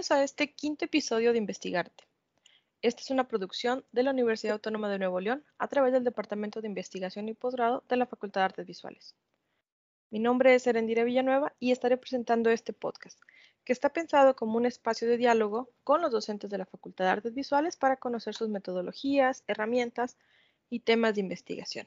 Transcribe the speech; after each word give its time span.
Bienvenidos 0.00 0.18
a 0.18 0.24
este 0.24 0.54
quinto 0.54 0.86
episodio 0.86 1.32
de 1.32 1.36
Investigarte. 1.36 2.04
Esta 2.80 3.02
es 3.02 3.10
una 3.10 3.28
producción 3.28 3.84
de 3.92 4.02
la 4.02 4.12
Universidad 4.12 4.54
Autónoma 4.54 4.88
de 4.88 4.98
Nuevo 4.98 5.20
León 5.20 5.44
a 5.58 5.68
través 5.68 5.92
del 5.92 6.04
Departamento 6.04 6.62
de 6.62 6.68
Investigación 6.68 7.28
y 7.28 7.34
Posgrado 7.34 7.84
de 7.86 7.98
la 7.98 8.06
Facultad 8.06 8.40
de 8.40 8.44
Artes 8.46 8.66
Visuales. 8.66 9.14
Mi 10.08 10.18
nombre 10.18 10.54
es 10.54 10.66
Erendira 10.66 11.04
Villanueva 11.04 11.52
y 11.58 11.70
estaré 11.70 11.98
presentando 11.98 12.48
este 12.48 12.72
podcast, 12.72 13.20
que 13.62 13.74
está 13.74 13.92
pensado 13.92 14.34
como 14.36 14.56
un 14.56 14.64
espacio 14.64 15.06
de 15.06 15.18
diálogo 15.18 15.68
con 15.84 16.00
los 16.00 16.12
docentes 16.12 16.48
de 16.48 16.56
la 16.56 16.64
Facultad 16.64 17.04
de 17.04 17.10
Artes 17.10 17.34
Visuales 17.34 17.76
para 17.76 17.98
conocer 17.98 18.34
sus 18.34 18.48
metodologías, 18.48 19.44
herramientas 19.48 20.16
y 20.70 20.80
temas 20.80 21.14
de 21.14 21.20
investigación. 21.20 21.86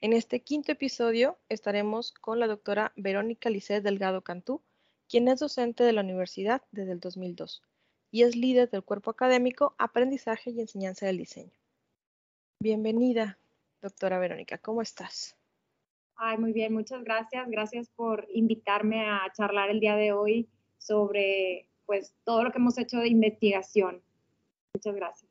En 0.00 0.12
este 0.12 0.40
quinto 0.40 0.72
episodio 0.72 1.38
estaremos 1.48 2.10
con 2.10 2.40
la 2.40 2.48
doctora 2.48 2.92
Verónica 2.96 3.48
Lisset 3.48 3.84
Delgado 3.84 4.22
Cantú, 4.22 4.60
quien 5.08 5.26
es 5.28 5.40
docente 5.40 5.84
de 5.84 5.92
la 5.92 6.02
universidad 6.02 6.62
desde 6.70 6.92
el 6.92 7.00
2002 7.00 7.62
y 8.10 8.22
es 8.22 8.36
líder 8.36 8.70
del 8.70 8.82
cuerpo 8.82 9.10
académico 9.10 9.74
Aprendizaje 9.78 10.50
y 10.50 10.60
Enseñanza 10.60 11.06
del 11.06 11.18
Diseño. 11.18 11.52
Bienvenida, 12.60 13.38
doctora 13.80 14.18
Verónica, 14.18 14.58
¿cómo 14.58 14.82
estás? 14.82 15.36
Ay, 16.16 16.36
muy 16.36 16.52
bien, 16.52 16.74
muchas 16.74 17.04
gracias. 17.04 17.48
Gracias 17.48 17.88
por 17.90 18.26
invitarme 18.34 19.08
a 19.08 19.22
charlar 19.34 19.70
el 19.70 19.80
día 19.80 19.96
de 19.96 20.12
hoy 20.12 20.48
sobre 20.76 21.68
pues 21.86 22.14
todo 22.24 22.44
lo 22.44 22.52
que 22.52 22.58
hemos 22.58 22.76
hecho 22.76 22.98
de 22.98 23.08
investigación. 23.08 24.02
Muchas 24.74 24.94
gracias. 24.94 25.30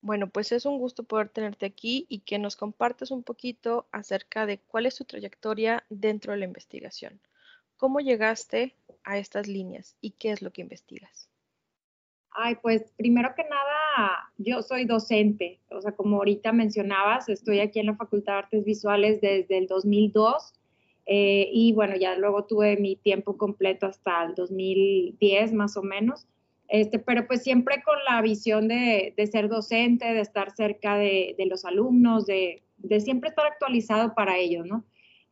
Bueno, 0.00 0.30
pues 0.30 0.52
es 0.52 0.64
un 0.66 0.78
gusto 0.78 1.02
poder 1.02 1.28
tenerte 1.28 1.66
aquí 1.66 2.06
y 2.08 2.20
que 2.20 2.38
nos 2.38 2.56
compartas 2.56 3.10
un 3.10 3.22
poquito 3.22 3.86
acerca 3.92 4.46
de 4.46 4.60
cuál 4.60 4.86
es 4.86 4.96
tu 4.96 5.04
trayectoria 5.04 5.84
dentro 5.90 6.32
de 6.32 6.38
la 6.38 6.44
investigación. 6.44 7.20
¿Cómo 7.76 8.00
llegaste 8.00 8.74
a 9.04 9.18
estas 9.18 9.48
líneas 9.48 9.96
y 10.00 10.12
qué 10.12 10.30
es 10.30 10.42
lo 10.42 10.50
que 10.52 10.62
investigas? 10.62 11.28
Ay, 12.30 12.56
pues 12.60 12.92
primero 12.96 13.34
que 13.34 13.44
nada, 13.44 14.30
yo 14.36 14.62
soy 14.62 14.84
docente, 14.84 15.60
o 15.70 15.80
sea, 15.80 15.92
como 15.92 16.16
ahorita 16.16 16.52
mencionabas, 16.52 17.28
estoy 17.30 17.60
aquí 17.60 17.80
en 17.80 17.86
la 17.86 17.96
Facultad 17.96 18.34
de 18.34 18.38
Artes 18.38 18.64
Visuales 18.64 19.20
desde 19.22 19.56
el 19.56 19.66
2002 19.66 20.52
eh, 21.06 21.48
y 21.52 21.72
bueno, 21.72 21.96
ya 21.96 22.16
luego 22.16 22.44
tuve 22.44 22.76
mi 22.76 22.96
tiempo 22.96 23.38
completo 23.38 23.86
hasta 23.86 24.24
el 24.24 24.34
2010 24.34 25.52
más 25.54 25.76
o 25.76 25.82
menos, 25.82 26.26
este, 26.68 26.98
pero 26.98 27.26
pues 27.26 27.42
siempre 27.42 27.82
con 27.82 27.96
la 28.04 28.20
visión 28.20 28.68
de, 28.68 29.14
ser 29.30 29.48
docente, 29.48 30.12
de 30.12 30.20
estar 30.20 30.50
cerca 30.50 30.96
de, 30.98 31.36
los 31.48 31.64
alumnos, 31.64 32.26
de, 32.26 32.62
de, 32.78 33.00
siempre 33.00 33.30
estar 33.30 33.46
actualizado 33.46 34.14
para 34.14 34.36
ellos, 34.36 34.66
¿no? 34.66 34.84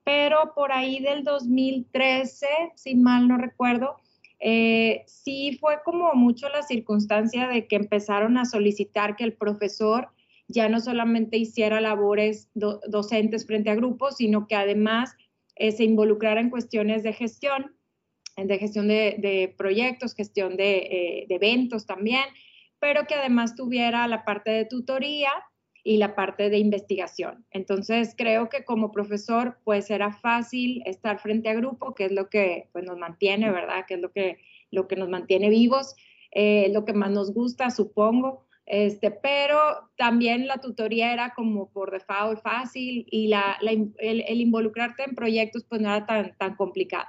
Pero 0.04 0.52
por 0.54 0.70
ahí 0.72 1.00
del 1.00 1.24
2013, 1.24 2.46
si 2.74 2.94
mal 2.94 3.26
no 3.26 3.38
recuerdo, 3.38 3.96
eh, 4.38 5.04
sí 5.06 5.56
fue 5.58 5.78
como 5.82 6.12
mucho 6.14 6.48
la 6.50 6.62
circunstancia 6.62 7.48
de 7.48 7.66
que 7.66 7.76
empezaron 7.76 8.36
a 8.36 8.44
solicitar 8.44 9.16
que 9.16 9.24
el 9.24 9.32
profesor 9.32 10.10
ya 10.46 10.68
no 10.68 10.80
solamente 10.80 11.38
hiciera 11.38 11.80
labores 11.80 12.50
docentes 12.54 13.46
frente 13.46 13.70
a 13.70 13.74
grupos, 13.74 14.18
sino 14.18 14.46
que 14.46 14.56
además 14.56 15.16
eh, 15.56 15.72
se 15.72 15.84
involucrara 15.84 16.42
en 16.42 16.50
cuestiones 16.50 17.02
de 17.02 17.14
gestión, 17.14 17.74
de 18.36 18.58
gestión 18.58 18.88
de, 18.88 19.54
proyectos, 19.56 20.14
gestión 20.14 20.56
eh, 20.58 21.24
de 21.26 21.34
eventos 21.34 21.86
también, 21.86 22.24
pero 22.78 23.06
que 23.06 23.14
además 23.14 23.54
tuviera 23.54 24.06
la 24.06 24.26
parte 24.26 24.50
de 24.50 24.66
tutoría 24.66 25.32
y 25.86 25.98
la 25.98 26.16
parte 26.16 26.48
de 26.48 26.58
investigación. 26.58 27.44
Entonces, 27.50 28.14
creo 28.16 28.48
que 28.48 28.64
como 28.64 28.90
profesor, 28.90 29.58
pues 29.64 29.90
era 29.90 30.12
fácil 30.12 30.82
estar 30.86 31.20
frente 31.20 31.50
a 31.50 31.54
grupo, 31.54 31.94
que 31.94 32.06
es 32.06 32.12
lo 32.12 32.30
que 32.30 32.68
pues, 32.72 32.84
nos 32.84 32.96
mantiene, 32.96 33.50
¿verdad? 33.50 33.84
Que 33.86 33.94
es 33.94 34.00
lo 34.00 34.10
que, 34.10 34.38
lo 34.70 34.88
que 34.88 34.96
nos 34.96 35.10
mantiene 35.10 35.50
vivos, 35.50 35.94
eh, 36.30 36.70
lo 36.72 36.86
que 36.86 36.94
más 36.94 37.10
nos 37.10 37.34
gusta, 37.34 37.70
supongo. 37.70 38.46
Este, 38.64 39.10
pero 39.10 39.58
también 39.98 40.46
la 40.46 40.56
tutoría 40.56 41.12
era 41.12 41.34
como 41.34 41.70
por 41.70 41.90
default 41.90 42.40
fácil 42.40 43.06
y 43.10 43.28
la, 43.28 43.58
el, 43.98 44.40
involucrarte 44.40 45.04
en 45.04 45.14
proyectos 45.14 45.66
pues 45.68 45.82
no 45.82 45.90
era 45.90 46.06
tan, 46.06 46.34
tan 46.38 46.56
complicado. 46.56 47.06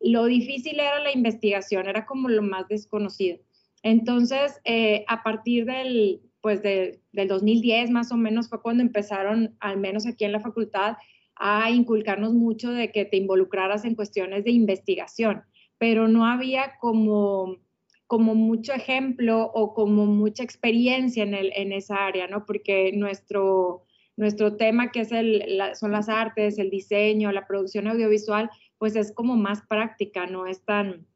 Lo 0.00 0.26
difícil 0.26 0.78
era 0.78 1.00
la 1.00 1.12
investigación, 1.12 1.88
era 1.88 2.04
como 2.04 2.28
lo 2.28 2.42
más 2.42 2.68
desconocido. 2.68 3.38
Entonces, 3.82 4.60
eh, 4.64 5.04
a 5.08 5.22
partir 5.22 5.64
del, 5.64 6.20
pues 6.40 6.62
del 6.62 7.00
2010 7.28 7.90
más 7.90 8.12
o 8.12 8.16
menos 8.16 8.48
fue 8.48 8.62
cuando 8.62 8.82
empezaron, 8.82 9.56
al 9.60 9.78
menos 9.78 10.06
aquí 10.06 10.24
en 10.24 10.32
la 10.32 10.40
facultad, 10.40 10.96
a 11.36 11.70
inculcarnos 11.70 12.34
mucho 12.34 12.70
de 12.70 12.90
que 12.90 13.04
te 13.04 13.16
involucraras 13.16 13.84
en 13.84 13.94
cuestiones 13.94 14.44
de 14.44 14.50
investigación, 14.50 15.42
pero 15.78 16.08
no 16.08 16.26
había 16.26 16.76
como, 16.80 17.58
como 18.06 18.34
mucho 18.34 18.72
ejemplo 18.72 19.50
o 19.54 19.74
como 19.74 20.06
mucha 20.06 20.42
experiencia 20.42 21.22
en, 21.22 21.34
el, 21.34 21.52
en 21.54 21.72
esa 21.72 22.06
área, 22.06 22.26
¿no? 22.26 22.44
Porque 22.44 22.92
nuestro, 22.92 23.84
nuestro 24.16 24.56
tema, 24.56 24.90
que 24.90 25.00
es 25.00 25.12
el, 25.12 25.62
son 25.74 25.92
las 25.92 26.08
artes, 26.08 26.58
el 26.58 26.70
diseño, 26.70 27.30
la 27.30 27.46
producción 27.46 27.86
audiovisual, 27.86 28.50
pues 28.78 28.96
es 28.96 29.12
como 29.12 29.36
más 29.36 29.62
práctica, 29.68 30.26
no 30.26 30.46
es 30.46 30.64
tan, 30.64 31.06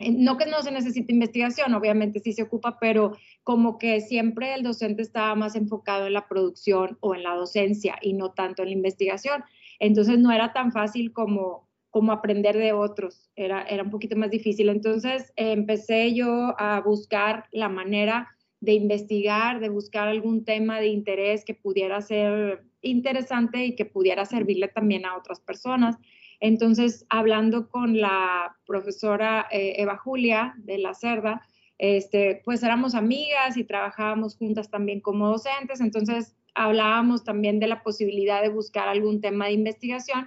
no 0.00 0.38
que 0.38 0.46
no 0.46 0.62
se 0.62 0.72
necesite 0.72 1.12
investigación, 1.12 1.74
obviamente 1.74 2.20
sí 2.20 2.32
se 2.32 2.42
ocupa, 2.42 2.78
pero 2.80 3.12
como 3.44 3.78
que 3.78 4.00
siempre 4.00 4.54
el 4.54 4.62
docente 4.62 5.02
estaba 5.02 5.34
más 5.34 5.54
enfocado 5.56 6.06
en 6.06 6.14
la 6.14 6.26
producción 6.26 6.96
o 7.00 7.14
en 7.14 7.22
la 7.22 7.34
docencia 7.34 7.96
y 8.00 8.14
no 8.14 8.32
tanto 8.32 8.62
en 8.62 8.68
la 8.68 8.74
investigación. 8.74 9.44
Entonces 9.78 10.18
no 10.18 10.32
era 10.32 10.52
tan 10.52 10.72
fácil 10.72 11.12
como, 11.12 11.68
como 11.90 12.12
aprender 12.12 12.56
de 12.56 12.72
otros, 12.72 13.30
era, 13.36 13.62
era 13.62 13.82
un 13.82 13.90
poquito 13.90 14.16
más 14.16 14.30
difícil. 14.30 14.70
Entonces 14.70 15.32
empecé 15.36 16.14
yo 16.14 16.54
a 16.58 16.80
buscar 16.80 17.46
la 17.52 17.68
manera 17.68 18.28
de 18.60 18.72
investigar, 18.72 19.60
de 19.60 19.68
buscar 19.68 20.08
algún 20.08 20.44
tema 20.44 20.80
de 20.80 20.88
interés 20.88 21.44
que 21.44 21.54
pudiera 21.54 22.00
ser 22.00 22.64
interesante 22.82 23.64
y 23.64 23.74
que 23.74 23.84
pudiera 23.84 24.24
servirle 24.24 24.68
también 24.68 25.04
a 25.04 25.16
otras 25.16 25.40
personas. 25.40 25.96
Entonces, 26.40 27.06
hablando 27.10 27.68
con 27.68 28.00
la 28.00 28.56
profesora 28.66 29.46
eh, 29.50 29.74
Eva 29.76 29.98
Julia 29.98 30.54
de 30.56 30.78
la 30.78 30.94
Cerda, 30.94 31.42
este, 31.78 32.42
pues 32.44 32.62
éramos 32.62 32.94
amigas 32.94 33.56
y 33.56 33.64
trabajábamos 33.64 34.36
juntas 34.36 34.70
también 34.70 35.00
como 35.00 35.28
docentes, 35.28 35.80
entonces 35.80 36.36
hablábamos 36.54 37.24
también 37.24 37.60
de 37.60 37.68
la 37.68 37.82
posibilidad 37.82 38.42
de 38.42 38.48
buscar 38.48 38.88
algún 38.88 39.20
tema 39.20 39.46
de 39.46 39.52
investigación 39.52 40.26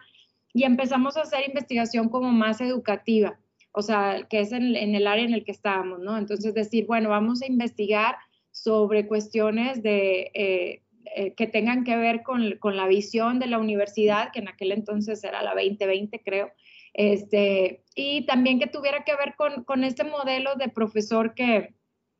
y 0.53 0.63
empezamos 0.63 1.17
a 1.17 1.21
hacer 1.21 1.47
investigación 1.47 2.09
como 2.09 2.31
más 2.31 2.61
educativa, 2.61 3.39
o 3.71 3.81
sea, 3.81 4.27
que 4.29 4.39
es 4.39 4.51
en, 4.51 4.75
el 4.75 5.07
área 5.07 5.25
en 5.25 5.33
el 5.33 5.43
que 5.43 5.51
estábamos, 5.51 5.99
¿no? 5.99 6.17
Entonces 6.17 6.53
decir, 6.53 6.85
bueno, 6.85 7.09
vamos 7.09 7.41
a 7.41 7.47
investigar 7.47 8.15
sobre 8.51 9.07
cuestiones 9.07 9.81
de 9.81 10.31
eh, 10.35 10.82
eh, 11.15 11.33
que 11.33 11.47
tengan 11.47 11.83
que 11.83 11.95
ver 11.97 12.23
con, 12.23 12.57
con, 12.59 12.77
la 12.77 12.87
visión 12.87 13.39
de 13.39 13.47
la 13.47 13.59
universidad, 13.59 14.31
que 14.31 14.39
en 14.39 14.47
aquel 14.47 14.71
entonces 14.71 15.23
era 15.23 15.41
la 15.43 15.53
2020, 15.53 16.21
creo, 16.23 16.51
este, 16.93 17.83
y 17.95 18.25
también 18.25 18.59
que 18.59 18.67
tuviera 18.67 19.03
que 19.03 19.15
ver 19.15 19.35
con, 19.35 19.63
con 19.63 19.83
este 19.83 20.03
modelo 20.03 20.55
de 20.55 20.69
profesor 20.69 21.33
que, 21.33 21.73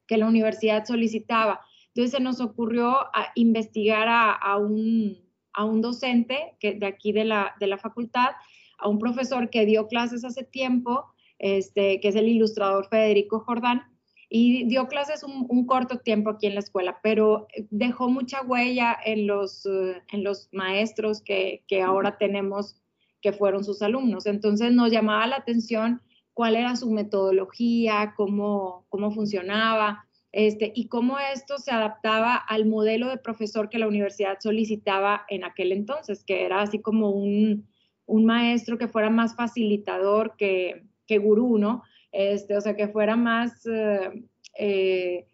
que, 0.08 0.18
la 0.18 0.28
universidad 0.28 0.86
solicitaba. 0.86 1.62
Entonces 1.88 2.12
se 2.12 2.20
nos 2.20 2.42
ocurrió 2.42 2.90
a 3.16 3.32
investigar 3.36 4.08
a, 4.08 4.32
a, 4.32 4.58
un, 4.58 5.18
a 5.54 5.64
un, 5.64 5.82
docente 5.82 6.56
que, 6.60 6.74
de 6.74 6.88
aquí 6.88 7.12
de 7.12 7.26
la, 7.26 7.56
de 7.60 7.68
la 7.68 7.78
facultad, 7.78 8.32
a 8.80 8.88
un 8.88 9.00
profesor 9.00 9.50
que 9.50 9.66
dio 9.66 9.88
clases 9.88 10.26
hace 10.26 10.44
tiempo, 10.44 11.06
este, 11.38 12.00
que 12.00 12.08
es 12.08 12.16
el 12.16 12.28
ilustrador 12.28 12.88
Federico 12.90 13.40
Jordán, 13.40 13.93
y 14.36 14.64
dio 14.64 14.88
clases 14.88 15.22
un, 15.22 15.68
corto 15.68 16.00
tiempo 16.00 16.32
aquí 16.32 16.48
en 16.48 16.56
la 16.56 16.62
escuela, 16.62 17.00
pero 17.04 17.46
dejó 17.70 18.10
mucha 18.10 18.42
huella 18.42 18.98
en 19.06 19.28
los, 19.28 19.64
eh, 19.68 20.02
en 20.12 20.24
los 20.24 20.50
maestros 20.52 21.22
que, 21.22 21.64
que, 21.68 21.84
ahora 21.84 22.18
tenemos, 22.18 22.76
que 23.22 23.32
fueron 23.32 23.64
sus 23.64 23.84
alumnos. 23.84 24.26
Entonces 24.26 24.72
nos 24.72 24.92
llamaba 24.92 25.28
la 25.28 25.36
atención 25.36 26.02
cuál 26.34 26.56
era 26.56 26.76
su 26.76 26.90
metodología, 26.90 28.16
cómo, 28.18 28.88
cómo 28.90 29.12
funcionaba. 29.12 30.08
Este, 30.32 30.72
y 30.74 30.88
cómo 30.88 31.20
esto 31.20 31.60
se 31.60 31.70
adaptaba 31.70 32.36
al 32.36 32.66
modelo 32.66 33.10
de 33.10 33.18
profesor 33.18 33.70
que 33.70 33.78
la 33.78 33.88
universidad 33.88 34.40
solicitaba 34.40 35.28
en 35.30 35.44
aquel 35.44 35.72
entonces, 35.72 36.24
que 36.24 36.44
era 36.44 36.62
así 36.64 36.82
como 36.82 37.12
un, 37.12 37.68
un 38.08 38.26
maestro 38.26 38.80
que 38.80 38.88
fuera 38.88 39.12
más 39.12 39.36
facilitador 39.36 40.36
que, 40.38 40.88
que 41.06 41.20
gurú, 41.20 41.60
¿no? 41.60 41.84
Este, 42.14 42.56
o 42.56 42.62
sea, 42.62 42.76
que 42.76 42.88
fuera 42.88 43.18
más 43.18 43.66
eh, 43.66 44.24
eh, 44.58 45.26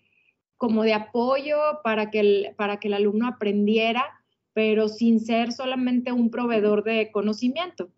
como 0.57 0.83
de 0.83 0.93
apoyo 0.93 1.57
para 1.83 2.09
que, 2.09 2.21
el, 2.21 2.55
para 2.57 2.79
que 2.79 2.87
el 2.87 2.95
alumno 2.95 3.27
aprendiera, 3.27 4.03
pero 4.53 4.87
sin 4.87 5.19
ser 5.19 5.51
solamente 5.51 6.11
un 6.11 6.31
proveedor 6.31 6.83
de 6.83 7.11
conocimiento, 7.11 7.89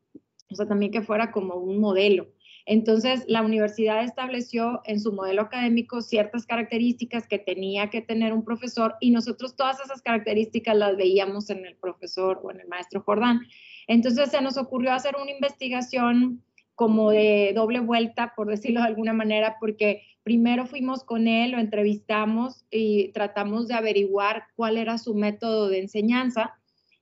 o 0.50 0.56
sea, 0.56 0.68
también 0.68 0.92
que 0.92 1.02
fuera 1.02 1.32
como 1.32 1.56
un 1.56 1.80
modelo. 1.80 2.28
Entonces, 2.66 3.24
la 3.28 3.42
universidad 3.42 4.04
estableció 4.04 4.82
en 4.86 5.00
su 5.00 5.14
modelo 5.14 5.44
académico 5.44 6.02
ciertas 6.02 6.46
características 6.46 7.28
que 7.28 7.40
tenía 7.40 7.90
que 7.90 8.02
tener 8.02 8.34
un 8.34 8.44
profesor 8.44 8.96
y 9.00 9.12
nosotros 9.12 9.56
todas 9.56 9.80
esas 9.80 10.02
características 10.02 10.76
las 10.76 10.96
veíamos 10.96 11.50
en 11.50 11.66
el 11.66 11.76
profesor 11.76 12.40
o 12.44 12.52
en 12.52 12.60
el 12.60 12.68
maestro 12.68 13.02
Jordán. 13.02 13.42
Entonces, 13.88 14.30
se 14.30 14.42
nos 14.42 14.58
ocurrió 14.58 14.94
hacer 14.94 15.16
una 15.22 15.32
investigación 15.32 16.44
como 16.76 17.12
de 17.12 17.52
doble 17.54 17.80
vuelta, 17.80 18.34
por 18.36 18.48
decirlo 18.48 18.82
de 18.82 18.88
alguna 18.88 19.14
manera, 19.14 19.58
porque 19.60 20.04
primero 20.24 20.66
fuimos 20.66 21.04
con 21.04 21.28
él, 21.28 21.52
lo 21.52 21.60
entrevistamos 21.60 22.66
y 22.70 23.10
tratamos 23.10 23.68
de 23.68 23.76
averiguar 23.76 24.44
cuál 24.56 24.78
era 24.78 24.98
su 24.98 25.16
método 25.16 25.70
de 25.70 25.80
enseñanza. 25.80 26.56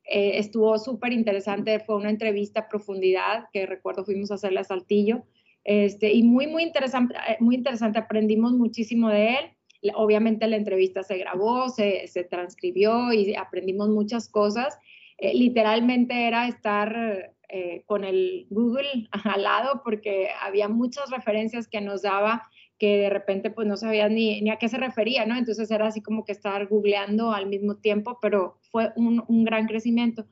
Eh, 0.06 0.39
estuvo 0.39 0.77
súper 0.80 1.13
interesante, 1.13 1.80
fue 1.80 1.95
una 1.95 2.10
entrevista 2.10 2.62
a 2.62 2.69
profundidad 2.69 3.45
que 3.54 3.66
recuerdo 3.66 4.06
fuimos 4.06 4.31
a 4.31 4.36
hacerle 4.36 4.62
a 4.62 4.63
Saltillo. 4.63 5.24
Este, 5.63 6.13
y 6.13 6.24
muy, 6.24 6.48
muy 6.48 6.63
interesante, 6.63 7.15
eh, 7.27 7.38
muy 7.39 7.56
interesante, 7.56 8.00
aprendimos 8.00 8.54
muchísimo 8.54 9.10
de 9.10 9.36
él. 9.36 9.92
Obviamente 9.95 10.48
la 10.48 10.57
entrevista 10.57 11.04
se 11.04 11.18
grabó, 11.18 11.69
se, 11.69 12.07
se 12.07 12.24
transcribió 12.24 13.13
y 13.13 13.36
aprendimos 13.36 13.89
muchas 13.89 14.27
cosas. 14.30 14.77
Eh, 15.18 15.33
literalmente 15.36 16.27
era 16.27 16.48
estar 16.48 17.33
eh, 17.50 17.84
con 17.86 18.04
el 18.04 18.48
Google 18.50 19.10
al 19.24 19.44
lado 19.44 19.81
porque 19.84 20.30
había 20.42 20.68
muchas 20.68 21.10
referencias 21.10 21.68
que 21.68 21.81
nos 21.81 22.04
daba 22.04 22.48
que 22.78 22.98
de 22.98 23.10
repente 23.10 23.50
pues 23.50 23.68
no 23.68 23.75
sabía 23.75 24.07
ni, 24.07 24.50
a 24.50 24.56
qué 24.56 24.69
se 24.69 24.78
refería, 24.78 25.25
¿no? 25.25 25.36
Entonces 25.36 25.69
era 25.69 25.88
así 25.88 26.01
como 26.01 26.24
que 26.24 26.31
estar 26.31 26.66
googleando 26.68 27.34
al 27.34 27.48
mismo 27.48 27.75
tiempo, 27.75 28.19
pero 28.22 28.57
fue 28.72 28.94
un, 28.96 29.24
un 29.28 29.44
gran 29.44 29.68
crecimiento. 29.68 30.25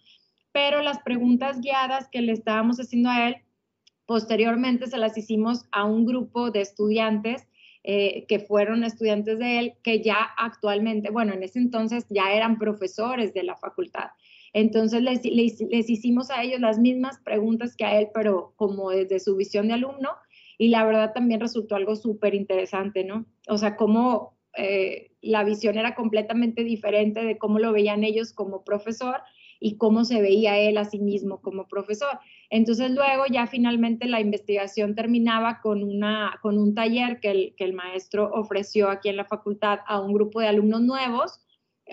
Pero 0.54 0.81
las 0.81 1.00
preguntas 1.00 1.60
guiadas 1.60 2.08
que 2.10 2.22
le 2.22 2.31
estábamos 2.31 2.80
haciendo 2.80 3.10
a 3.10 3.28
él, 3.28 3.36
posteriormente 4.06 4.88
se 4.88 4.98
las 4.98 5.18
hicimos 5.18 5.66
a 5.72 5.84
un 5.84 6.06
grupo 6.06 6.50
de 6.50 6.62
estudiantes 6.62 7.46
eh, 7.90 8.25
que 8.28 8.40
fueron 8.40 8.84
estudiantes 8.84 9.40
de 9.40 9.60
él, 9.60 9.74
que 9.81 10.02
ya 10.02 10.18
actualmente, 10.38 11.10
bueno, 11.10 11.34
en 11.34 11.44
ese 11.44 11.60
entonces 11.60 12.06
ya 12.10 12.34
eran 12.34 12.58
profesores 12.58 13.34
de 13.34 13.44
la 13.44 13.56
facultad. 13.56 14.10
Entonces 14.53 15.01
les, 15.01 15.23
les, 15.25 15.89
hicimos 15.89 16.29
a 16.31 16.44
ellos 16.44 16.59
las 16.59 16.79
mismas 16.79 17.19
preguntas 17.19 17.75
que 17.75 17.85
a 17.85 17.99
él, 17.99 18.09
pero 18.13 18.53
como 18.55 18.91
desde 18.91 19.19
su 19.19 19.35
visión 19.35 19.67
de 19.67 19.75
alumno, 19.75 20.09
y 20.57 20.69
la 20.69 20.85
verdad 20.85 21.13
también 21.13 21.39
resultó 21.39 21.75
algo 21.75 21.95
súper 21.95 22.33
interesante, 22.33 23.03
¿no? 23.03 23.25
O 23.47 23.57
sea, 23.57 23.75
cómo 23.75 24.38
eh, 24.57 25.11
la 25.21 25.44
visión 25.44 25.77
era 25.77 25.94
completamente 25.94 26.63
diferente 26.63 27.23
de 27.23 27.38
cómo 27.38 27.59
lo 27.59 27.71
veían 27.71 28.03
ellos 28.03 28.33
como 28.33 28.63
profesor 28.63 29.21
y 29.59 29.77
cómo 29.77 30.05
se 30.05 30.21
veía 30.21 30.57
él 30.57 30.77
a 30.77 30.85
sí 30.85 30.99
mismo 30.99 31.41
como 31.41 31.67
profesor. 31.67 32.19
Entonces 32.49 32.91
luego 32.91 33.25
ya 33.29 33.47
finalmente 33.47 34.07
la 34.07 34.21
investigación 34.21 34.95
terminaba 34.95 35.59
con, 35.61 35.83
una, 35.83 36.39
con 36.41 36.57
un 36.57 36.75
taller 36.75 37.19
que 37.19 37.31
el, 37.31 37.53
que 37.55 37.65
el 37.65 37.73
maestro 37.73 38.31
ofreció 38.33 38.89
aquí 38.89 39.09
en 39.09 39.17
la 39.17 39.25
facultad 39.25 39.79
a 39.88 39.99
un 39.99 40.13
grupo 40.13 40.39
de 40.39 40.47
alumnos 40.47 40.81
nuevos, 40.81 41.39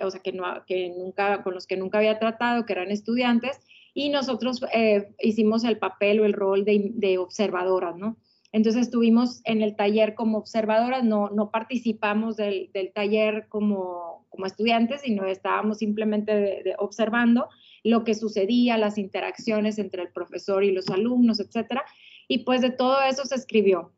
o 0.01 0.11
sea, 0.11 0.21
que, 0.21 0.31
nunca, 0.31 1.43
con 1.43 1.53
los 1.53 1.67
que 1.67 1.77
nunca 1.77 1.99
había 1.99 2.19
tratado, 2.19 2.65
que 2.65 2.73
eran 2.73 2.91
estudiantes, 2.91 3.59
y 3.93 4.09
nosotros 4.09 4.61
eh, 4.73 5.13
hicimos 5.19 5.63
el 5.63 5.77
papel 5.77 6.19
o 6.19 6.25
el 6.25 6.33
rol 6.33 6.65
de, 6.65 6.91
de 6.93 7.17
observadoras, 7.17 7.95
¿no? 7.95 8.17
Entonces 8.55 8.83
estuvimos 8.83 9.41
en 9.43 9.61
el 9.61 9.75
taller 9.75 10.15
como 10.15 10.37
observadoras, 10.37 11.03
no, 11.03 11.29
no 11.29 11.51
participamos 11.51 12.37
del, 12.37 12.69
del 12.73 12.93
taller 12.93 13.47
como, 13.49 14.25
como, 14.29 14.45
estudiantes, 14.45 15.01
sino 15.01 15.25
estábamos 15.25 15.79
simplemente 15.79 16.73
observando 16.77 17.49
lo 17.83 18.05
que 18.05 18.15
sucedía, 18.15 18.77
las 18.77 18.97
interacciones 18.97 19.77
entre 19.77 20.03
el 20.03 20.09
profesor 20.13 20.63
y 20.63 20.71
los 20.71 20.89
alumnos, 20.89 21.41
etcétera. 21.41 21.83
Y 22.29 22.45
pues 22.45 22.61
de 22.61 22.69
todo 22.69 23.01
eso 23.01 23.25
se 23.25 23.35
escribió. 23.35 23.91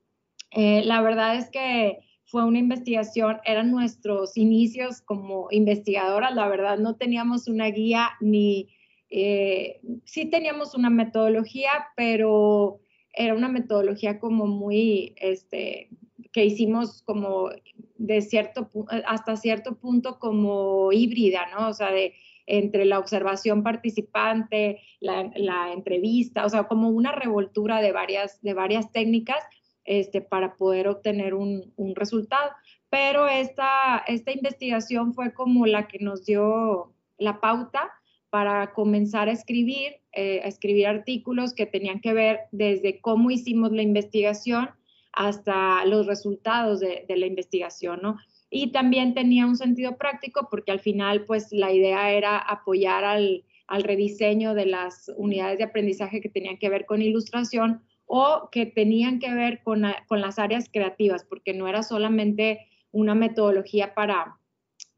Eh, 0.49 0.81
la 0.85 1.01
verdad 1.01 1.35
es 1.35 1.51
que 1.51 1.99
fue 2.27 2.43
una 2.45 2.59
investigación, 2.59 3.37
eran 3.45 3.71
nuestros 3.71 4.35
inicios 4.37 5.01
como 5.01 5.47
investigadoras, 5.49 6.35
la 6.35 6.47
verdad 6.47 6.77
no 6.77 6.95
teníamos 6.95 7.47
una 7.47 7.67
guía 7.67 8.11
ni, 8.19 8.69
eh, 9.09 9.79
sí 10.03 10.25
teníamos 10.25 10.75
una 10.75 10.89
metodología, 10.89 11.71
pero 11.95 12.81
era 13.13 13.33
una 13.33 13.47
metodología 13.47 14.19
como 14.19 14.45
muy, 14.45 15.15
este, 15.17 15.89
que 16.33 16.45
hicimos 16.45 17.01
como 17.03 17.49
de 17.97 18.21
cierto, 18.21 18.69
hasta 19.05 19.37
cierto 19.37 19.77
punto 19.77 20.19
como 20.19 20.91
híbrida, 20.91 21.47
¿no? 21.57 21.69
O 21.69 21.73
sea, 21.73 21.91
de, 21.91 22.13
entre 22.45 22.85
la 22.85 22.99
observación 22.99 23.63
participante, 23.63 24.81
la, 24.99 25.71
entrevista, 25.73 26.45
o 26.45 26.49
sea, 26.49 26.63
como 26.63 26.89
una 26.89 27.11
revoltura 27.11 27.81
de 27.81 27.91
varias, 27.91 28.41
de 28.41 28.53
varias 28.53 28.91
técnicas 28.91 29.43
este, 29.87 30.21
para 30.21 30.55
poder 30.55 30.87
obtener 30.87 31.33
un, 31.33 31.73
resultado. 31.95 32.51
Pero 32.89 33.27
esta, 33.27 34.03
esta 34.05 34.31
investigación 34.31 35.13
fue 35.13 35.33
como 35.33 35.65
la 35.65 35.87
que 35.87 35.97
nos 35.99 36.25
dio 36.25 36.93
la 37.17 37.39
pauta 37.39 37.89
para 38.29 38.73
comenzar 38.73 39.29
a 39.29 39.31
escribir, 39.31 39.95
eh, 40.11 40.41
a 40.43 40.47
escribir 40.47 40.87
artículos 40.87 41.53
que 41.53 41.65
tenían 41.65 42.01
que 42.01 42.13
ver 42.13 42.41
desde 42.51 42.99
cómo 42.99 43.31
hicimos 43.31 43.71
la 43.71 43.81
investigación 43.81 44.69
hasta 45.13 45.83
los 45.85 46.05
resultados 46.05 46.81
de, 46.81 47.05
la 47.07 47.25
investigación, 47.25 48.01
¿no? 48.03 48.17
Y 48.49 48.71
también 48.71 49.13
tenía 49.13 49.45
un 49.45 49.55
sentido 49.55 49.97
práctico 49.97 50.47
porque 50.51 50.71
al 50.71 50.79
final, 50.79 51.25
pues 51.25 51.47
la 51.51 51.71
idea 51.71 52.11
era 52.11 52.37
apoyar 52.37 53.03
al, 53.03 53.43
rediseño 53.69 54.53
de 54.53 54.65
las 54.65 55.11
unidades 55.17 55.57
de 55.57 55.65
aprendizaje 55.65 56.21
que 56.21 56.29
tenían 56.29 56.57
que 56.57 56.69
ver 56.69 56.85
con 56.85 57.01
ilustración 57.01 57.81
o 58.07 58.49
que 58.51 58.65
tenían 58.65 59.19
que 59.19 59.33
ver 59.33 59.61
con, 59.61 59.83
con 60.07 60.21
las 60.21 60.39
áreas 60.39 60.69
creativas, 60.71 61.23
porque 61.25 61.53
no 61.53 61.67
era 61.67 61.83
solamente 61.83 62.67
una 62.91 63.13
metodología 63.13 63.93
para, 63.93 64.39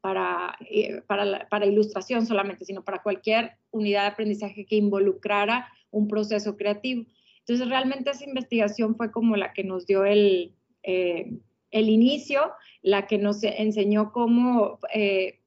para, 0.00 0.56
eh, 0.70 1.02
para, 1.06 1.66
ilustración 1.66 2.24
solamente, 2.24 2.64
sino 2.64 2.84
para 2.84 3.02
cualquier 3.02 3.52
unidad 3.72 4.02
de 4.02 4.08
aprendizaje 4.08 4.64
que 4.64 4.76
involucrara 4.76 5.68
un 5.90 6.08
proceso 6.08 6.56
creativo. 6.56 7.04
Entonces, 7.40 7.68
realmente 7.68 8.10
esa 8.10 8.24
investigación 8.24 8.96
fue 8.96 9.10
como 9.10 9.36
la 9.36 9.52
que 9.52 9.64
nos 9.64 9.86
dio 9.86 10.04
el, 10.04 10.54
eh, 10.84 11.32
el 11.72 11.88
inicio, 11.88 12.52
la 12.82 13.08
que 13.08 13.18
nos 13.18 13.42
enseñó 13.42 14.12
cómo 14.12 14.78
eh, 14.94 15.40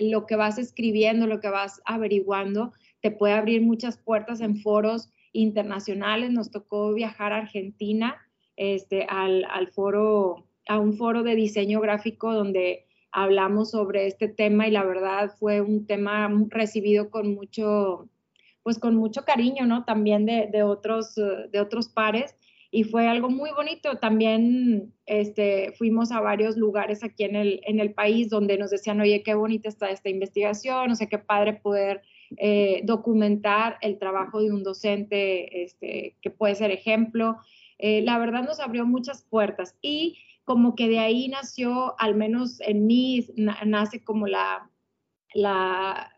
lo 0.00 0.26
que 0.26 0.34
vas 0.34 0.58
escribiendo, 0.58 1.26
lo 1.26 1.40
que 1.40 1.48
vas 1.48 1.80
averiguando, 1.84 2.72
te 3.00 3.12
puede 3.12 3.34
abrir 3.34 3.62
muchas 3.62 3.96
puertas 3.96 4.40
en 4.40 4.56
foros 4.56 5.08
internacionales. 5.36 6.30
Nos 6.30 6.50
tocó 6.50 6.92
viajar 6.94 7.32
a 7.32 7.38
Argentina, 7.38 8.16
este, 8.56 9.04
al, 9.08 9.44
al 9.50 9.68
foro, 9.68 10.46
a 10.68 10.78
un 10.78 10.94
foro 10.96 11.22
de 11.22 11.34
diseño 11.34 11.80
gráfico 11.80 12.32
donde 12.32 12.86
hablamos 13.16 13.70
sobre 13.70 14.06
este 14.06 14.28
tema 14.28 14.68
y 14.68 14.70
la 14.70 14.84
verdad 14.84 15.32
fue 15.38 15.62
un 15.62 15.86
tema 15.86 16.30
recibido 16.48 17.10
con 17.10 17.34
mucho, 17.34 18.10
pues 18.62 18.78
con 18.78 18.94
mucho 18.94 19.24
cariño, 19.24 19.64
¿no? 19.64 19.84
También 19.84 20.26
de, 20.26 20.62
otros, 20.62 21.16
eh, 21.16 21.48
de 21.50 21.60
otros 21.60 21.88
pares 21.88 22.36
y 22.70 22.84
fue 22.84 23.08
algo 23.08 23.30
muy 23.30 23.50
bonito. 23.52 23.96
También 23.96 24.92
este, 25.06 25.72
fuimos 25.78 26.12
a 26.12 26.20
varios 26.20 26.58
lugares 26.58 27.02
aquí 27.02 27.24
en 27.24 27.36
el, 27.36 27.60
en 27.64 27.80
el 27.80 27.94
país 27.94 28.28
donde 28.28 28.58
nos 28.58 28.70
decían, 28.70 29.00
oye, 29.00 29.22
qué 29.22 29.34
bonita 29.34 29.70
está 29.70 29.88
esta 29.88 30.10
investigación, 30.10 30.90
o 30.90 30.94
sea, 30.94 31.06
qué 31.06 31.18
padre 31.18 31.54
poder 31.54 32.02
eh, 32.36 32.82
documentar 32.84 33.78
el 33.80 33.98
trabajo 33.98 34.40
de 34.40 34.52
un 34.52 34.62
docente 34.62 35.64
este, 35.64 36.16
que 36.20 36.30
puede 36.30 36.54
ser 36.54 36.70
ejemplo. 36.70 37.36
Eh, 37.78 38.02
la 38.02 38.18
verdad 38.18 38.42
nos 38.42 38.60
abrió 38.60 38.86
muchas 38.86 39.22
puertas 39.22 39.76
y 39.82 40.18
como 40.44 40.74
que 40.74 40.88
de 40.88 41.00
ahí 41.00 41.28
nació, 41.28 41.98
al 41.98 42.14
menos 42.14 42.60
en 42.60 42.86
mí, 42.86 43.26
nace 43.64 44.02
como 44.04 44.26
la, 44.26 44.70
la 45.34 46.12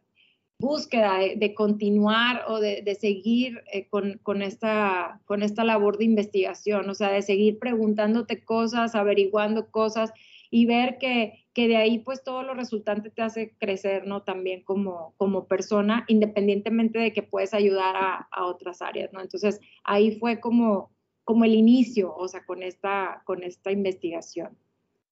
búsqueda 0.58 1.18
de, 1.36 1.54
continuar 1.54 2.44
o 2.48 2.58
de, 2.58 2.96
seguir 3.00 3.62
eh, 3.72 3.88
con, 3.88 4.42
esta, 4.42 5.20
con 5.24 5.42
esta 5.42 5.64
labor 5.64 5.98
de 5.98 6.04
investigación, 6.04 6.90
o 6.90 6.94
sea, 6.94 7.10
de 7.10 7.22
seguir 7.22 7.58
preguntándote 7.58 8.44
cosas, 8.44 8.94
averiguando 8.94 9.70
cosas 9.70 10.12
y 10.50 10.66
ver 10.66 10.98
que, 10.98 11.46
de 11.66 11.76
ahí 11.76 11.98
pues 11.98 12.22
todo 12.22 12.42
lo 12.42 12.54
resultante 12.54 13.10
te 13.10 13.22
hace 13.22 13.56
crecer, 13.58 14.06
¿no? 14.06 14.22
También 14.22 14.62
como, 14.62 15.14
como 15.16 15.46
persona, 15.46 16.04
independientemente 16.06 16.98
de 16.98 17.12
que 17.12 17.22
puedes 17.22 17.54
ayudar 17.54 17.96
a, 17.96 18.28
a 18.30 18.44
otras 18.44 18.82
áreas, 18.82 19.12
¿no? 19.12 19.20
Entonces 19.20 19.60
ahí 19.82 20.18
fue 20.18 20.38
como 20.38 20.92
como 21.28 21.44
el 21.44 21.54
inicio, 21.54 22.16
o 22.16 22.26
sea, 22.26 22.42
con 22.46 22.62
esta, 22.62 23.20
con 23.26 23.42
esta 23.42 23.70
investigación. 23.70 24.56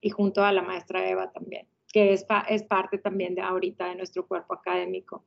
Y 0.00 0.09
junto 0.09 0.43
a 0.43 0.50
la 0.50 0.62
maestra 0.62 1.07
Eva 1.07 1.31
también, 1.31 1.67
que 1.93 2.15
es, 2.15 2.25
es 2.49 2.62
parte 2.62 2.97
también 2.97 3.35
de 3.35 3.43
ahorita 3.43 3.91
de 3.91 3.97
nuestro 3.97 4.26
cuerpo 4.26 4.55
académico. 4.55 5.26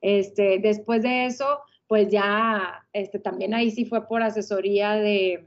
Este, 0.00 0.58
después 0.58 1.02
de 1.02 1.26
eso, 1.26 1.60
pues 1.88 2.08
ya, 2.08 2.86
este, 2.94 3.18
también 3.18 3.52
ahí 3.52 3.70
sí 3.70 3.84
fue 3.84 4.08
por 4.08 4.22
asesoría 4.22 4.94
de 4.94 5.46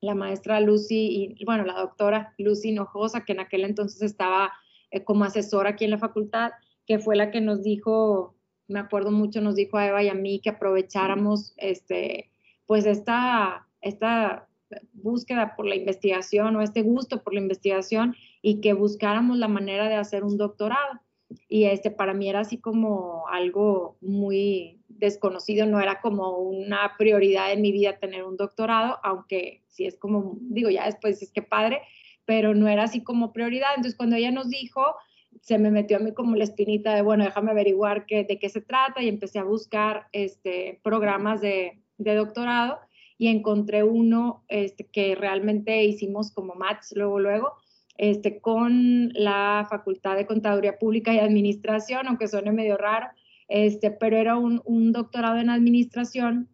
la 0.00 0.14
maestra 0.14 0.60
Lucy 0.60 1.34
y, 1.38 1.44
bueno, 1.44 1.64
la 1.64 1.74
doctora 1.74 2.34
Lucy 2.38 2.70
Hinojosa, 2.70 3.24
que 3.24 3.32
en 3.32 3.40
aquel 3.40 3.64
entonces 3.64 4.02
estaba 4.02 4.52
eh, 4.90 5.04
como 5.04 5.24
asesora 5.24 5.70
aquí 5.70 5.84
en 5.84 5.92
la 5.92 5.98
facultad, 5.98 6.52
que 6.86 6.98
fue 6.98 7.16
la 7.16 7.30
que 7.30 7.40
nos 7.40 7.62
dijo, 7.62 8.34
me 8.66 8.80
acuerdo 8.80 9.10
mucho, 9.10 9.40
nos 9.40 9.56
dijo 9.56 9.76
a 9.78 9.86
Eva 9.86 10.02
y 10.02 10.08
a 10.08 10.14
mí 10.14 10.40
que 10.40 10.50
aprovecháramos, 10.50 11.54
este, 11.56 12.30
pues 12.66 12.86
esta 12.86 13.66
esta 13.80 14.48
búsqueda 14.92 15.56
por 15.56 15.66
la 15.66 15.74
investigación 15.74 16.54
o 16.56 16.62
este 16.62 16.82
gusto 16.82 17.22
por 17.22 17.34
la 17.34 17.40
investigación 17.40 18.14
y 18.42 18.60
que 18.60 18.72
buscáramos 18.72 19.38
la 19.38 19.48
manera 19.48 19.88
de 19.88 19.96
hacer 19.96 20.24
un 20.24 20.36
doctorado. 20.36 21.00
Y 21.48 21.64
este 21.64 21.90
para 21.90 22.14
mí 22.14 22.28
era 22.28 22.40
así 22.40 22.58
como 22.58 23.26
algo 23.28 23.96
muy 24.00 24.79
desconocido, 25.00 25.66
no 25.66 25.80
era 25.80 26.00
como 26.00 26.38
una 26.38 26.92
prioridad 26.96 27.52
en 27.52 27.62
mi 27.62 27.72
vida 27.72 27.98
tener 27.98 28.22
un 28.22 28.36
doctorado, 28.36 28.98
aunque 29.02 29.62
sí 29.66 29.86
es 29.86 29.96
como, 29.96 30.36
digo, 30.40 30.70
ya 30.70 30.86
después 30.86 31.20
es 31.22 31.32
que 31.32 31.42
padre, 31.42 31.80
pero 32.24 32.54
no 32.54 32.68
era 32.68 32.84
así 32.84 33.02
como 33.02 33.32
prioridad. 33.32 33.70
Entonces, 33.70 33.96
cuando 33.96 34.16
ella 34.16 34.30
nos 34.30 34.50
dijo, 34.50 34.94
se 35.40 35.58
me 35.58 35.70
metió 35.70 35.96
a 35.96 36.00
mí 36.00 36.12
como 36.12 36.36
la 36.36 36.44
espinita 36.44 36.94
de, 36.94 37.02
bueno, 37.02 37.24
déjame 37.24 37.50
averiguar 37.50 38.06
qué, 38.06 38.24
de 38.24 38.38
qué 38.38 38.48
se 38.48 38.60
trata 38.60 39.02
y 39.02 39.08
empecé 39.08 39.38
a 39.38 39.44
buscar 39.44 40.06
este, 40.12 40.80
programas 40.84 41.40
de, 41.40 41.80
de 41.98 42.14
doctorado 42.14 42.78
y 43.18 43.28
encontré 43.28 43.82
uno 43.82 44.44
este, 44.48 44.86
que 44.86 45.14
realmente 45.14 45.84
hicimos 45.84 46.30
como 46.30 46.54
match 46.54 46.92
luego, 46.94 47.20
luego, 47.20 47.52
este, 47.96 48.40
con 48.40 49.12
la 49.12 49.66
Facultad 49.68 50.16
de 50.16 50.26
Contaduría 50.26 50.78
Pública 50.78 51.12
y 51.12 51.18
Administración, 51.18 52.06
aunque 52.06 52.28
suene 52.28 52.52
medio 52.52 52.76
raro, 52.76 53.08
este, 53.50 53.90
pero 53.90 54.16
era 54.16 54.36
un, 54.36 54.62
un 54.64 54.92
doctorado 54.92 55.38
en 55.38 55.50
administración, 55.50 56.48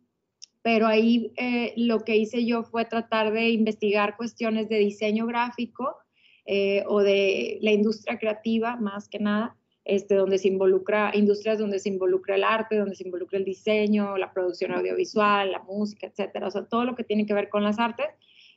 pero 0.63 0.89
ahí 0.89 1.33
eh, 1.37 1.75
lo 1.77 2.01
que 2.01 2.17
hice 2.17 2.45
yo 2.45 2.65
fue 2.65 2.87
tratar 2.87 3.33
de 3.33 3.51
investigar 3.51 4.17
cuestiones 4.17 4.69
de 4.69 4.79
diseño 4.79 5.27
gráfico 5.27 5.99
eh, 6.47 6.85
o 6.89 7.03
de 7.03 7.59
la 7.61 7.71
industria 7.71 8.19
creativa, 8.19 8.77
más 8.77 9.09
que 9.09 9.19
nada, 9.19 9.57
este, 9.85 10.15
donde 10.15 10.39
se 10.39 10.49
involucra, 10.49 11.13
industrias 11.15 11.59
donde 11.59 11.79
se 11.79 11.91
involucra 11.91 12.35
el 12.35 12.45
arte, 12.45 12.79
donde 12.79 12.97
se 12.97 13.05
involucra 13.05 13.39
el 13.39 13.45
diseño, 13.45 14.17
la 14.17 14.33
producción 14.33 14.73
audiovisual, 14.73 15.53
la 15.53 15.63
música, 15.63 16.07
etcétera, 16.07 16.49
o 16.49 16.51
sea, 16.51 16.65
todo 16.65 16.85
lo 16.85 16.97
que 16.97 17.05
tiene 17.05 17.27
que 17.27 17.35
ver 17.35 17.51
con 17.51 17.63
las 17.63 17.79
artes, 17.79 18.07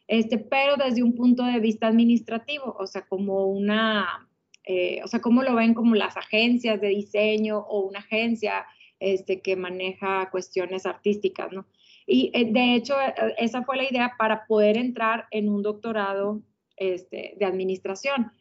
este, 0.08 0.38
pero 0.38 0.78
desde 0.78 1.04
un 1.04 1.14
punto 1.14 1.44
de 1.44 1.60
vista 1.60 1.88
administrativo, 1.88 2.74
o 2.80 2.88
sea, 2.88 3.02
como 3.02 3.48
una, 3.48 4.29
eh, 4.72 5.02
o 5.04 5.08
sea, 5.08 5.20
cómo 5.20 5.42
lo 5.42 5.56
ven 5.56 5.74
como 5.74 5.96
las 5.96 6.16
agencias 6.16 6.80
de 6.80 6.90
diseño 6.90 7.58
o 7.58 7.80
una 7.80 8.00
agencia 8.00 8.68
este, 9.00 9.42
que 9.42 9.56
maneja 9.56 10.30
cuestiones 10.30 10.86
artísticas, 10.86 11.52
¿no? 11.52 11.66
Y 12.06 12.30
eh, 12.36 12.46
de 12.52 12.76
hecho, 12.76 12.94
eh, 13.02 13.34
esa 13.40 13.64
fue 13.64 13.78
la 13.78 13.90
idea 13.90 14.14
para 14.16 14.46
poder 14.46 14.78
entrar 14.78 15.26
en 15.32 15.50
un 15.50 15.64
doctorado 15.64 16.44
este, 16.78 17.34
de 17.40 17.46
administración 17.46 18.32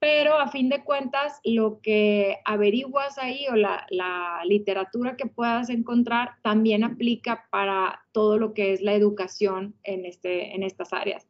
pero 0.00 0.38
a 0.38 0.48
fin 0.48 0.68
de 0.68 0.84
cuentas 0.84 1.40
lo 1.42 1.80
que 1.82 2.38
averiguas 2.44 3.18
ahí 3.18 3.46
o 3.50 3.56
la, 3.56 3.84
literatura 4.44 5.16
que 5.16 5.26
puedas 5.26 5.68
encontrar 5.70 6.36
también 6.42 6.84
aplica 6.84 7.48
para 7.50 8.06
todo 8.12 8.38
lo 8.38 8.54
que 8.54 8.72
es 8.72 8.80
la 8.80 8.94
educación 8.94 9.74
en, 9.82 10.06
este, 10.06 10.54
en 10.54 10.62
estas 10.62 10.92
áreas. 10.92 11.26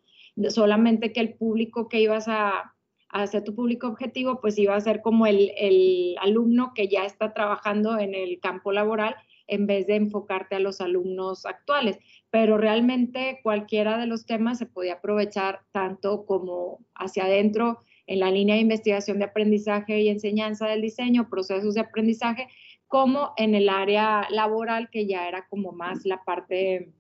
Solamente 0.51 1.15
que 1.15 1.21
el 1.21 1.33
público 1.33 1.89
que 1.89 2.01
ibas 2.03 2.29
a, 2.29 2.75
hacer 3.11 3.45
tu 3.45 3.55
público 3.55 3.89
objetivo, 3.89 4.41
pues 4.41 4.59
iba 4.59 4.77
a 4.77 4.81
ser 4.81 5.01
como 5.01 5.27
el, 5.27 5.53
el 5.57 6.17
alumno 6.21 6.73
que 6.75 6.89
ya 6.89 7.05
está 7.05 7.33
trabajando 7.33 7.99
en 7.99 8.15
el 8.15 8.39
campo 8.41 8.73
laboral 8.73 9.17
en 9.47 9.67
vez 9.67 9.87
de 9.87 9.97
enfocarte 9.97 10.55
a 10.55 10.61
los 10.61 10.81
alumnos 10.81 11.47
actuales. 11.47 11.99
Pero 12.31 12.59
realmente 12.59 13.41
cualquiera 13.43 13.99
de 13.99 14.07
los 14.07 14.27
temas 14.27 14.59
se 14.59 14.67
podía 14.67 14.95
aprovechar 14.95 15.63
tanto 15.73 16.27
como 16.27 16.85
hacia 16.95 17.25
adentro 17.25 17.81
en 18.07 18.21
la 18.21 18.31
línea 18.31 18.55
de 18.55 18.63
investigación 18.63 19.19
de 19.19 19.27
aprendizaje 19.27 20.01
y 20.01 20.09
enseñanza 20.09 20.67
del 20.67 20.83
diseño, 20.83 21.29
procesos 21.29 21.75
de 21.75 21.83
aprendizaje, 21.83 22.49
como 22.87 23.33
en 23.37 23.55
el 23.55 23.69
área 23.69 24.27
laboral, 24.31 24.89
que 24.91 25.07
ya 25.07 25.29
era 25.29 25.47
como 25.49 25.73
más 25.73 26.05
la 26.05 26.25
parte 26.25 26.93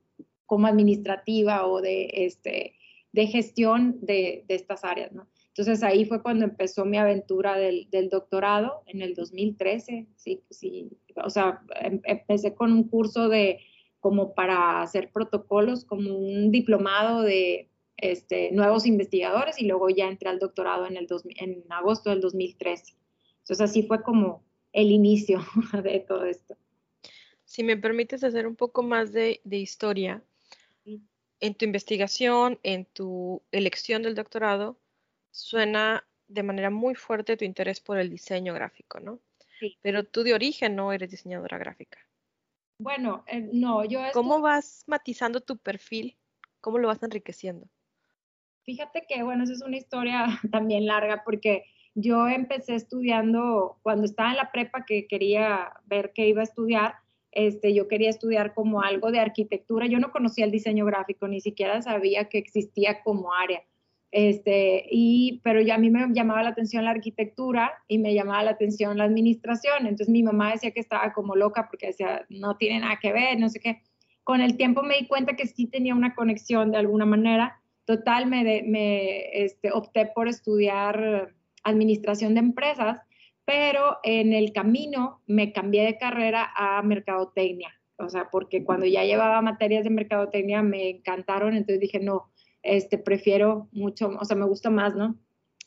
como 0.44 0.66
administrativa 0.66 1.66
o 1.66 1.80
de, 1.80 2.10
este, 2.12 2.74
de 3.12 3.26
gestión 3.26 3.98
de, 4.00 4.44
de 4.48 4.54
estas 4.54 4.84
áreas, 4.84 5.12
¿no? 5.12 5.28
Entonces 5.58 5.82
ahí 5.82 6.04
fue 6.04 6.22
cuando 6.22 6.44
empezó 6.44 6.84
mi 6.84 6.98
aventura 6.98 7.58
del, 7.58 7.90
del, 7.90 8.08
doctorado 8.10 8.84
en 8.86 9.02
el 9.02 9.16
2013, 9.16 10.06
sí, 10.14 10.40
sí, 10.50 10.88
o 11.16 11.30
sea, 11.30 11.62
em, 11.80 12.00
empecé 12.04 12.54
con 12.54 12.70
un 12.70 12.84
curso 12.84 13.28
de 13.28 13.58
como 13.98 14.34
para 14.34 14.82
hacer 14.82 15.10
protocolos, 15.10 15.84
como 15.84 16.16
un 16.16 16.52
diplomado 16.52 17.22
de 17.22 17.68
este, 17.96 18.52
nuevos 18.52 18.86
investigadores 18.86 19.60
y 19.60 19.66
luego 19.66 19.90
ya 19.90 20.06
entré 20.06 20.28
al 20.28 20.38
doctorado 20.38 20.86
en, 20.86 20.96
el 20.96 21.08
en 21.34 21.64
agosto 21.70 22.10
del 22.10 22.20
2013. 22.20 22.94
Entonces 23.38 23.60
así 23.60 23.82
fue 23.82 24.00
como 24.04 24.44
el 24.72 24.92
inicio 24.92 25.40
de 25.82 25.98
todo 26.06 26.24
esto. 26.24 26.56
Si 27.44 27.64
me 27.64 27.76
permites 27.76 28.22
hacer 28.22 28.46
un 28.46 28.54
poco 28.54 28.84
más 28.84 29.12
de, 29.12 29.40
historia, 29.50 30.22
en 31.40 31.54
tu 31.56 31.64
investigación, 31.64 32.60
en 32.62 32.84
tu 32.84 33.42
elección 33.50 34.04
del 34.04 34.14
doctorado, 34.14 34.78
suena 35.30 36.06
de 36.28 36.42
manera 36.42 36.70
muy 36.70 36.94
fuerte 36.94 37.36
tu 37.36 37.44
interés 37.44 37.80
por 37.80 37.98
el 37.98 38.10
diseño 38.10 38.54
gráfico, 38.54 39.00
¿no? 39.00 39.20
Sí. 39.58 39.78
Pero 39.82 40.04
tú 40.04 40.22
de 40.22 40.34
origen 40.34 40.76
no 40.76 40.92
eres 40.92 41.10
diseñadora 41.10 41.58
gráfica. 41.58 41.98
Bueno, 42.78 43.24
eh, 43.26 43.48
no, 43.52 43.84
yo... 43.84 44.00
¿Cómo 44.12 44.40
vas 44.40 44.84
matizando 44.86 45.40
tu 45.40 45.58
perfil? 45.58 46.16
¿Cómo 46.60 46.78
lo 46.78 46.88
vas 46.88 47.02
enriqueciendo? 47.02 47.68
Fíjate 48.64 49.04
que, 49.08 49.22
bueno, 49.22 49.44
esa 49.44 49.54
es 49.54 49.62
una 49.62 49.76
historia 49.76 50.26
también 50.52 50.86
larga 50.86 51.22
porque 51.24 51.64
yo 51.94 52.28
empecé 52.28 52.74
estudiando, 52.74 53.78
cuando 53.82 54.04
estaba 54.04 54.30
en 54.30 54.36
la 54.36 54.52
prepa 54.52 54.84
que 54.84 55.08
quería 55.08 55.72
ver 55.86 56.12
qué 56.14 56.28
iba 56.28 56.42
a 56.42 56.44
estudiar, 56.44 56.94
este, 57.32 57.74
yo 57.74 57.88
quería 57.88 58.10
estudiar 58.10 58.54
como 58.54 58.82
algo 58.82 59.10
de 59.10 59.20
arquitectura. 59.20 59.86
Yo 59.86 59.98
no 59.98 60.12
conocía 60.12 60.44
el 60.44 60.50
diseño 60.50 60.84
gráfico, 60.84 61.26
ni 61.26 61.40
siquiera 61.40 61.82
sabía 61.82 62.28
que 62.28 62.38
existía 62.38 63.02
como 63.02 63.34
área. 63.34 63.62
Este, 64.10 64.86
y, 64.90 65.40
pero 65.44 65.60
ya 65.60 65.74
a 65.74 65.78
mí 65.78 65.90
me 65.90 66.06
llamaba 66.12 66.42
la 66.42 66.50
atención 66.50 66.84
la 66.84 66.92
arquitectura 66.92 67.72
y 67.88 67.98
me 67.98 68.14
llamaba 68.14 68.42
la 68.42 68.52
atención 68.52 68.98
la 68.98 69.04
administración. 69.04 69.86
Entonces 69.86 70.08
mi 70.08 70.22
mamá 70.22 70.52
decía 70.52 70.70
que 70.70 70.80
estaba 70.80 71.12
como 71.12 71.36
loca 71.36 71.66
porque 71.68 71.88
decía, 71.88 72.24
no 72.28 72.56
tiene 72.56 72.80
nada 72.80 72.98
que 73.00 73.12
ver, 73.12 73.38
no 73.38 73.48
sé 73.48 73.60
qué. 73.60 73.82
Con 74.24 74.40
el 74.40 74.56
tiempo 74.56 74.82
me 74.82 74.98
di 74.98 75.06
cuenta 75.06 75.36
que 75.36 75.46
sí 75.46 75.66
tenía 75.66 75.94
una 75.94 76.14
conexión 76.14 76.70
de 76.70 76.78
alguna 76.78 77.06
manera 77.06 77.60
Total, 77.88 78.26
me, 78.26 79.44
este, 79.44 79.72
opté 79.72 80.04
por 80.14 80.28
estudiar 80.28 81.32
administración 81.64 82.34
de 82.34 82.40
empresas, 82.40 83.00
pero 83.46 83.96
en 84.02 84.34
el 84.34 84.52
camino 84.52 85.22
me 85.26 85.54
cambié 85.54 85.86
de 85.86 85.96
carrera 85.96 86.52
a 86.54 86.82
mercadotecnia. 86.82 87.72
O 87.96 88.10
sea, 88.10 88.28
porque 88.30 88.62
cuando 88.62 88.84
ya 88.84 89.04
llevaba 89.04 89.40
materias 89.40 89.84
de 89.84 89.90
mercadotecnia 89.90 90.60
me 90.60 90.90
encantaron, 90.90 91.54
entonces 91.56 91.80
dije, 91.80 91.98
no, 91.98 92.30
este, 92.68 92.98
prefiero 92.98 93.68
mucho, 93.72 94.08
o 94.08 94.24
sea, 94.24 94.36
me 94.36 94.46
gusta 94.46 94.70
más, 94.70 94.94
¿no? 94.94 95.16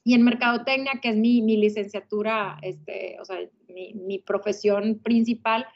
Y 0.04 0.16
en 0.16 0.24
mercadotecnia, 0.24 1.00
que 1.02 1.10
es 1.10 1.16
mi, 1.16 1.42
licenciatura, 1.42 2.58
este, 2.62 3.18
o 3.20 3.26
sea, 3.26 3.38
mi, 3.68 3.94
mi 3.94 4.20
profesión 4.20 5.00
principal, 5.04 5.68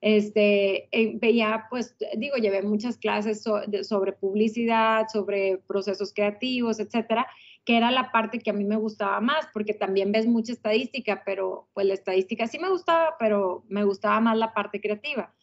este, 0.00 0.88
eh, 0.92 1.12
veía, 1.18 1.66
pues, 1.70 1.96
digo, 2.16 2.36
llevé 2.36 2.62
muchas 2.62 2.98
clases 2.98 3.42
sobre 3.42 4.12
publicidad, 4.12 5.06
sobre 5.10 5.56
procesos 5.66 6.12
creativos, 6.12 6.78
etcétera, 6.78 7.26
que 7.64 7.78
era 7.78 7.90
la 7.90 8.12
parte 8.12 8.38
que 8.38 8.50
a 8.50 8.52
mí 8.52 8.64
me 8.64 8.76
gustaba 8.76 9.20
más, 9.22 9.48
porque 9.54 9.72
también 9.72 10.12
ves 10.12 10.26
mucha 10.26 10.52
estadística, 10.52 11.22
pero 11.24 11.68
pues 11.72 11.86
la 11.86 11.94
estadística 11.94 12.46
sí 12.46 12.58
me 12.58 12.68
gustaba, 12.68 13.16
pero 13.18 13.64
me 13.68 13.84
gustaba 13.84 14.20
más 14.20 14.36
la 14.36 14.52
parte 14.52 14.78
creativa. 14.78 15.34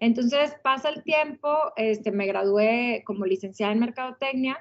Entonces 0.00 0.54
pasa 0.62 0.90
el 0.90 1.02
tiempo, 1.02 1.48
este, 1.76 2.10
me 2.12 2.26
gradué 2.26 3.02
como 3.06 3.24
licenciada 3.24 3.72
en 3.72 3.80
mercadotecnia, 3.80 4.58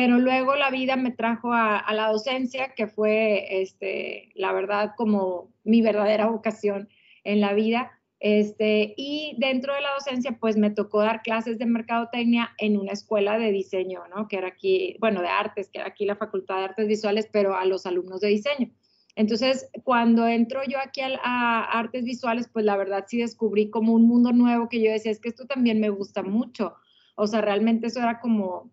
pero 0.00 0.18
luego 0.18 0.56
la 0.56 0.70
vida 0.70 0.96
me 0.96 1.10
trajo 1.10 1.52
a, 1.52 1.84
la 1.92 2.08
docencia, 2.08 2.72
que 2.74 2.86
fue, 2.86 3.60
este, 3.60 4.30
la 4.34 4.50
verdad, 4.50 4.94
como 4.96 5.52
mi 5.62 5.82
verdadera 5.82 6.24
vocación 6.24 6.88
en 7.22 7.42
la 7.42 7.52
vida 7.52 7.90
este, 8.18 8.94
y 8.96 9.36
dentro 9.36 9.74
de 9.74 9.82
la 9.82 9.92
docencia, 9.92 10.38
pues 10.40 10.56
me 10.56 10.70
tocó 10.70 11.00
dar 11.00 11.20
clases 11.20 11.58
de 11.58 11.66
mercadotecnia 11.66 12.54
en 12.56 12.78
una 12.78 12.92
escuela 12.92 13.36
de 13.36 13.52
diseño, 13.52 14.04
¿no? 14.08 14.26
Que 14.26 14.38
era 14.38 14.48
aquí, 14.48 14.96
bueno, 15.00 15.20
de 15.20 15.28
artes, 15.28 15.68
que 15.68 15.80
era 15.80 15.88
aquí 15.88 16.06
la 16.06 16.16
Facultad 16.16 16.56
de 16.56 16.64
Artes 16.64 16.88
Visuales, 16.88 17.28
pero 17.30 17.54
a 17.54 17.66
los 17.66 17.84
alumnos 17.84 18.22
de 18.22 18.28
diseño. 18.28 18.70
Entonces, 19.16 19.68
cuando 19.84 20.26
entro 20.26 20.62
yo 20.66 20.78
aquí 20.78 21.02
a, 21.02 21.10
a, 21.22 21.78
artes 21.78 22.04
visuales, 22.04 22.48
pues 22.50 22.64
la 22.64 22.78
verdad 22.78 23.04
sí 23.06 23.18
descubrí 23.18 23.68
como 23.68 23.92
un 23.92 24.08
mundo 24.08 24.32
nuevo 24.32 24.70
que 24.70 24.80
yo 24.80 24.90
decía, 24.90 25.12
es 25.12 25.20
que 25.20 25.28
esto 25.28 25.46
también 25.46 25.78
me 25.78 25.90
gusta 25.90 26.22
mucho. 26.22 26.76
O 27.16 27.26
sea, 27.26 27.42
realmente 27.42 27.88
eso 27.88 27.98
era 27.98 28.18
como 28.20 28.72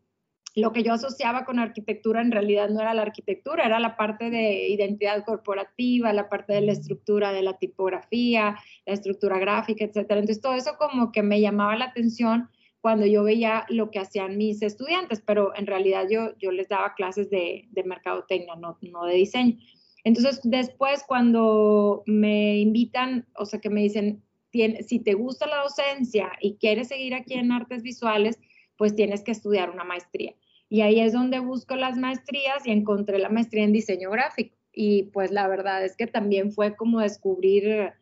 lo 0.58 0.74
que 0.74 0.82
yo 0.82 0.94
asociaba 0.94 1.46
con 1.46 1.60
arquitectura 1.60 2.20
en 2.20 2.32
realidad 2.32 2.70
no 2.70 2.82
era 2.82 2.96
la 2.96 3.04
arquitectura, 3.04 3.64
era 3.64 3.80
la 3.80 3.96
parte 3.96 4.32
de 4.32 4.68
identidad 4.70 5.24
corporativa, 5.24 6.12
la 6.14 6.30
parte 6.30 6.54
de 6.54 6.62
la 6.62 6.72
estructura 6.72 7.32
de 7.32 7.44
la 7.44 7.60
tipografía, 7.60 8.58
la 8.88 8.94
estructura 8.94 9.38
gráfica, 9.38 9.86
etcétera. 9.86 10.20
Entonces 10.20 10.42
todo 10.42 10.56
eso 10.56 10.72
como 10.80 11.12
que 11.12 11.22
me 11.22 11.40
llamaba 11.42 11.76
la 11.76 11.86
atención 11.86 12.50
cuando 12.82 13.06
yo 13.06 13.24
veía 13.24 13.68
lo 13.70 13.92
que 13.92 14.00
hacían 14.00 14.36
mis 14.36 14.64
estudiantes, 14.64 15.22
pero 15.24 15.56
en 15.56 15.68
realidad 15.68 16.06
yo, 16.10 16.36
yo 16.40 16.52
les 16.52 16.68
daba 16.68 16.96
clases 16.96 17.30
de, 17.30 17.68
de 17.70 17.84
mercadotecnia, 17.84 18.56
no, 18.56 18.80
no 18.82 19.06
de 19.06 19.14
diseño. 19.14 19.60
Entonces 20.04 20.40
después 20.44 21.04
cuando 21.08 22.02
me 22.08 22.58
invitan, 22.58 23.28
o 23.36 23.46
sea 23.46 23.60
que 23.60 23.70
me 23.70 23.82
dicen, 23.82 24.24
si 24.52 25.00
te 25.00 25.14
gusta 25.14 25.46
la 25.46 25.62
docencia 25.62 26.32
y 26.42 26.56
quieres 26.56 26.88
seguir 26.88 27.14
aquí 27.14 27.36
en 27.36 27.52
artes 27.52 27.84
visuales, 27.84 28.40
pues 28.76 28.96
tienes 28.96 29.24
que 29.24 29.32
estudiar 29.32 29.70
una 29.70 29.84
maestría. 29.84 30.34
Y 30.70 30.82
ahí 30.82 31.00
es 31.00 31.14
donde 31.14 31.40
busco 31.40 31.76
las 31.76 31.98
maestrías 31.98 32.66
y 32.66 32.72
encontré 32.72 33.20
la 33.20 33.30
maestría 33.30 33.64
en 33.64 33.74
diseño 33.74 34.10
gráfico. 34.10 34.56
Y 34.74 35.04
pues 35.04 35.32
la 35.32 35.48
verdad 35.48 35.84
es 35.84 35.96
que 35.96 36.08
también 36.08 36.52
fue 36.52 36.76
como 36.76 37.00
descubrir 37.00 37.94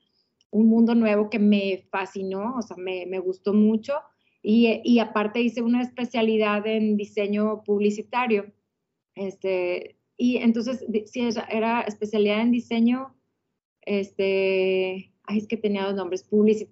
un 0.51 0.67
mundo 0.67 0.95
nuevo 0.95 1.29
que 1.29 1.39
me 1.39 1.85
fascinó, 1.91 2.55
o 2.57 2.61
sea, 2.61 2.77
me, 2.77 3.05
me 3.05 3.19
gustó 3.19 3.53
mucho. 3.53 3.93
Y, 4.41 4.81
y, 4.83 4.99
aparte 4.99 5.41
hice 5.41 5.61
una 5.61 5.81
especialidad 5.81 6.65
en 6.67 6.97
diseño 6.97 7.63
publicitario. 7.63 8.53
Este, 9.15 9.97
y 10.17 10.37
entonces, 10.37 10.85
sí, 11.05 11.27
era 11.49 11.81
especialidad 11.81 12.41
en 12.41 12.51
diseño, 12.51 13.15
este, 13.81 15.11
ay, 15.23 15.37
es 15.37 15.47
que 15.47 15.57
tenía 15.57 15.85
dos 15.85 15.95
nombres, 15.95 16.27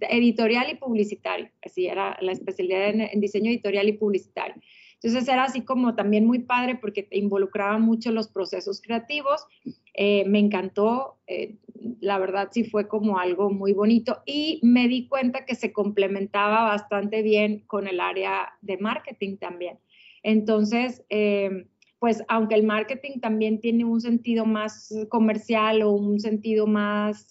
editorial 0.10 0.70
y 0.70 0.76
publicitario. 0.76 1.50
Así 1.64 1.88
era 1.88 2.18
la 2.22 2.32
especialidad 2.32 2.90
en 2.90 3.20
diseño 3.20 3.50
editorial 3.50 3.90
y 3.90 3.94
publicitario. 3.94 4.56
Entonces 5.04 5.28
era 5.28 5.44
así 5.44 5.62
como 5.62 5.96
también 5.96 6.26
muy 6.26 6.40
padre 6.40 6.76
porque 6.76 7.04
te 7.04 7.18
involucraba 7.18 7.78
mucho 7.78 8.12
los 8.14 8.30
procesos 8.30 8.82
creativos. 8.82 9.46
Eh, 9.94 10.24
me 10.28 10.40
encantó, 10.40 11.18
eh, 11.28 11.58
la 12.00 12.18
verdad 12.18 12.48
sí 12.52 12.64
fue 12.64 12.88
como 12.88 13.20
algo 13.20 13.50
muy 13.50 13.74
bonito 13.74 14.24
y 14.26 14.62
me 14.64 14.88
di 14.88 15.10
cuenta 15.10 15.46
que 15.46 15.56
se 15.56 15.74
complementaba 15.74 16.64
bastante 16.64 17.22
bien 17.22 17.66
con 17.68 17.88
el 17.88 18.00
área 18.00 18.54
de 18.62 18.78
marketing 18.78 19.36
también. 19.36 19.78
Entonces, 20.24 21.04
eh, 21.10 21.68
pues 22.00 22.24
aunque 22.30 22.56
el 22.56 22.64
marketing 22.64 23.20
también 23.20 23.60
tiene 23.60 23.84
un 23.84 24.00
sentido 24.00 24.46
más 24.46 24.94
comercial 25.10 25.82
o 25.82 25.92
un 25.92 26.22
sentido 26.22 26.66
más 26.66 27.28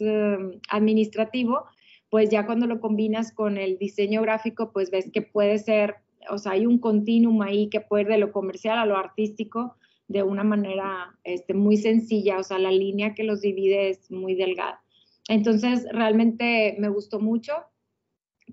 administrativo, 0.69 1.65
pues 2.11 2.29
ya 2.29 2.45
cuando 2.45 2.67
lo 2.67 2.81
combinas 2.81 3.33
con 3.33 3.57
el 3.57 3.79
diseño 3.79 4.21
gráfico, 4.21 4.73
pues 4.73 4.91
ves 4.91 5.11
que 5.11 5.23
puede 5.23 5.59
ser 5.59 5.97
o 6.31 6.39
sea, 6.39 6.53
hay 6.53 6.67
un 6.67 6.79
continuum 6.79 7.43
ahí 7.43 7.69
que 7.69 7.81
puede 7.81 8.05
ir 8.05 8.09
de 8.09 8.19
lo 8.19 8.33
comercial 8.33 8.79
a 8.79 8.87
lo 8.87 8.97
artístico 8.97 9.77
de 10.09 10.23
una 10.23 10.45
manera 10.45 11.19
este, 11.25 11.55
muy 11.55 11.77
sencilla, 11.77 12.39
o 12.39 12.43
sea, 12.43 12.59
la 12.59 12.71
línea 12.71 13.15
que 13.15 13.25
los 13.25 13.41
divide 13.41 13.91
es 13.91 14.11
muy 14.11 14.35
delgada. 14.35 14.83
Entonces, 15.29 15.87
realmente 15.91 16.77
me 16.79 16.89
gustó 16.89 17.21
mucho. 17.21 17.53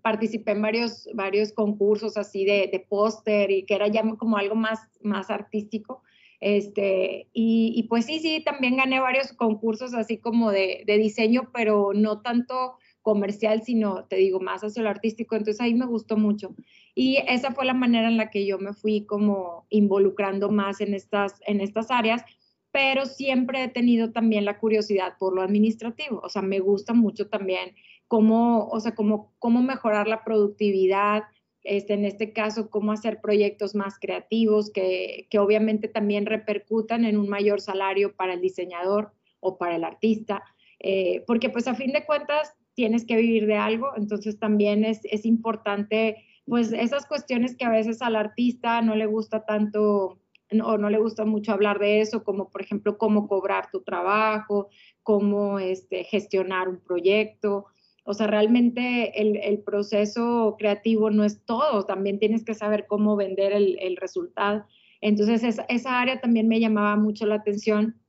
Participé 0.02 0.52
en 0.52 0.62
varios, 0.62 1.10
varios 1.14 1.52
concursos 1.52 2.16
así 2.16 2.46
de, 2.46 2.70
de 2.72 2.80
póster 2.80 3.52
y 3.52 3.66
que 3.66 3.76
era 3.76 3.88
ya 3.88 4.04
como 4.18 4.38
algo 4.38 4.56
más, 4.56 4.80
más 5.02 5.30
artístico. 5.30 6.04
Este, 6.40 7.28
y, 7.34 7.74
y, 7.76 7.84
pues 7.84 8.06
sí, 8.06 8.20
sí, 8.20 8.42
también 8.46 8.78
gané 8.78 9.00
varios 9.02 9.34
concursos 9.34 9.94
así 9.94 10.18
como 10.18 10.52
de, 10.52 10.84
de 10.86 10.98
diseño, 10.98 11.50
pero 11.54 11.92
no 11.94 12.22
tanto 12.22 12.78
comercial, 13.02 13.62
sino, 13.64 14.06
te 14.06 14.18
digo, 14.18 14.40
más 14.40 14.64
hacia 14.64 14.84
lo 14.84 14.90
artístico. 14.90 15.36
Entonces 15.36 15.62
ahí 15.62 15.74
me 15.74 15.86
gustó 15.86 16.18
mucho. 16.18 16.56
Y 16.96 17.18
esa 17.28 17.52
fue 17.52 17.66
la 17.66 17.74
manera 17.74 18.08
en 18.08 18.18
la 18.18 18.30
que 18.30 18.46
yo 18.46 18.58
me 18.58 18.74
fui 18.74 19.06
como 19.06 19.66
involucrando 19.70 20.50
más 20.50 20.82
en 20.82 20.94
estas, 20.94 21.36
en 21.46 21.62
estas 21.62 21.92
áreas, 21.92 22.24
pero 22.72 23.06
siempre 23.06 23.64
he 23.64 23.68
tenido 23.68 24.12
también 24.12 24.46
la 24.46 24.60
curiosidad 24.60 25.14
por 25.18 25.34
lo 25.34 25.42
administrativo. 25.42 26.20
O 26.24 26.30
sea, 26.30 26.42
me 26.42 26.60
gusta 26.60 26.94
mucho 26.94 27.28
también 27.28 27.74
cómo, 28.08 28.68
o 28.68 28.80
sea, 28.80 28.96
cómo, 28.96 29.34
cómo 29.40 29.62
mejorar 29.62 30.08
la 30.08 30.24
productividad, 30.24 31.24
este, 31.64 31.94
en 31.94 32.06
este 32.06 32.32
caso, 32.32 32.70
cómo 32.70 32.92
hacer 32.92 33.22
proyectos 33.22 33.76
más 33.76 34.00
creativos 34.00 34.72
que, 34.72 35.28
que 35.30 35.40
obviamente 35.40 35.88
también 35.88 36.26
repercutan 36.26 37.06
en 37.06 37.18
un 37.18 37.28
mayor 37.28 37.60
salario 37.60 38.16
para 38.16 38.34
el 38.34 38.42
diseñador 38.42 39.14
o 39.40 39.58
para 39.58 39.76
el 39.76 39.84
artista. 39.84 40.44
Eh, 40.80 41.24
porque 41.28 41.50
pues 41.50 41.68
a 41.68 41.76
fin 41.76 41.92
de 41.92 42.06
cuentas 42.06 42.56
tienes 42.80 43.06
que 43.06 43.18
vivir 43.18 43.46
de 43.46 43.58
algo, 43.58 43.90
entonces 43.98 44.40
también 44.40 44.86
es, 44.86 45.26
importante, 45.26 46.24
pues 46.46 46.72
esas 46.72 47.06
cuestiones 47.06 47.58
que 47.58 47.66
a 47.66 47.70
veces 47.70 48.02
al 48.02 48.16
artista 48.16 48.82
no 48.82 48.96
le 48.96 49.06
gusta 49.06 49.44
tanto 49.44 50.18
o 50.64 50.78
no 50.78 50.90
le 50.90 50.98
gusta 50.98 51.26
mucho 51.26 51.52
hablar 51.52 51.78
de 51.78 52.00
eso, 52.00 52.24
como 52.24 52.50
por 52.50 52.62
ejemplo 52.62 52.98
cómo 52.98 53.28
cobrar 53.28 53.70
tu 53.70 53.82
trabajo, 53.82 54.70
cómo 55.04 55.60
este, 55.60 56.06
gestionar 56.06 56.70
un 56.70 56.80
proyecto. 56.80 57.66
O 58.06 58.14
sea, 58.14 58.28
realmente 58.28 59.12
el, 59.22 59.60
proceso 59.60 60.56
creativo 60.58 61.12
no 61.12 61.26
es 61.26 61.44
todo, 61.44 61.84
también 61.84 62.18
tienes 62.18 62.46
que 62.46 62.54
saber 62.54 62.86
cómo 62.88 63.18
vender 63.18 63.52
el, 63.52 63.98
resultado. 63.98 64.66
Entonces, 65.02 65.44
esa, 65.68 66.00
área 66.00 66.22
también 66.22 66.48
me 66.48 66.62
llamaba 66.62 66.96
mucho 66.96 67.26
la 67.26 67.36
atención 67.36 68.00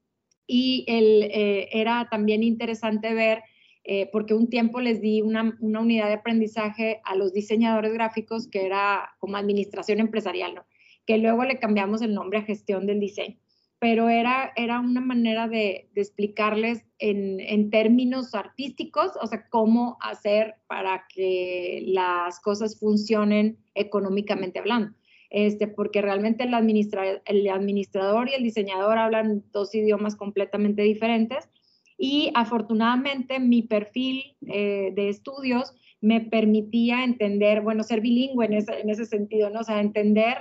y 0.47 0.85
eh, 0.87 1.69
era 1.73 2.07
también 2.09 2.45
interesante 2.45 3.15
ver 3.15 3.43
eh, 3.85 4.09
porque 4.13 4.35
un 4.35 4.49
tiempo 4.49 4.81
les 4.81 5.01
di 5.01 5.23
una, 5.23 5.57
unidad 5.61 6.09
de 6.09 6.15
aprendizaje 6.15 7.01
a 7.05 7.15
los 7.15 7.33
diseñadores 7.33 7.93
gráficos 7.95 8.47
que 8.47 8.67
era 8.67 9.11
como 9.19 9.37
administración 9.37 10.01
empresarial, 10.01 10.55
¿no? 10.55 10.65
que 11.07 11.19
luego 11.19 11.45
le 11.45 11.59
cambiamos 11.59 12.03
el 12.03 12.15
nombre 12.15 12.39
a 12.39 12.43
gestión 12.43 12.87
del 12.87 13.01
diseño, 13.01 13.37
pero 13.79 14.11
era, 14.11 14.53
era 14.55 14.81
una 14.81 15.01
manera 15.01 15.49
de, 15.49 15.89
explicarles 15.95 16.85
en, 16.99 17.41
en, 17.41 17.71
términos 17.71 18.35
artísticos, 18.35 19.13
o 19.21 19.27
sea, 19.27 19.49
cómo 19.49 19.97
hacer 20.03 20.57
para 20.67 21.07
que 21.13 21.83
las 21.87 22.39
cosas 22.41 22.79
funcionen 22.79 23.57
económicamente 23.75 24.59
hablando. 24.59 24.95
Este, 25.31 25.69
porque 25.69 26.03
realmente 26.03 26.45
el, 26.45 26.53
el 27.25 27.49
administrador 27.49 28.29
y 28.29 28.35
el 28.35 28.43
diseñador 28.43 28.99
hablan 28.99 29.45
dos 29.53 29.75
idiomas 29.75 30.17
completamente 30.17 30.83
diferentes 30.83 31.49
y 32.03 32.33
afortunadamente 32.35 33.39
mi 33.41 33.61
perfil 33.61 34.35
eh, 34.47 34.91
de 34.95 35.11
estudios 35.11 35.75
me 36.01 36.23
permitía 36.23 37.05
entender, 37.05 37.61
bueno, 37.61 37.83
ser 37.83 38.01
bilingüe 38.01 38.47
en 38.47 38.55
ese, 38.55 38.81
en 38.81 38.89
ese 38.89 39.05
sentido, 39.05 39.51
¿no? 39.51 39.61
O 39.61 39.65
sea, 39.65 39.83
entender 39.83 40.39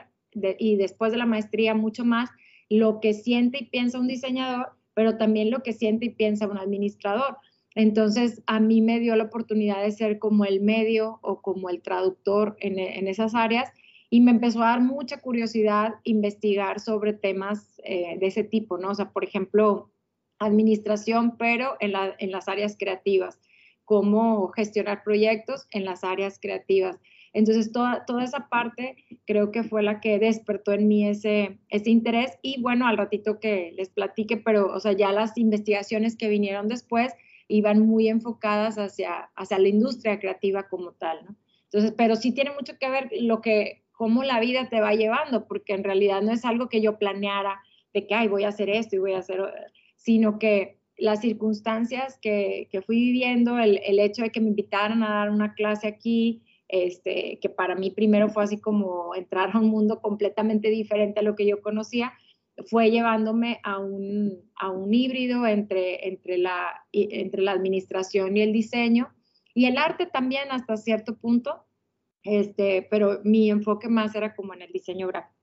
y 0.57 0.77
después 0.77 1.11
de 1.11 1.17
la 1.17 1.25
maestría 1.25 1.75
mucho 1.75 2.05
más 2.05 2.29
lo 2.69 3.01
que 3.01 3.13
siente 3.13 3.57
y 3.61 3.65
piensa 3.65 3.99
un 3.99 4.07
diseñador, 4.07 4.69
pero 4.93 5.17
también 5.17 5.51
lo 5.51 5.61
que 5.61 5.73
siente 5.73 6.05
y 6.05 6.09
piensa 6.11 6.47
un 6.47 6.57
administrador. 6.57 7.35
Entonces, 7.75 8.41
a 8.45 8.61
mí 8.61 8.81
me 8.81 9.01
dio 9.01 9.17
la 9.17 9.25
oportunidad 9.25 9.83
de 9.83 9.91
ser 9.91 10.17
como 10.17 10.45
el 10.45 10.61
medio 10.61 11.19
o 11.21 11.41
como 11.41 11.69
el 11.69 11.81
traductor 11.81 12.55
en, 12.61 12.79
en 12.79 13.07
esas 13.09 13.35
áreas 13.35 13.69
y 14.09 14.21
me 14.21 14.31
empezó 14.31 14.63
a 14.63 14.67
dar 14.67 14.81
mucha 14.81 15.19
curiosidad 15.19 15.95
investigar 16.05 16.79
sobre 16.79 17.11
temas 17.11 17.81
eh, 17.83 18.17
de 18.17 18.27
ese 18.27 18.45
tipo, 18.45 18.77
¿no? 18.77 18.91
O 18.91 18.95
sea, 18.95 19.11
por 19.11 19.25
ejemplo, 19.25 19.91
administración, 20.39 21.38
pero 21.38 21.75
en, 21.80 21.91
las 21.91 22.47
áreas 22.47 22.75
creativas, 22.78 23.39
cómo 23.86 24.49
gestionar 24.49 25.04
proyectos 25.04 25.67
en 25.71 25.86
las 25.86 26.04
áreas 26.04 26.39
creativas. 26.39 26.99
Entonces, 27.34 27.71
toda, 27.71 28.06
toda 28.06 28.23
esa 28.23 28.49
parte 28.49 28.95
creo 29.28 29.52
que 29.52 29.63
fue 29.63 29.84
la 29.84 29.99
que 29.99 30.17
despertó 30.17 30.73
en 30.73 30.88
mí 30.88 31.08
ese, 31.08 31.60
ese 31.69 31.91
interés 31.91 32.39
y 32.41 32.62
bueno, 32.62 32.88
al 32.88 32.97
ratito 32.97 33.39
que 33.39 33.71
les 33.75 33.89
platique, 33.89 34.38
pero 34.38 34.73
o 34.73 34.80
sea, 34.80 34.93
ya 34.93 35.12
las 35.12 35.38
investigaciones 35.38 36.15
que 36.15 36.28
vinieron 36.28 36.67
después 36.67 37.13
iban 37.47 37.86
muy 37.86 38.08
enfocadas 38.08 38.78
hacia, 38.78 39.30
hacia 39.36 39.60
la 39.60 39.67
industria 39.67 40.19
creativa 40.19 40.69
como 40.69 40.93
tal, 40.93 41.25
¿no? 41.25 41.36
Entonces, 41.65 41.93
pero 41.95 42.15
sí 42.15 42.32
tiene 42.32 42.52
mucho 42.52 42.78
que 42.80 42.89
ver 42.89 43.10
lo 43.21 43.41
que, 43.41 43.84
cómo 43.91 44.23
la 44.23 44.39
vida 44.39 44.69
te 44.69 44.82
va 44.82 44.93
llevando, 44.93 45.45
porque 45.45 45.73
en 45.73 45.84
realidad 45.84 46.21
no 46.21 46.32
es 46.32 46.45
algo 46.45 46.67
que 46.67 46.82
yo 46.82 46.97
planeara 46.97 47.62
de 47.93 48.08
que, 48.08 48.15
ay, 48.15 48.28
voy 48.28 48.43
a 48.43 48.47
hacer 48.47 48.69
esto 48.69 48.95
y 48.95 48.99
voy 48.99 49.13
a 49.13 49.19
hacer 49.19 49.41
sino 49.99 50.39
que 50.39 50.79
las 50.97 51.21
circunstancias 51.21 52.17
que, 52.21 52.67
que 52.71 52.81
fui 52.81 52.97
viviendo, 52.97 53.59
el, 53.59 53.79
el, 53.85 53.99
hecho 53.99 54.23
de 54.23 54.31
que 54.31 54.41
me 54.41 54.49
invitaran 54.49 55.03
a 55.03 55.09
dar 55.09 55.29
una 55.29 55.53
clase 55.53 55.88
aquí, 55.88 56.41
este, 56.67 57.39
que 57.41 57.49
para 57.49 57.75
mí 57.75 57.91
primero 57.91 58.29
fue 58.29 58.43
así 58.43 58.59
como 58.59 59.13
entrar 59.15 59.51
a 59.53 59.59
un 59.59 59.69
mundo 59.69 60.01
completamente 60.01 60.69
diferente 60.69 61.19
a 61.19 61.23
lo 61.23 61.35
que 61.35 61.45
yo 61.45 61.62
conocía, 61.62 62.13
fue 62.67 62.91
llevándome 62.91 63.59
a 63.63 63.79
un, 63.79 64.51
a 64.55 64.71
un 64.71 64.93
híbrido 64.93 65.45
entre, 65.47 66.07
entre, 66.07 66.38
la, 66.38 66.85
entre 66.91 67.41
la 67.41 67.51
administración 67.51 68.35
y 68.38 68.41
el 68.41 68.53
diseño, 68.53 69.09
y 69.53 69.65
el 69.65 69.77
arte 69.77 70.05
también 70.05 70.51
hasta 70.51 70.77
cierto 70.77 71.17
punto, 71.17 71.65
este, 72.23 72.88
pero 72.89 73.19
mi 73.23 73.49
enfoque 73.49 73.89
más 73.89 74.15
era 74.15 74.35
como 74.35 74.53
en 74.53 74.62
el 74.62 74.71
diseño 74.71 75.07
gráfico, 75.07 75.35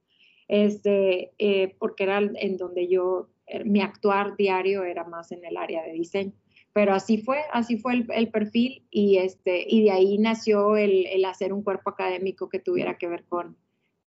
este, 0.49 1.33
eh, 1.39 1.75
porque 1.79 2.05
era 2.05 2.19
en 2.19 2.57
donde 2.57 2.89
yo 2.89 3.29
mi 3.65 3.81
actuar 3.81 4.37
diario 4.37 4.85
era 4.85 5.05
más 5.05 5.33
en 5.33 5.45
el 5.45 5.57
área 5.57 5.83
de 5.85 5.93
diseño. 5.93 6.33
Pero 6.73 6.93
así 6.93 7.19
fue, 7.19 7.39
así 7.53 7.79
fue 7.79 8.05
el, 8.09 8.29
perfil 8.29 8.85
y, 8.91 9.17
este, 9.17 9.65
y 9.67 9.85
de 9.85 9.93
ahí 9.93 10.19
nació 10.19 10.77
el, 10.77 11.07
el, 11.07 11.25
hacer 11.25 11.53
un 11.55 11.63
cuerpo 11.63 11.91
académico 11.91 12.51
que 12.51 12.59
tuviera 12.59 12.99
que 12.99 13.09
ver 13.09 13.25
con, 13.25 13.57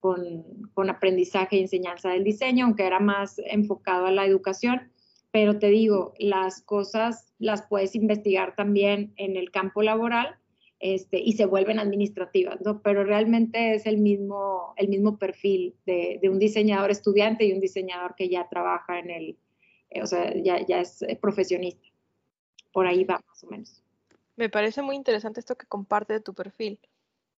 con, 0.00 0.70
con 0.74 0.90
aprendizaje 0.90 1.56
y 1.56 1.60
enseñanza 1.60 2.10
del 2.10 2.24
diseño, 2.24 2.66
aunque 2.66 2.84
era 2.84 3.00
más 3.00 3.40
enfocado 3.46 4.06
a 4.06 4.10
la 4.10 4.26
educación. 4.26 4.92
Pero 5.30 5.58
te 5.58 5.68
digo, 5.68 6.12
las 6.18 6.60
cosas 6.60 7.32
las 7.38 7.62
puedes 7.62 7.94
investigar 7.94 8.54
también 8.54 9.14
en 9.16 9.36
el 9.36 9.50
campo 9.50 9.82
laboral 9.82 10.36
este, 10.80 11.18
y 11.18 11.32
se 11.32 11.46
vuelven 11.46 11.80
administrativas, 11.80 12.60
¿no? 12.60 12.80
Pero 12.82 13.04
realmente 13.04 13.74
es 13.74 13.86
el 13.86 13.98
mismo, 13.98 14.74
el 14.76 14.88
mismo 14.88 15.18
perfil 15.18 15.74
de, 15.86 16.18
de, 16.22 16.28
un 16.28 16.38
diseñador 16.38 16.90
estudiante 16.90 17.44
y 17.44 17.52
un 17.52 17.60
diseñador 17.60 18.14
que 18.14 18.28
ya 18.28 18.48
trabaja 18.48 18.98
en 19.00 19.10
el, 19.10 19.38
eh, 19.90 20.02
o 20.02 20.06
sea, 20.06 20.32
ya, 20.36 20.64
ya 20.64 20.80
es 20.80 21.02
eh, 21.02 21.18
profesionista. 21.20 21.88
Por 22.72 22.86
ahí 22.86 23.02
va 23.02 23.20
más 23.26 23.42
o 23.42 23.48
menos. 23.48 23.82
Me 24.36 24.48
parece 24.48 24.82
muy 24.82 24.94
interesante 24.94 25.40
esto 25.40 25.56
que 25.56 25.66
comparte 25.66 26.12
de 26.12 26.20
tu 26.20 26.32
perfil, 26.32 26.78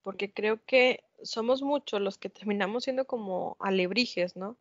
porque 0.02 0.32
creo 0.32 0.60
que 0.64 1.04
somos 1.22 1.62
muchos 1.62 2.00
los 2.00 2.18
que 2.18 2.30
terminamos 2.30 2.84
siendo 2.84 3.06
como 3.06 3.56
alebrijes, 3.60 4.36
¿no? 4.36 4.56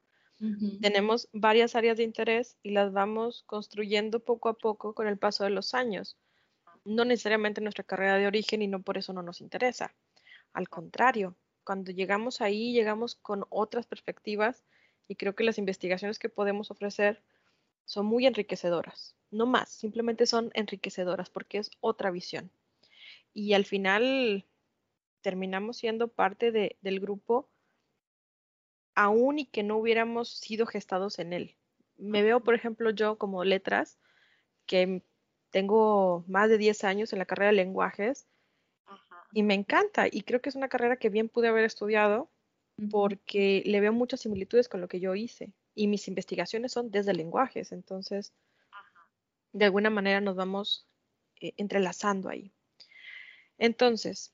Tenemos 0.81 1.29
varias 1.33 1.75
áreas 1.75 1.97
de 1.97 2.03
interés 2.03 2.57
y 2.61 2.69
las 2.69 2.93
vamos 2.93 3.41
construyendo 3.47 4.19
poco 4.19 4.49
a 4.49 4.53
poco 4.53 4.93
con 4.93 5.07
el 5.07 5.17
paso 5.17 5.43
de 5.43 5.49
los 5.49 5.73
años 5.73 6.15
no 6.87 7.05
necesariamente 7.05 7.61
nuestra 7.61 7.83
carrera 7.83 8.15
de 8.17 8.27
origen 8.27 8.61
y 8.61 8.67
no 8.67 8.81
por 8.81 8.97
eso 8.97 9.11
no 9.13 9.21
nos 9.21 9.41
interesa. 9.41 9.93
Al 10.53 10.69
contrario, 10.69 11.35
cuando 11.63 11.91
llegamos 11.91 12.39
ahí, 12.39 12.71
llegamos 12.71 13.15
con 13.15 13.45
otras 13.49 13.85
perspectivas 13.85 14.63
y 15.07 15.15
creo 15.15 15.35
que 15.35 15.43
las 15.43 15.57
investigaciones 15.57 16.17
que 16.17 16.29
podemos 16.29 16.71
ofrecer 16.71 17.21
son 17.83 18.05
muy 18.05 18.25
enriquecedoras. 18.25 19.15
No 19.31 19.45
más, 19.45 19.69
simplemente 19.69 20.25
son 20.25 20.49
enriquecedoras 20.53 21.29
porque 21.29 21.57
es 21.57 21.71
otra 21.81 22.09
visión. 22.09 22.49
Y 23.33 23.53
al 23.53 23.65
final 23.65 24.45
terminamos 25.21 25.77
siendo 25.77 26.07
parte 26.07 26.51
del 26.51 26.99
grupo 27.01 27.49
aún 28.95 29.39
y 29.39 29.45
que 29.45 29.61
no 29.61 29.77
hubiéramos 29.77 30.29
sido 30.29 30.65
gestados 30.65 31.19
en 31.19 31.33
él. 31.33 31.55
Me 31.97 32.23
veo, 32.23 32.39
por 32.39 32.55
ejemplo, 32.55 32.91
yo 32.91 33.17
como 33.17 33.43
letras, 33.43 33.99
que 34.65 35.03
tengo 35.51 36.23
más 36.27 36.49
de 36.49 36.57
10 36.57 36.83
años 36.83 37.13
en 37.13 37.19
la 37.19 37.25
carrera 37.25 37.51
de 37.51 37.57
lenguajes 37.57 38.27
y 39.33 39.43
me 39.43 39.53
encanta 39.53 40.07
y 40.09 40.21
creo 40.21 40.41
que 40.41 40.49
es 40.49 40.55
una 40.55 40.69
carrera 40.69 40.97
que 40.97 41.09
bien 41.09 41.29
pude 41.29 41.47
haber 41.47 41.65
estudiado 41.65 42.29
porque 42.91 43.63
le 43.65 43.81
veo 43.81 43.91
muchas 43.91 44.21
similitudes 44.21 44.69
con 44.69 44.81
lo 44.81 44.87
que 44.87 44.99
yo 44.99 45.15
hice 45.15 45.51
y 45.73 45.87
mis 45.87 46.07
investigaciones 46.07 46.71
son 46.71 46.91
desde 46.91 47.13
lenguajes, 47.13 47.71
entonces 47.71 48.33
de 49.53 49.65
alguna 49.65 49.89
manera 49.89 50.21
nos 50.21 50.35
vamos 50.35 50.87
eh, 51.39 51.53
entrelazando 51.57 52.29
ahí. 52.29 52.51
Entonces, 53.57 54.33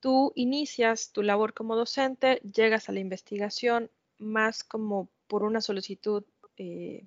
tú 0.00 0.32
inicias 0.34 1.12
tu 1.12 1.22
labor 1.22 1.52
como 1.52 1.76
docente, 1.76 2.40
llegas 2.40 2.88
a 2.88 2.92
la 2.92 3.00
investigación 3.00 3.90
más 4.18 4.64
como 4.64 5.10
por 5.26 5.42
una 5.42 5.60
solicitud 5.60 6.24
eh, 6.56 7.06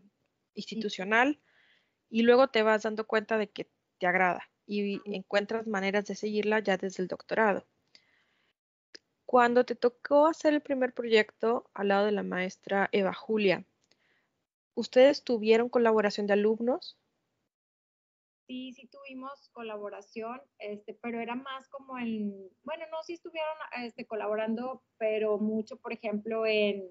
institucional 0.54 1.40
y 2.14 2.22
luego 2.22 2.48
te 2.50 2.62
vas 2.62 2.84
dando 2.84 3.08
cuenta 3.08 3.40
de 3.40 3.50
que 3.50 3.68
te 3.98 4.06
agrada 4.06 4.48
y 4.68 5.02
encuentras 5.16 5.66
maneras 5.66 6.06
de 6.06 6.14
seguirla 6.14 6.60
ya 6.60 6.78
desde 6.78 7.02
el 7.02 7.08
doctorado. 7.08 7.66
Cuando 9.26 9.66
te 9.66 9.74
tocó 9.74 10.28
hacer 10.28 10.54
el 10.54 10.62
primer 10.62 10.94
proyecto 10.94 11.72
al 11.74 11.88
lado 11.88 12.06
de 12.06 12.12
la 12.12 12.22
maestra 12.22 12.88
Eva 12.92 13.16
Julia, 13.16 13.66
¿ustedes 14.76 15.24
tuvieron 15.24 15.70
colaboración 15.70 16.28
de 16.28 16.34
alumnos? 16.34 17.00
sí, 18.46 18.74
sí 18.74 18.88
tuvimos 18.88 19.50
colaboración, 19.52 20.40
este, 20.60 20.94
pero 20.94 21.20
era 21.20 21.36
más 21.36 21.68
como 21.70 21.98
en, 21.98 22.32
bueno, 22.64 22.86
no, 22.92 23.02
sí 23.04 23.14
estuvieron 23.14 23.56
este, 23.84 24.06
colaborando, 24.06 24.84
pero 24.98 25.40
mucho, 25.40 25.78
por 25.78 25.94
ejemplo, 25.94 26.46
en, 26.46 26.88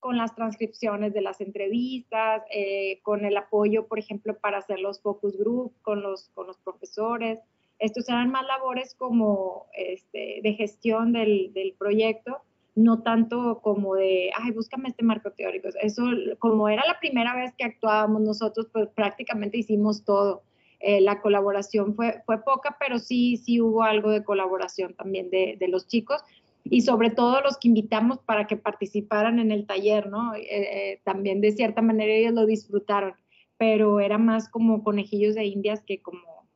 con 0.00 0.16
las 0.16 0.34
transcripciones 0.34 1.12
de 1.12 1.20
las 1.20 1.40
entrevistas, 1.40 2.42
eh, 2.50 3.00
con 3.02 3.24
el 3.24 3.36
apoyo, 3.36 3.86
por 3.86 3.98
ejemplo, 3.98 4.36
para 4.38 4.58
hacer 4.58 4.80
los 4.80 5.00
focus 5.00 5.36
group 5.36 5.72
con 5.82 6.02
los, 6.02 6.30
con 6.34 6.46
los 6.46 6.58
profesores. 6.58 7.38
Estos 7.78 8.08
eran 8.08 8.30
más 8.30 8.46
labores 8.46 8.94
como 8.94 9.66
este, 9.76 10.40
de 10.42 10.54
gestión 10.54 11.12
del, 11.12 11.52
del 11.52 11.74
proyecto, 11.74 12.38
no 12.74 13.02
tanto 13.02 13.60
como 13.62 13.94
de, 13.94 14.30
ay, 14.38 14.52
búscame 14.52 14.88
este 14.88 15.02
marco 15.02 15.30
teórico. 15.30 15.68
Eso, 15.80 16.02
como 16.38 16.68
era 16.68 16.86
la 16.86 16.98
primera 17.00 17.34
vez 17.34 17.52
que 17.56 17.64
actuábamos 17.64 18.22
nosotros, 18.22 18.68
pues 18.72 18.88
prácticamente 18.88 19.58
hicimos 19.58 20.04
todo. 20.04 20.42
Eh, 20.80 21.00
la 21.00 21.22
colaboración 21.22 21.94
fue, 21.94 22.22
fue 22.26 22.44
poca, 22.44 22.76
pero 22.78 22.98
sí, 22.98 23.38
sí 23.38 23.60
hubo 23.62 23.82
algo 23.82 24.10
de 24.10 24.22
colaboración 24.22 24.94
también 24.94 25.30
de, 25.30 25.56
de 25.58 25.68
los 25.68 25.86
chicos 25.86 26.22
y 26.70 26.82
sobre 26.82 27.10
todo 27.10 27.40
los 27.40 27.58
que 27.58 27.68
invitamos 27.68 28.18
para 28.18 28.46
que 28.46 28.56
participaran 28.56 29.38
en 29.38 29.50
el 29.50 29.66
taller, 29.66 30.08
¿no? 30.08 30.34
Eh, 30.34 30.46
eh, 30.50 31.00
también 31.04 31.40
de 31.40 31.52
cierta 31.52 31.82
manera 31.82 32.12
ellos 32.12 32.32
lo 32.32 32.46
disfrutaron, 32.46 33.14
pero 33.56 34.00
era 34.00 34.18
más 34.18 34.48
como 34.48 34.82
conejillos 34.82 35.34
de 35.34 35.44
indias 35.44 35.82
que 35.86 36.02
como, 36.02 36.48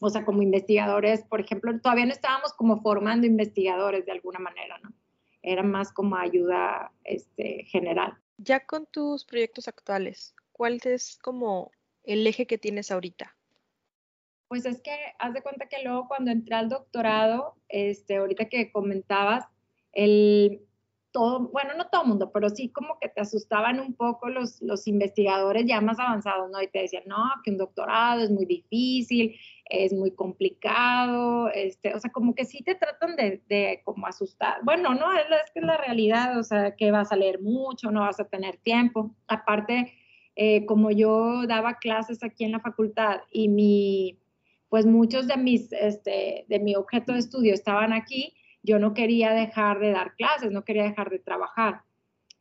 o 0.00 0.10
sea, 0.10 0.24
como 0.24 0.42
investigadores, 0.42 1.24
por 1.24 1.40
ejemplo, 1.40 1.78
todavía 1.80 2.06
no 2.06 2.12
estábamos 2.12 2.52
como 2.52 2.80
formando 2.80 3.26
investigadores 3.26 4.06
de 4.06 4.12
alguna 4.12 4.38
manera, 4.38 4.78
¿no? 4.82 4.92
Era 5.42 5.62
más 5.62 5.92
como 5.92 6.16
ayuda 6.16 6.92
este, 7.04 7.64
general. 7.64 8.14
Ya 8.36 8.66
con 8.66 8.86
tus 8.86 9.24
proyectos 9.24 9.68
actuales, 9.68 10.34
¿cuál 10.52 10.80
es 10.84 11.18
como 11.22 11.70
el 12.04 12.26
eje 12.26 12.46
que 12.46 12.58
tienes 12.58 12.90
ahorita? 12.90 13.36
Pues 14.50 14.66
es 14.66 14.82
que 14.82 14.90
haz 15.20 15.32
de 15.32 15.42
cuenta 15.42 15.66
que 15.66 15.80
luego 15.84 16.08
cuando 16.08 16.32
entré 16.32 16.56
al 16.56 16.68
doctorado, 16.68 17.54
este, 17.68 18.16
ahorita 18.16 18.48
que 18.48 18.72
comentabas, 18.72 19.44
el 19.92 20.62
todo, 21.12 21.50
bueno, 21.50 21.74
no 21.78 21.86
todo 21.86 22.02
el 22.02 22.08
mundo, 22.08 22.32
pero 22.32 22.48
sí 22.48 22.68
como 22.68 22.98
que 23.00 23.08
te 23.08 23.20
asustaban 23.20 23.78
un 23.78 23.94
poco 23.94 24.28
los, 24.28 24.60
los 24.60 24.88
investigadores 24.88 25.66
ya 25.66 25.80
más 25.80 26.00
avanzados, 26.00 26.50
¿no? 26.50 26.60
Y 26.60 26.66
te 26.66 26.80
decían, 26.80 27.04
no, 27.06 27.16
que 27.44 27.52
un 27.52 27.58
doctorado 27.58 28.22
es 28.22 28.30
muy 28.32 28.44
difícil, 28.44 29.36
es 29.66 29.92
muy 29.92 30.10
complicado, 30.16 31.48
este, 31.54 31.94
o 31.94 32.00
sea, 32.00 32.10
como 32.10 32.34
que 32.34 32.44
sí 32.44 32.64
te 32.64 32.74
tratan 32.74 33.14
de, 33.14 33.44
de 33.48 33.82
como 33.84 34.08
asustar. 34.08 34.64
Bueno, 34.64 34.94
no, 34.94 35.12
es, 35.12 35.26
es 35.44 35.52
que 35.52 35.60
es 35.60 35.64
la 35.64 35.76
realidad, 35.76 36.36
o 36.36 36.42
sea, 36.42 36.74
que 36.74 36.90
vas 36.90 37.12
a 37.12 37.16
leer 37.16 37.40
mucho, 37.40 37.92
no 37.92 38.00
vas 38.00 38.18
a 38.18 38.28
tener 38.28 38.56
tiempo. 38.56 39.14
Aparte, 39.28 39.92
eh, 40.34 40.66
como 40.66 40.90
yo 40.90 41.46
daba 41.46 41.78
clases 41.78 42.24
aquí 42.24 42.44
en 42.44 42.52
la 42.52 42.60
facultad 42.60 43.20
y 43.30 43.48
mi 43.48 44.19
pues 44.70 44.86
muchos 44.86 45.26
de 45.26 45.36
mis, 45.36 45.70
este, 45.72 46.46
de 46.48 46.58
mi 46.60 46.76
objeto 46.76 47.12
de 47.12 47.18
estudio 47.18 47.52
estaban 47.52 47.92
aquí, 47.92 48.34
yo 48.62 48.78
no 48.78 48.94
quería 48.94 49.32
dejar 49.32 49.80
de 49.80 49.90
dar 49.90 50.14
clases, 50.14 50.52
no 50.52 50.64
quería 50.64 50.84
dejar 50.84 51.10
de 51.10 51.18
trabajar. 51.18 51.82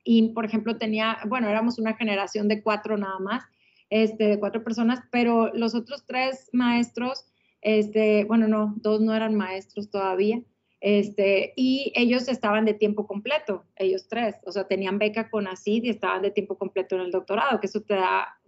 Y, 0.04 0.30
por 0.34 0.46
ejemplo, 0.46 0.78
tenía, 0.78 1.18
bueno, 1.28 1.50
éramos 1.50 1.80
una 1.80 1.96
generación 1.96 2.48
de 2.48 2.62
cuatro 2.62 2.98
nada 2.98 3.20
más, 3.20 3.44
este, 3.90 4.26
de 4.26 4.40
cuatro 4.40 4.64
personas, 4.64 5.02
pero 5.12 5.52
los 5.54 5.74
otros 5.74 6.06
tres 6.06 6.50
maestros, 6.54 7.26
este, 7.62 8.26
bueno, 8.26 8.48
no, 8.48 8.76
dos 8.78 9.02
no 9.02 9.16
eran 9.16 9.36
maestros 9.36 9.90
todavía, 9.90 10.40
este, 10.82 11.54
y 11.56 11.92
ellos 11.96 12.28
estaban 12.28 12.64
de 12.64 12.76
tiempo 12.76 13.08
completo, 13.08 13.66
ellos 13.76 14.08
tres, 14.08 14.36
o 14.46 14.52
sea, 14.52 14.68
tenían 14.68 15.00
beca 15.00 15.30
con 15.30 15.48
ACID 15.48 15.84
y 15.86 15.90
estaban 15.90 16.22
de 16.22 16.32
tiempo 16.32 16.58
completo 16.58 16.96
en 16.96 17.02
el 17.02 17.12
doctorado, 17.12 17.60
que 17.60 17.68
eso 17.68 17.82
te 17.82 17.96
da 17.96 18.40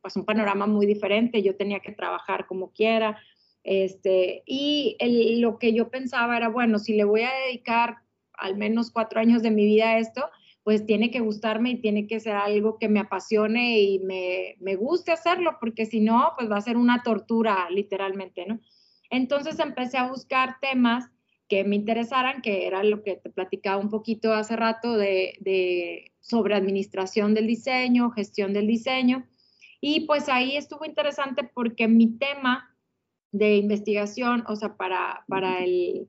pues 0.00 0.16
un 0.16 0.24
panorama 0.24 0.66
muy 0.66 0.86
diferente, 0.86 1.42
yo 1.42 1.56
tenía 1.56 1.80
que 1.80 1.92
trabajar 1.92 2.46
como 2.46 2.72
quiera, 2.72 3.18
este, 3.62 4.42
y 4.46 4.96
lo 5.40 5.58
que 5.58 5.72
yo 5.72 5.90
pensaba 5.90 6.36
era, 6.36 6.48
bueno, 6.48 6.78
si 6.78 6.94
le 6.94 7.04
voy 7.04 7.22
a 7.22 7.32
dedicar 7.46 7.98
al 8.32 8.56
menos 8.56 8.90
cuatro 8.90 9.20
años 9.20 9.42
de 9.42 9.50
mi 9.50 9.64
vida 9.64 9.90
a 9.90 9.98
esto, 9.98 10.30
pues 10.62 10.86
tiene 10.86 11.10
que 11.10 11.20
gustarme 11.20 11.70
y 11.70 11.80
tiene 11.80 12.06
que 12.06 12.20
ser 12.20 12.36
algo 12.36 12.78
que 12.78 12.88
me 12.88 13.00
apasione 13.00 13.80
y 13.80 13.98
me, 14.00 14.56
me 14.60 14.76
guste 14.76 15.12
hacerlo, 15.12 15.56
porque 15.60 15.86
si 15.86 16.00
no, 16.00 16.32
pues 16.38 16.50
va 16.50 16.56
a 16.56 16.62
ser 16.62 16.76
una 16.76 17.02
tortura, 17.02 17.68
literalmente, 17.70 18.46
¿no? 18.46 18.60
Entonces 19.10 19.58
empecé 19.58 19.98
a 19.98 20.08
buscar 20.08 20.56
temas 20.60 21.10
que 21.48 21.64
me 21.64 21.76
interesaran, 21.76 22.42
que 22.42 22.66
era 22.66 22.84
lo 22.84 23.02
que 23.02 23.16
te 23.16 23.28
platicaba 23.28 23.82
un 23.82 23.90
poquito 23.90 24.32
hace 24.32 24.54
rato 24.54 24.96
de, 24.96 25.34
de 25.40 26.12
sobre 26.20 26.54
administración 26.54 27.34
del 27.34 27.46
diseño, 27.46 28.10
gestión 28.10 28.52
del 28.52 28.68
diseño, 28.68 29.26
y 29.80 30.06
pues 30.06 30.28
ahí 30.28 30.56
estuvo 30.56 30.84
interesante 30.84 31.44
porque 31.44 31.88
mi 31.88 32.08
tema 32.18 32.76
de 33.32 33.56
investigación, 33.56 34.44
o 34.46 34.56
sea, 34.56 34.76
para, 34.76 35.24
para 35.28 35.64
el, 35.64 36.08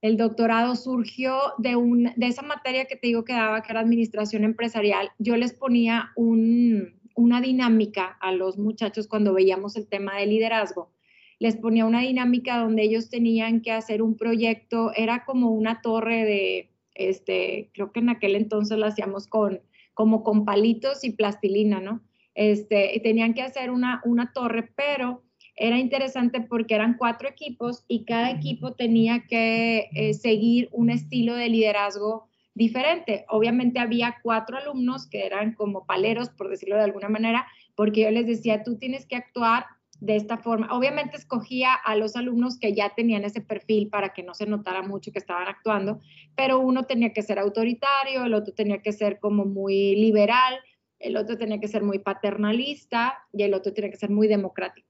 el 0.00 0.16
doctorado 0.16 0.74
surgió 0.74 1.38
de, 1.58 1.76
un, 1.76 2.12
de 2.16 2.26
esa 2.26 2.42
materia 2.42 2.86
que 2.86 2.96
te 2.96 3.06
digo 3.08 3.24
que 3.24 3.32
daba, 3.32 3.62
que 3.62 3.72
era 3.72 3.80
administración 3.80 4.44
empresarial. 4.44 5.10
Yo 5.18 5.36
les 5.36 5.52
ponía 5.52 6.12
un, 6.16 7.00
una 7.14 7.40
dinámica 7.40 8.16
a 8.20 8.32
los 8.32 8.58
muchachos 8.58 9.06
cuando 9.06 9.32
veíamos 9.32 9.76
el 9.76 9.86
tema 9.86 10.16
de 10.16 10.26
liderazgo. 10.26 10.90
Les 11.38 11.56
ponía 11.56 11.86
una 11.86 12.00
dinámica 12.00 12.58
donde 12.58 12.82
ellos 12.82 13.10
tenían 13.10 13.60
que 13.60 13.72
hacer 13.72 14.02
un 14.02 14.16
proyecto, 14.16 14.92
era 14.96 15.24
como 15.24 15.50
una 15.50 15.80
torre 15.82 16.24
de, 16.24 16.70
este, 16.94 17.70
creo 17.74 17.92
que 17.92 18.00
en 18.00 18.08
aquel 18.08 18.36
entonces 18.36 18.78
lo 18.78 18.86
hacíamos 18.86 19.26
con, 19.26 19.60
como 19.94 20.22
con 20.22 20.44
palitos 20.44 21.04
y 21.04 21.10
plastilina, 21.10 21.80
¿no? 21.80 22.00
Este, 22.34 23.00
tenían 23.02 23.34
que 23.34 23.42
hacer 23.42 23.70
una, 23.70 24.00
una 24.04 24.32
torre, 24.32 24.70
pero 24.76 25.22
era 25.56 25.78
interesante 25.78 26.40
porque 26.40 26.74
eran 26.74 26.96
cuatro 26.98 27.28
equipos 27.28 27.84
y 27.86 28.04
cada 28.04 28.30
equipo 28.30 28.72
tenía 28.72 29.24
que 29.28 29.88
eh, 29.94 30.14
seguir 30.14 30.68
un 30.72 30.90
estilo 30.90 31.34
de 31.34 31.48
liderazgo 31.48 32.28
diferente. 32.54 33.24
Obviamente 33.28 33.78
había 33.78 34.16
cuatro 34.22 34.56
alumnos 34.56 35.08
que 35.08 35.26
eran 35.26 35.54
como 35.54 35.86
paleros, 35.86 36.30
por 36.30 36.48
decirlo 36.48 36.76
de 36.76 36.82
alguna 36.82 37.08
manera, 37.08 37.46
porque 37.76 38.02
yo 38.02 38.10
les 38.10 38.26
decía, 38.26 38.62
tú 38.62 38.78
tienes 38.78 39.06
que 39.06 39.16
actuar 39.16 39.66
de 40.00 40.16
esta 40.16 40.38
forma. 40.38 40.68
Obviamente 40.72 41.16
escogía 41.16 41.72
a 41.74 41.96
los 41.96 42.16
alumnos 42.16 42.58
que 42.58 42.74
ya 42.74 42.94
tenían 42.94 43.24
ese 43.24 43.40
perfil 43.40 43.88
para 43.88 44.12
que 44.12 44.22
no 44.22 44.34
se 44.34 44.46
notara 44.46 44.82
mucho 44.82 45.12
que 45.12 45.18
estaban 45.18 45.48
actuando, 45.48 46.00
pero 46.34 46.58
uno 46.58 46.84
tenía 46.84 47.12
que 47.12 47.22
ser 47.22 47.38
autoritario, 47.38 48.24
el 48.24 48.34
otro 48.34 48.52
tenía 48.54 48.82
que 48.82 48.92
ser 48.92 49.18
como 49.20 49.44
muy 49.44 49.96
liberal, 49.96 50.58
el 51.04 51.16
otro 51.16 51.36
tenía 51.36 51.60
que 51.60 51.68
ser 51.68 51.82
muy 51.82 51.98
paternalista 51.98 53.18
y 53.32 53.42
el 53.42 53.54
otro 53.54 53.72
tenía 53.72 53.90
que 53.90 53.96
ser 53.96 54.10
muy 54.10 54.26
democrático. 54.26 54.88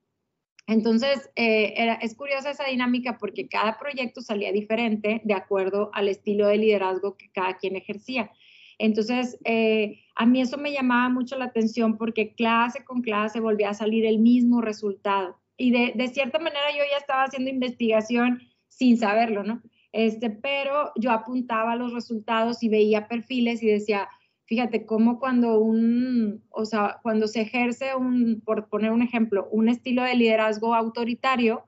Entonces, 0.67 1.31
eh, 1.37 1.75
es 2.01 2.15
curiosa 2.15 2.51
esa 2.51 2.65
dinámica 2.65 3.19
porque 3.19 3.49
cada 3.49 3.79
proyecto 3.79 4.23
salía 4.23 4.51
diferente 4.51 5.21
de 5.25 5.35
acuerdo 5.35 5.91
al 5.93 6.09
estilo 6.09 6.47
de 6.47 6.57
liderazgo 6.57 7.17
que 7.17 7.31
cada 7.33 7.57
quien 7.57 7.77
ejercía. 7.77 8.31
Entonces, 8.79 9.39
eh, 9.45 10.01
a 10.15 10.25
mí 10.25 10.41
eso 10.41 10.57
me 10.57 10.73
llamaba 10.73 11.09
mucho 11.11 11.37
la 11.37 11.47
atención 11.47 11.99
porque 11.99 12.35
clase 12.35 12.85
con 12.85 13.03
clase 13.03 13.41
volvía 13.41 13.71
a 13.71 13.75
salir 13.75 14.07
el 14.07 14.19
mismo 14.19 14.61
resultado. 14.61 15.39
y 15.57 15.71
de, 15.71 15.93
de, 15.95 16.09
cierta 16.09 16.41
manera 16.41 16.71
yo 16.73 16.83
ya 16.91 16.97
estaba 16.99 17.25
haciendo 17.25 17.49
investigación 17.49 18.41
sin 18.69 18.97
saberlo, 18.97 19.45
¿no? 19.45 19.63
Este, 19.93 20.29
pero 20.29 20.91
yo 20.97 21.13
apuntaba 21.13 21.77
los 21.77 21.93
resultados 21.93 22.65
y 22.65 22.69
veía 22.69 23.07
perfiles 23.07 23.63
y 23.63 23.69
decía, 23.69 24.09
fíjate 24.55 24.87
cómo 24.87 25.19
cuando 25.19 25.59
un, 25.59 26.45
o 26.51 26.65
sea, 26.65 27.01
cuando 27.03 27.27
se 27.27 27.41
ejerce 27.41 27.97
un, 27.97 28.41
por 28.45 28.69
poner 28.69 28.93
un 28.93 29.03
ejemplo, 29.03 29.49
un 29.51 29.69
estilo 29.69 30.05
de 30.05 30.15
liderazgo 30.15 30.77
autoritario, 30.77 31.65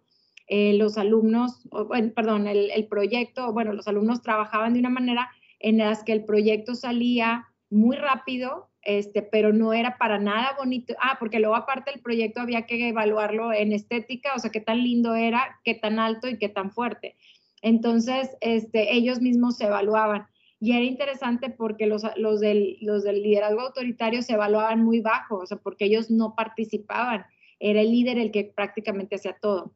eh, 0.46 0.74
los 0.74 0.96
alumnos, 0.96 1.68
perdón, 2.14 2.46
el, 2.46 2.70
el, 2.70 2.86
proyecto, 2.86 3.52
bueno, 3.52 3.72
los 3.72 3.88
alumnos 3.88 4.22
trabajaban 4.22 4.74
de 4.74 4.78
una 4.78 4.88
manera 4.88 5.28
en 5.58 5.78
las 5.78 6.04
que 6.04 6.12
el 6.12 6.24
proyecto 6.24 6.76
salía 6.76 7.46
muy 7.70 7.96
rápido, 7.96 8.68
este, 8.82 9.20
pero 9.20 9.52
no 9.52 9.72
era 9.72 9.98
para 9.98 10.20
nada 10.20 10.54
bonito. 10.56 10.94
Ah, 11.00 11.16
porque 11.18 11.40
luego 11.40 11.56
aparte 11.56 11.90
el 11.92 12.00
proyecto 12.00 12.40
había 12.40 12.66
que 12.66 12.88
evaluarlo 12.88 13.52
en 13.52 13.72
estética, 13.72 14.32
o 14.36 14.38
sea, 14.38 14.52
qué 14.52 14.60
tan 14.60 14.78
lindo 14.84 15.16
era, 15.16 15.58
qué 15.64 15.74
tan 15.74 15.98
alto 15.98 16.28
y 16.28 16.38
qué 16.38 16.48
tan 16.48 16.70
fuerte. 16.70 17.16
Entonces, 17.62 18.30
este, 18.40 18.94
ellos 18.94 19.20
mismos 19.20 19.56
se 19.56 19.64
evaluaban. 19.64 20.28
Y 20.58 20.72
era 20.72 20.84
interesante 20.84 21.50
porque 21.50 21.86
los, 21.86 22.02
los, 22.16 22.40
del, 22.40 22.78
los 22.80 23.04
del 23.04 23.22
liderazgo 23.22 23.60
autoritario 23.60 24.22
se 24.22 24.34
evaluaban 24.34 24.82
muy 24.82 25.00
bajo, 25.00 25.38
o 25.38 25.46
sea, 25.46 25.58
porque 25.58 25.84
ellos 25.84 26.10
no 26.10 26.34
participaban. 26.34 27.26
Era 27.58 27.80
el 27.80 27.90
líder 27.90 28.18
el 28.18 28.30
que 28.30 28.44
prácticamente 28.44 29.16
hacía 29.16 29.36
todo. 29.40 29.72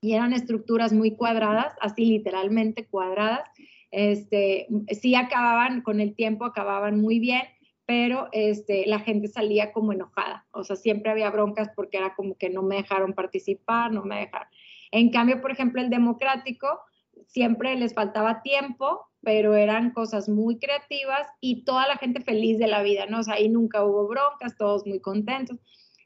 Y 0.00 0.14
eran 0.14 0.32
estructuras 0.32 0.92
muy 0.92 1.12
cuadradas, 1.12 1.74
así 1.80 2.06
literalmente 2.06 2.86
cuadradas. 2.86 3.48
Este, 3.90 4.66
sí 4.90 5.14
acababan, 5.14 5.82
con 5.82 6.00
el 6.00 6.14
tiempo 6.14 6.44
acababan 6.44 7.00
muy 7.00 7.18
bien, 7.18 7.42
pero 7.84 8.28
este, 8.32 8.86
la 8.86 9.00
gente 9.00 9.28
salía 9.28 9.70
como 9.72 9.92
enojada. 9.92 10.46
O 10.50 10.64
sea, 10.64 10.76
siempre 10.76 11.10
había 11.10 11.30
broncas 11.30 11.70
porque 11.76 11.98
era 11.98 12.14
como 12.14 12.36
que 12.36 12.48
no 12.48 12.62
me 12.62 12.76
dejaron 12.76 13.12
participar, 13.12 13.92
no 13.92 14.02
me 14.02 14.20
dejaron. 14.20 14.48
En 14.90 15.10
cambio, 15.10 15.40
por 15.40 15.50
ejemplo, 15.50 15.80
el 15.80 15.90
democrático, 15.90 16.80
siempre 17.32 17.74
les 17.76 17.94
faltaba 17.94 18.42
tiempo, 18.42 19.06
pero 19.22 19.56
eran 19.56 19.92
cosas 19.92 20.28
muy 20.28 20.58
creativas 20.58 21.26
y 21.40 21.64
toda 21.64 21.88
la 21.88 21.96
gente 21.96 22.20
feliz 22.20 22.58
de 22.58 22.66
la 22.66 22.82
vida, 22.82 23.06
¿no? 23.06 23.20
O 23.20 23.22
sea, 23.22 23.34
ahí 23.34 23.48
nunca 23.48 23.84
hubo 23.84 24.06
broncas, 24.06 24.56
todos 24.56 24.86
muy 24.86 25.00
contentos. 25.00 25.58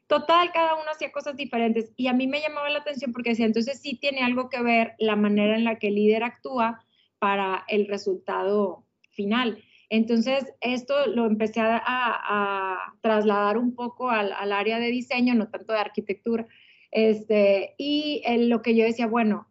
Total, 0.07 0.51
cada 0.53 0.75
uno 0.75 0.89
hacía 0.89 1.11
cosas 1.11 1.35
diferentes 1.35 1.91
y 1.97 2.07
a 2.07 2.13
mí 2.13 2.27
me 2.27 2.39
llamaba 2.39 2.69
la 2.69 2.79
atención 2.79 3.11
porque 3.11 3.31
decía, 3.31 3.45
entonces 3.45 3.81
sí 3.81 3.97
tiene 3.99 4.21
algo 4.21 4.49
que 4.49 4.61
ver 4.61 4.93
la 4.99 5.17
manera 5.17 5.55
en 5.55 5.65
la 5.65 5.79
que 5.79 5.87
el 5.87 5.95
líder 5.95 6.23
actúa 6.23 6.85
para 7.19 7.65
el 7.67 7.87
resultado 7.87 8.85
final. 9.09 9.61
Entonces, 9.89 10.45
esto 10.61 11.07
lo 11.07 11.25
empecé 11.25 11.59
a, 11.61 12.93
trasladar 13.01 13.57
un 13.57 13.75
poco 13.75 14.09
al, 14.09 14.31
área 14.53 14.79
de 14.79 14.87
diseño, 14.87 15.33
no 15.33 15.49
tanto 15.49 15.73
de 15.73 15.79
arquitectura. 15.79 16.47
Este, 16.91 17.75
y 17.77 18.21
lo 18.47 18.61
que 18.61 18.75
yo 18.75 18.85
decía, 18.85 19.07
bueno, 19.07 19.47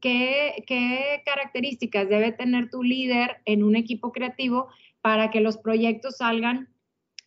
¿qué, 0.00 1.22
características 1.24 2.08
debe 2.08 2.32
tener 2.32 2.70
tu 2.70 2.82
líder 2.82 3.38
en 3.44 3.62
un 3.62 3.76
equipo 3.76 4.12
creativo 4.12 4.68
para 5.00 5.30
que 5.30 5.40
los 5.40 5.56
proyectos 5.58 6.18
salgan 6.18 6.68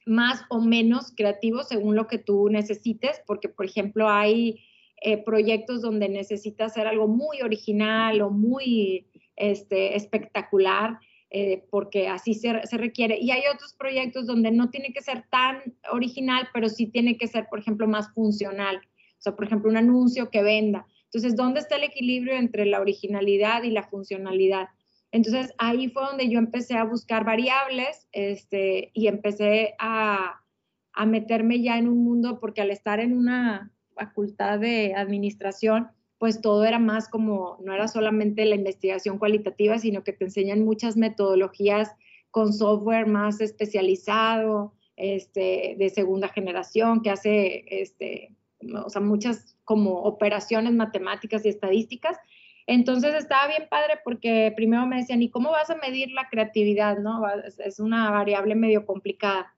más 0.06 0.43
o 0.49 0.62
menos 0.62 1.13
creativos 1.15 1.67
según 1.67 1.95
lo 1.95 2.08
que 2.08 2.17
tú 2.17 2.49
necesites? 2.49 3.21
Porque, 3.28 3.49
por 3.49 3.65
ejemplo, 3.65 4.10
hay 4.10 4.62
eh, 5.02 5.17
proyectos 5.17 5.82
donde 5.82 6.10
necesitas 6.10 6.71
hacer 6.71 6.88
algo 6.88 7.08
muy 7.08 7.41
original 7.41 8.21
o 8.21 8.30
muy 8.30 9.08
este, 9.36 9.95
espectacular. 9.95 10.99
Eh, 11.32 11.63
porque 11.69 12.08
así 12.08 12.34
se, 12.34 12.65
se, 12.65 12.75
requiere. 12.75 13.19
Y 13.19 13.30
hay 13.30 13.43
otros 13.54 13.73
proyectos 13.73 14.25
donde 14.25 14.49
no 14.49 14.71
tiene 14.71 14.91
que 14.91 15.04
ser 15.04 15.25
tan 15.30 15.62
original, 15.91 16.49
pero 16.56 16.69
sí 16.69 16.88
tiene 16.88 17.19
que 17.19 17.28
ser, 17.28 17.45
por 17.52 17.60
ejemplo, 17.60 17.88
más 17.88 18.12
funcional. 18.15 18.82
O 19.19 19.21
sea, 19.21 19.36
por 19.36 19.45
ejemplo, 19.45 19.69
un 19.69 19.78
anuncio 19.78 20.32
que 20.32 20.41
venda. 20.41 20.88
Entonces, 21.12 21.36
¿dónde 21.36 21.60
está 21.60 21.76
el 21.76 21.84
equilibrio 21.84 22.36
entre 22.36 22.65
la 22.65 22.80
originalidad 22.80 23.63
y 23.63 23.72
la 23.72 23.84
funcionalidad? 23.84 24.67
Entonces, 25.12 25.54
ahí 25.58 25.89
fue 25.89 26.04
donde 26.04 26.30
yo 26.30 26.38
empecé 26.38 26.76
a 26.76 26.84
buscar 26.84 27.26
variables 27.26 28.08
este, 28.12 28.91
y 28.93 29.08
empecé 29.08 29.74
a, 29.80 30.41
a 30.93 31.06
meterme 31.06 31.62
ya 31.62 31.78
en 31.78 31.88
un 31.88 32.04
mundo, 32.04 32.39
porque 32.39 32.62
al 32.62 32.69
estar 32.69 33.00
en 33.00 33.17
una 33.17 33.74
facultad 33.95 34.60
de 34.60 34.93
administración, 34.95 35.88
pues 36.19 36.41
todo 36.41 36.63
era 36.65 36.78
más 36.78 37.08
como, 37.08 37.58
no 37.63 37.74
era 37.74 37.88
solamente 37.88 38.45
la 38.45 38.56
investigación 38.56 39.17
cualitativa, 39.17 39.80
sino 39.80 40.04
que 40.04 40.13
te 40.13 40.26
enseñan 40.26 40.63
muchas 40.63 40.95
metodologías 40.95 41.95
con 42.30 42.54
software 42.54 43.08
más 43.08 43.41
especializado, 43.41 44.74
este, 44.95 45.76
de 45.80 45.89
segunda 45.89 46.28
generación, 46.28 47.02
que 47.02 47.10
hace, 47.10 47.65
este, 47.82 48.36
o 48.84 48.89
sea, 48.89 49.02
muchas 49.02 49.58
como 49.63 50.02
operaciones 50.02 50.74
matemáticas 50.74 51.45
y 51.45 51.50
estadísticas. 51.50 52.17
Entonces 52.67 53.15
estaba 53.15 53.48
bien 53.48 53.67
padre 53.69 54.00
porque 54.04 54.54
primero 54.56 54.86
me 54.86 54.98
decían, 54.98 55.22
¿y 55.22 55.30
cómo 55.30 55.52
vas 55.52 55.69
a 55.69 55.78
medir 55.78 56.12
la 56.12 56.28
creatividad? 56.30 57.00
No? 57.00 57.24
Es 57.65 57.80
una 57.80 58.12
variable 58.12 58.56
medio 58.56 58.86
complicada. 58.86 59.56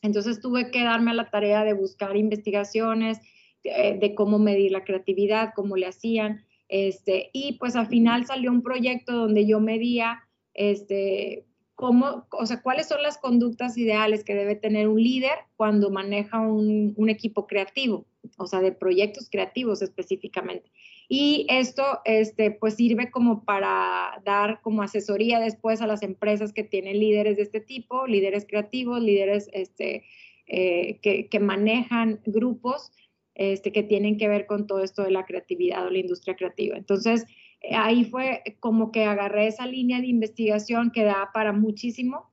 Entonces 0.00 0.40
tuve 0.40 0.70
que 0.70 0.84
darme 0.84 1.12
a 1.12 1.14
la 1.14 1.30
tarea 1.30 1.64
de 1.64 1.72
buscar 1.72 2.16
investigaciones 2.16 3.20
de, 3.64 3.98
de 4.00 4.14
cómo 4.14 4.38
medir 4.38 4.72
la 4.72 4.84
creatividad, 4.84 5.52
cómo 5.54 5.76
le 5.76 5.86
hacían. 5.86 6.44
Este, 6.68 7.30
y 7.32 7.58
pues 7.58 7.76
al 7.76 7.86
final 7.86 8.26
salió 8.26 8.50
un 8.50 8.62
proyecto 8.62 9.12
donde 9.12 9.46
yo 9.46 9.60
medía 9.60 10.22
este, 10.54 11.44
cómo, 11.82 12.28
o 12.30 12.46
sea, 12.46 12.62
cuáles 12.62 12.86
son 12.86 13.02
las 13.02 13.18
conductas 13.18 13.76
ideales 13.76 14.22
que 14.22 14.36
debe 14.36 14.54
tener 14.54 14.86
un 14.86 15.02
líder 15.02 15.32
cuando 15.56 15.90
maneja 15.90 16.38
un, 16.38 16.94
un 16.96 17.08
equipo 17.10 17.48
creativo 17.48 18.06
o 18.36 18.46
sea, 18.46 18.60
de 18.60 18.70
proyectos 18.70 19.28
creativos 19.28 19.82
específicamente. 19.82 20.70
Y 21.08 21.44
esto, 21.48 21.82
este, 22.04 22.52
pues 22.52 22.74
sirve 22.74 23.10
como 23.10 23.44
para 23.44 24.22
dar 24.24 24.60
como 24.62 24.82
asesoría 24.82 25.40
después 25.40 25.82
a 25.82 25.88
las 25.88 26.04
empresas 26.04 26.52
que 26.52 26.62
tienen 26.62 27.00
líderes 27.00 27.36
de 27.36 27.42
este 27.42 27.58
tipo, 27.58 28.06
líderes 28.06 28.46
creativos, 28.46 29.02
líderes 29.02 29.50
este, 29.52 30.04
eh, 30.46 31.00
que, 31.02 31.26
que, 31.26 31.40
manejan 31.40 32.20
grupos 32.26 32.92
este, 33.34 33.72
que 33.72 33.82
tienen 33.82 34.18
que 34.18 34.28
ver 34.28 34.46
con 34.46 34.68
todo 34.68 34.84
esto 34.84 35.02
de 35.02 35.10
la 35.10 35.26
creatividad 35.26 35.84
o 35.84 35.90
la 35.90 35.98
industria 35.98 36.36
creativa. 36.36 36.76
Entonces, 36.76 37.26
ahí 37.70 38.04
fue 38.04 38.42
como 38.60 38.90
que 38.92 39.04
agarré 39.04 39.46
esa 39.46 39.66
línea 39.66 40.00
de 40.00 40.08
investigación 40.08 40.90
que 40.90 41.04
da 41.04 41.30
para 41.32 41.52
muchísimo 41.52 42.32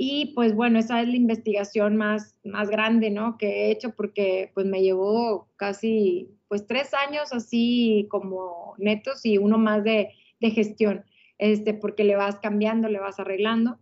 y 0.00 0.32
pues 0.34 0.54
bueno, 0.54 0.78
esa 0.78 1.02
es 1.02 1.08
la 1.08 1.16
investigación 1.16 1.96
más, 1.96 2.36
más 2.44 2.70
grande, 2.70 3.10
¿no? 3.10 3.36
Que 3.36 3.66
he 3.66 3.70
hecho 3.72 3.94
porque 3.96 4.50
pues 4.54 4.64
me 4.64 4.80
llevó 4.80 5.48
casi 5.56 6.30
pues 6.46 6.66
tres 6.66 6.94
años 6.94 7.32
así 7.32 8.06
como 8.08 8.74
netos 8.78 9.26
y 9.26 9.38
uno 9.38 9.58
más 9.58 9.82
de, 9.82 10.10
de 10.40 10.50
gestión, 10.50 11.04
este, 11.38 11.74
porque 11.74 12.04
le 12.04 12.14
vas 12.14 12.38
cambiando, 12.38 12.88
le 12.88 13.00
vas 13.00 13.18
arreglando. 13.18 13.78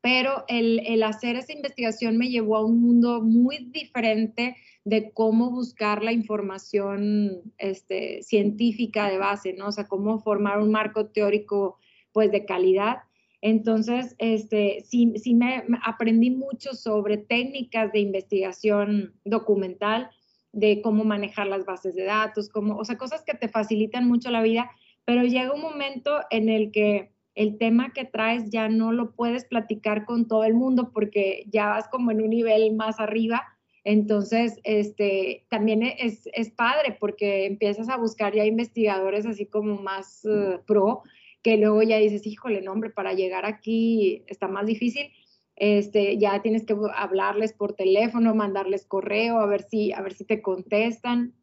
Pero 0.00 0.44
el, 0.48 0.82
el 0.84 1.02
hacer 1.04 1.36
esa 1.36 1.52
investigación 1.52 2.16
me 2.16 2.28
llevó 2.28 2.56
a 2.56 2.64
un 2.64 2.80
mundo 2.80 3.22
muy 3.22 3.68
diferente 3.70 4.56
de 4.86 5.12
cómo 5.12 5.50
buscar 5.50 6.02
la 6.02 6.12
información 6.12 7.52
este, 7.58 8.22
científica 8.22 9.10
de 9.10 9.18
base, 9.18 9.52
¿no? 9.52 9.66
O 9.66 9.72
sea, 9.72 9.86
cómo 9.86 10.18
formar 10.20 10.60
un 10.60 10.70
marco 10.70 11.06
teórico 11.06 11.76
pues 12.12 12.30
de 12.30 12.46
calidad 12.46 13.00
entonces, 13.46 14.16
este, 14.18 14.82
sí, 14.84 15.12
sí 15.16 15.34
me, 15.34 15.62
aprendí 15.84 16.30
mucho 16.30 16.74
sobre 16.74 17.16
técnicas 17.16 17.92
de 17.92 18.00
investigación 18.00 19.14
documental, 19.24 20.10
de 20.52 20.80
cómo 20.82 21.04
manejar 21.04 21.46
las 21.46 21.64
bases 21.64 21.94
de 21.94 22.04
datos, 22.04 22.48
como, 22.48 22.76
o 22.76 22.84
sea, 22.84 22.96
cosas 22.96 23.22
que 23.22 23.34
te 23.34 23.48
facilitan 23.48 24.08
mucho 24.08 24.30
la 24.30 24.42
vida, 24.42 24.70
pero 25.04 25.22
llega 25.22 25.52
un 25.52 25.60
momento 25.60 26.22
en 26.30 26.48
el 26.48 26.72
que 26.72 27.12
el 27.34 27.58
tema 27.58 27.92
que 27.92 28.04
traes 28.06 28.50
ya 28.50 28.68
no 28.68 28.90
lo 28.90 29.12
puedes 29.12 29.44
platicar 29.44 30.06
con 30.06 30.26
todo 30.26 30.42
el 30.42 30.54
mundo 30.54 30.90
porque 30.92 31.44
ya 31.48 31.68
vas 31.68 31.86
como 31.86 32.10
en 32.10 32.22
un 32.22 32.30
nivel 32.30 32.74
más 32.74 32.98
arriba. 32.98 33.44
Entonces, 33.88 34.58
este, 34.64 35.46
también 35.48 35.84
es, 35.84 36.28
es 36.32 36.50
padre 36.50 36.96
porque 36.98 37.46
empiezas 37.46 37.88
a 37.88 37.96
buscar 37.96 38.34
ya 38.34 38.44
investigadores 38.44 39.26
así 39.26 39.46
como 39.46 39.80
más 39.80 40.24
uh, 40.24 40.60
pro 40.66 41.04
que 41.40 41.56
luego 41.56 41.84
ya 41.84 41.98
dices, 41.98 42.26
híjole, 42.26 42.62
no, 42.62 42.72
hombre, 42.72 42.90
para 42.90 43.14
llegar 43.14 43.46
aquí 43.46 44.24
está 44.26 44.48
más 44.48 44.66
difícil. 44.66 45.12
Este, 45.54 46.18
ya 46.18 46.42
tienes 46.42 46.66
que 46.66 46.74
hablarles 46.96 47.52
por 47.52 47.74
teléfono, 47.74 48.34
mandarles 48.34 48.86
correo, 48.86 49.38
a 49.38 49.46
ver 49.46 49.62
si, 49.62 49.92
a 49.92 50.02
ver 50.02 50.14
si 50.14 50.24
te 50.24 50.42
contestan. 50.42 51.36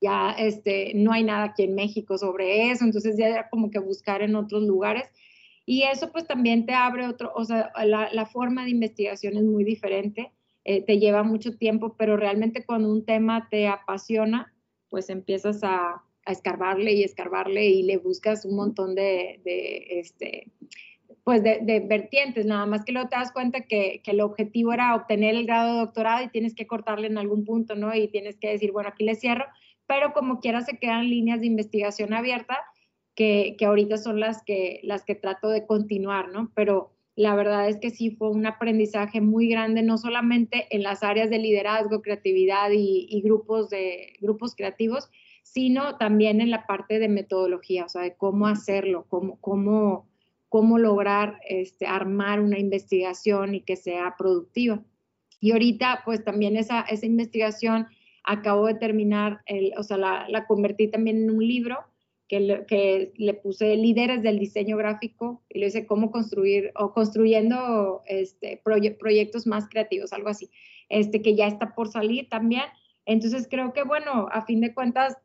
Ya 0.00 0.32
este, 0.32 0.94
no 0.96 1.12
hay 1.12 1.22
nada 1.22 1.44
aquí 1.44 1.62
en 1.62 1.76
México 1.76 2.18
sobre 2.18 2.72
eso, 2.72 2.84
entonces 2.84 3.16
ya 3.16 3.48
como 3.50 3.70
que 3.70 3.78
buscar 3.78 4.20
en 4.20 4.34
otros 4.34 4.64
lugares. 4.64 5.08
Y 5.64 5.82
eso 5.82 6.10
pues 6.10 6.26
también 6.26 6.66
te 6.66 6.74
abre 6.74 7.06
otro, 7.06 7.30
o 7.36 7.44
sea, 7.44 7.70
la, 7.84 8.12
la 8.12 8.26
forma 8.26 8.64
de 8.64 8.70
investigación 8.70 9.36
es 9.36 9.44
muy 9.44 9.62
diferente, 9.62 10.32
eh, 10.64 10.82
te 10.82 10.98
lleva 10.98 11.22
mucho 11.22 11.56
tiempo, 11.56 11.94
pero 11.98 12.16
realmente 12.16 12.64
cuando 12.64 12.90
un 12.90 13.04
tema 13.04 13.48
te 13.50 13.68
apasiona, 13.68 14.52
pues 14.88 15.10
empiezas 15.10 15.62
a, 15.62 16.02
escarbarle 16.26 16.94
y 16.94 17.02
escarbarle 17.02 17.66
y 17.66 17.82
le 17.82 17.98
buscas 17.98 18.46
un 18.46 18.56
montón 18.56 18.94
de, 18.94 19.42
este, 19.90 20.50
pues 21.22 21.42
de, 21.42 21.84
vertientes, 21.86 22.46
nada 22.46 22.64
más 22.64 22.82
que 22.82 22.92
luego 22.92 23.10
te 23.10 23.16
das 23.16 23.30
cuenta 23.30 23.60
que, 23.60 24.00
el 24.06 24.22
objetivo 24.22 24.72
era 24.72 24.94
obtener 24.94 25.34
el 25.34 25.44
grado 25.44 25.74
de 25.74 25.80
doctorado 25.80 26.24
y 26.24 26.30
tienes 26.30 26.54
que 26.54 26.66
cortarle 26.66 27.08
en 27.08 27.18
algún 27.18 27.44
punto, 27.44 27.74
¿no? 27.74 27.94
Y 27.94 28.08
tienes 28.08 28.38
que 28.38 28.48
decir, 28.48 28.72
bueno, 28.72 28.88
aquí 28.88 29.04
le 29.04 29.16
cierro, 29.16 29.44
pero 29.86 30.14
como 30.14 30.40
quiera 30.40 30.62
se 30.62 30.78
quedan 30.78 31.10
líneas 31.10 31.40
de 31.40 31.46
investigación 31.46 32.14
abierta 32.14 32.58
que, 33.14 33.54
que 33.58 33.66
ahorita 33.66 33.98
son 33.98 34.18
las 34.18 34.42
que, 34.44 34.80
las 34.82 35.04
que 35.04 35.14
trato 35.14 35.50
de 35.50 35.66
continuar, 35.66 36.30
¿no? 36.32 36.52
Pero 36.54 36.93
la 37.16 37.36
verdad 37.36 37.68
es 37.68 37.78
que 37.78 37.90
sí 37.90 38.10
fue 38.10 38.30
un 38.30 38.46
aprendizaje 38.46 39.20
muy 39.20 39.48
grande, 39.48 39.82
no 39.82 39.98
solamente 39.98 40.66
en 40.70 40.82
las 40.82 41.02
áreas 41.02 41.30
de 41.30 41.38
liderazgo, 41.38 42.02
creatividad 42.02 42.70
y, 42.72 43.20
grupos, 43.22 43.70
de, 43.70 44.14
grupos 44.20 44.56
creativos, 44.56 45.10
sino 45.42 45.96
también 45.96 46.40
en 46.40 46.50
la 46.50 46.66
parte 46.66 46.98
de 46.98 47.08
metodología, 47.08 47.84
o 47.84 47.88
sea, 47.88 48.02
de 48.02 48.16
cómo 48.16 48.48
hacerlo, 48.48 49.06
cómo, 49.08 49.38
cómo, 49.40 50.08
cómo 50.48 50.78
lograr 50.78 51.38
este, 51.48 51.86
armar 51.86 52.40
una 52.40 52.58
investigación 52.58 53.54
y 53.54 53.60
que 53.60 53.76
sea 53.76 54.16
productiva. 54.18 54.82
Y 55.38 55.52
ahorita, 55.52 56.02
pues 56.04 56.24
también 56.24 56.56
esa, 56.56 56.80
esa 56.80 57.06
investigación 57.06 57.86
acabo 58.24 58.66
de 58.66 58.74
terminar, 58.74 59.42
el, 59.46 59.72
o 59.76 59.84
sea, 59.84 59.98
la, 59.98 60.26
la 60.28 60.46
convertí 60.46 60.88
también 60.88 61.22
en 61.22 61.30
un 61.30 61.46
libro 61.46 61.78
que 62.28 63.12
le, 63.16 63.34
puse 63.34 63.76
líderes 63.76 64.22
del 64.22 64.38
diseño 64.38 64.76
gráfico 64.76 65.42
y 65.48 65.58
le 65.58 65.66
hice 65.66 65.86
cómo 65.86 66.10
construir 66.10 66.72
o 66.76 66.92
construyendo 66.92 68.02
este, 68.06 68.60
proyectos 68.64 69.46
más 69.46 69.68
creativos, 69.68 70.12
algo 70.12 70.30
así, 70.30 70.50
este, 70.88 71.22
que 71.22 71.34
ya 71.34 71.46
está 71.46 71.74
por 71.74 71.88
salir 71.88 72.28
también. 72.28 72.64
Entonces 73.04 73.46
creo 73.50 73.72
que, 73.72 73.82
bueno, 73.82 74.28
a 74.32 74.44
fin 74.46 74.60
de 74.60 74.72
cuentas, 74.72 75.16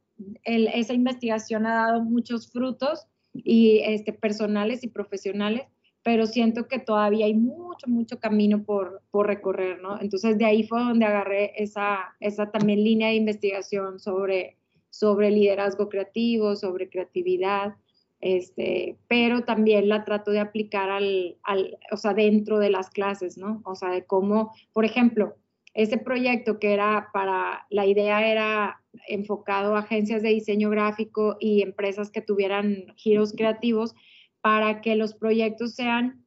esa 0.44 0.94
investigación 0.94 1.66
ha 1.66 1.88
dado 1.88 2.04
muchos 2.04 2.52
frutos 2.52 3.08
y 3.34 3.80
este, 3.86 4.12
personales 4.12 4.84
y 4.84 4.90
profesionales, 4.90 5.64
pero 6.04 6.28
siento 6.28 6.68
que 6.68 6.80
todavía 6.80 7.26
hay 7.26 7.34
mucho, 7.34 7.88
mucho 7.88 8.20
camino 8.20 8.64
por, 8.64 9.02
por 9.12 9.28
recorrer, 9.28 9.82
¿no? 9.82 10.00
Entonces 10.02 10.38
de 10.38 10.46
ahí 10.46 10.64
fue 10.64 10.80
donde 10.80 11.06
agarré 11.06 11.54
esa, 11.62 12.16
esa 12.20 12.52
también 12.52 12.84
línea 12.84 13.10
de 13.10 13.16
investigación 13.16 14.00
sobre 14.00 14.59
sobre 14.90 15.32
liderazgo 15.32 15.90
creativo, 15.90 16.56
sobre 16.56 16.90
creatividad, 16.90 17.76
este, 18.22 18.98
pero 19.08 19.44
también 19.44 19.88
la 19.88 20.04
trato 20.04 20.32
de 20.32 20.40
aplicar 20.40 20.90
al, 20.90 21.38
al, 21.44 21.78
o 21.92 21.98
sea, 21.98 22.14
dentro 22.14 22.60
de 22.60 22.70
las 22.70 22.90
clases, 22.90 23.38
¿no? 23.38 23.62
O 23.66 23.76
sea, 23.76 23.92
de 23.92 24.06
cómo, 24.06 24.54
por 24.74 24.84
ejemplo, 24.84 25.36
ese 25.74 25.98
proyecto 25.98 26.60
que 26.60 26.74
era 26.74 27.10
para, 27.14 27.66
la 27.70 27.86
idea 27.86 28.28
era 28.28 28.82
enfocado 29.08 29.76
a 29.76 29.80
agencias 29.80 30.22
de 30.22 30.30
diseño 30.30 30.70
gráfico 30.70 31.38
y 31.40 31.62
empresas 31.62 32.12
que 32.12 32.22
tuvieran 32.22 32.94
giros 32.98 33.34
creativos 33.34 33.96
para 34.42 34.82
que 34.82 34.96
los 34.96 35.14
proyectos 35.14 35.76
sean 35.76 36.26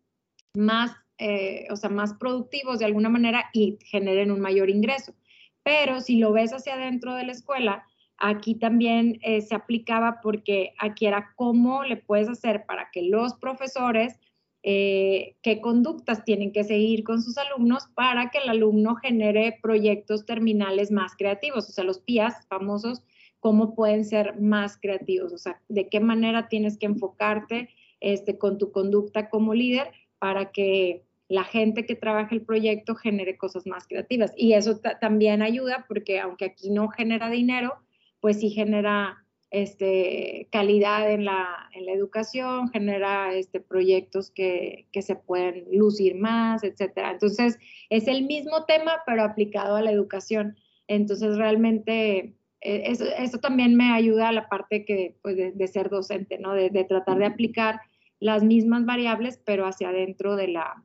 más, 0.55 0.93
eh, 1.19 1.67
o 1.71 1.77
sea, 1.77 1.91
más 1.91 2.15
productivos 2.15 2.79
de 2.79 2.85
alguna 2.85 3.09
manera 3.09 3.51
y 3.53 3.79
generen 3.85 4.31
un 4.31 4.41
mayor 4.41 4.71
ingreso. 4.71 5.15
Pero 5.63 6.01
si 6.01 6.17
lo 6.17 6.33
ves 6.33 6.53
hacia 6.53 6.75
adentro 6.75 7.15
de 7.15 7.25
la 7.25 7.33
escuela, 7.33 7.85
Aquí 8.25 8.55
también 8.55 9.19
eh, 9.23 9.41
se 9.41 9.57
aplicaba 9.57 10.21
porque 10.23 10.75
aquí 10.79 11.07
era 11.07 11.33
cómo 11.35 11.83
le 11.83 11.97
puedes 11.97 12.29
hacer 12.29 12.65
para 12.67 12.89
que 12.93 13.03
los 13.03 13.35
profesores, 13.35 14.15
eh, 14.63 15.35
qué 15.43 15.61
conductas 15.61 16.25
tienen 16.25 16.53
que 16.53 16.63
seguir 16.63 17.03
con 17.03 17.21
sus 17.21 17.37
alumnos 17.37 17.89
para 17.97 18.31
que 18.31 18.39
el 18.39 18.49
alumno 18.49 18.95
genere 18.95 19.59
proyectos 19.61 20.25
terminales 20.25 20.93
más 20.93 21.17
creativos, 21.17 21.69
o 21.69 21.73
sea, 21.73 21.83
los 21.83 21.99
PIAs 21.99 22.47
famosos, 22.47 23.03
cómo 23.41 23.75
pueden 23.75 24.05
ser 24.05 24.41
más 24.41 24.79
creativos, 24.81 25.33
o 25.33 25.39
sea, 25.39 25.61
de 25.69 25.89
qué 25.89 25.99
manera 25.99 26.49
tienes 26.49 26.79
que 26.79 26.87
enfocarte 26.87 27.71
este, 27.99 28.39
con 28.39 28.57
tu 28.57 28.71
conducta 28.71 29.31
como 29.31 29.53
líder 29.53 29.91
para 30.21 30.53
que 30.53 31.03
la 31.27 31.43
gente 31.43 31.87
que 31.87 31.97
trabaja 31.97 32.37
el 32.37 32.43
proyecto 32.43 32.95
genere 32.95 33.37
cosas 33.37 33.67
más 33.67 33.89
creativas. 33.89 34.33
Y 34.37 34.53
eso 34.53 34.79
también 35.01 35.43
ayuda 35.43 35.87
porque 35.89 36.21
aunque 36.21 36.45
aquí 36.45 36.71
no 36.71 36.89
genera 36.89 37.29
dinero, 37.29 37.79
pues 38.23 38.39
sí 38.39 38.51
genera 38.51 39.27
este, 39.51 40.49
calidad 40.53 41.11
en 41.11 41.25
la, 41.25 41.69
en 41.75 41.87
la 41.87 41.93
educación, 41.93 42.71
genera 42.71 43.35
este, 43.35 43.61
proyectos 43.61 44.31
que, 44.31 44.87
que, 44.93 45.03
se 45.03 45.17
pueden 45.17 45.67
lucir 45.73 46.15
más, 46.15 46.63
etcétera. 46.63 47.11
Entonces, 47.11 47.59
es 47.91 48.07
el 48.07 48.25
mismo 48.25 48.65
tema, 48.65 49.03
pero 49.05 49.25
aplicado 49.25 49.75
a 49.75 49.83
la 49.83 49.91
educación. 49.91 50.57
Entonces, 50.87 51.37
realmente, 51.37 52.37
eh, 52.61 52.83
eso, 52.87 53.05
eso 53.19 53.39
también 53.39 53.77
me 53.77 53.93
ayuda 53.93 54.29
a 54.29 54.33
la 54.33 54.49
parte 54.49 54.85
que, 54.85 55.19
pues, 55.21 55.37
de, 55.37 55.67
ser 55.67 55.91
docente, 55.91 56.39
¿no? 56.39 56.55
De, 56.55 56.71
de, 56.71 56.85
tratar 56.85 57.19
de 57.19 57.27
aplicar 57.27 57.81
las 58.21 58.45
mismas 58.45 58.87
variables, 58.87 59.43
pero 59.45 59.67
hacia 59.67 59.89
adentro 59.89 60.37
de 60.37 60.47
la, 60.47 60.85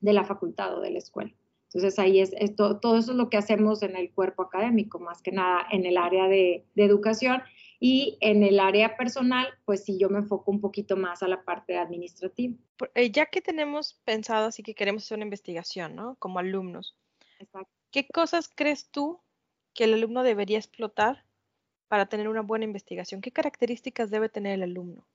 de 0.00 0.12
la 0.12 0.24
facultad 0.24 0.78
o 0.78 0.80
de 0.80 0.92
la 0.92 0.98
escuela. 0.98 1.34
Entonces 1.72 1.98
ahí 1.98 2.20
es, 2.20 2.32
todo 2.56 2.96
eso 2.96 3.10
es 3.12 3.16
lo 3.16 3.28
que 3.28 3.36
hacemos 3.36 3.82
en 3.82 3.94
el 3.94 4.10
cuerpo 4.12 4.42
académico, 4.42 4.98
más 4.98 5.20
que 5.20 5.32
nada 5.32 5.66
en 5.70 5.84
el 5.84 5.98
área 5.98 6.26
de, 6.26 6.64
educación 6.76 7.42
y 7.78 8.16
en 8.20 8.42
el 8.42 8.58
área 8.58 8.96
personal, 8.96 9.46
pues 9.66 9.84
sí, 9.84 9.98
yo 9.98 10.08
me 10.08 10.18
enfoco 10.18 10.50
un 10.50 10.60
poquito 10.60 10.96
más 10.96 11.22
a 11.22 11.28
la 11.28 11.44
parte 11.44 11.76
administrativa. 11.76 12.56
Eh, 12.94 13.10
ya 13.10 13.26
que 13.26 13.42
tenemos 13.42 14.00
pensado 14.04 14.46
así 14.46 14.62
que 14.62 14.74
queremos 14.74 15.04
hacer 15.04 15.16
una 15.16 15.26
investigación, 15.26 15.94
¿no? 15.94 16.16
Como 16.18 16.38
alumnos. 16.38 16.96
¿Qué 17.90 18.08
cosas 18.08 18.50
crees 18.52 18.90
tú 18.90 19.20
que 19.74 19.84
el 19.84 19.94
alumno 19.94 20.22
debería 20.22 20.58
explotar 20.58 21.24
para 21.88 22.06
tener 22.06 22.28
una 22.28 22.42
buena 22.42 22.64
investigación? 22.64 23.20
¿Qué 23.20 23.30
características 23.30 24.10
debe 24.10 24.30
tener 24.30 24.54
el 24.54 24.62
alumno? 24.62 25.06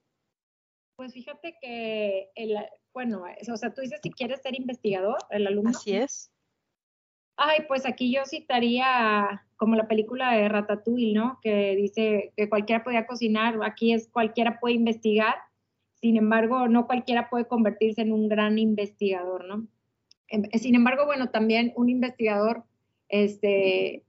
Pues 0.95 1.13
fíjate 1.13 1.57
que, 1.59 2.29
el, 2.35 2.55
bueno, 2.93 3.23
o 3.51 3.57
sea, 3.57 3.73
tú 3.73 3.81
dices 3.81 3.99
si 4.03 4.11
quieres 4.11 4.41
ser 4.41 4.55
investigador, 4.55 5.17
el 5.31 5.47
alumno. 5.47 5.71
Así 5.71 5.95
es. 5.95 6.31
Ay, 7.35 7.61
pues 7.67 7.85
aquí 7.85 8.13
yo 8.13 8.25
citaría 8.25 9.43
como 9.55 9.75
la 9.75 9.87
película 9.87 10.33
de 10.33 10.49
Ratatouille, 10.49 11.13
¿no? 11.13 11.39
Que 11.41 11.75
dice 11.75 12.33
que 12.35 12.49
cualquiera 12.49 12.83
podía 12.83 13.07
cocinar, 13.07 13.57
aquí 13.63 13.93
es 13.93 14.07
cualquiera 14.09 14.59
puede 14.59 14.75
investigar, 14.75 15.35
sin 15.95 16.17
embargo, 16.17 16.67
no 16.67 16.85
cualquiera 16.85 17.29
puede 17.29 17.47
convertirse 17.47 18.01
en 18.01 18.11
un 18.11 18.27
gran 18.27 18.59
investigador, 18.59 19.45
¿no? 19.45 19.67
Em, 20.27 20.43
sin 20.59 20.75
embargo, 20.75 21.05
bueno, 21.05 21.29
también 21.29 21.73
un 21.75 21.89
investigador, 21.89 22.65
este, 23.09 24.03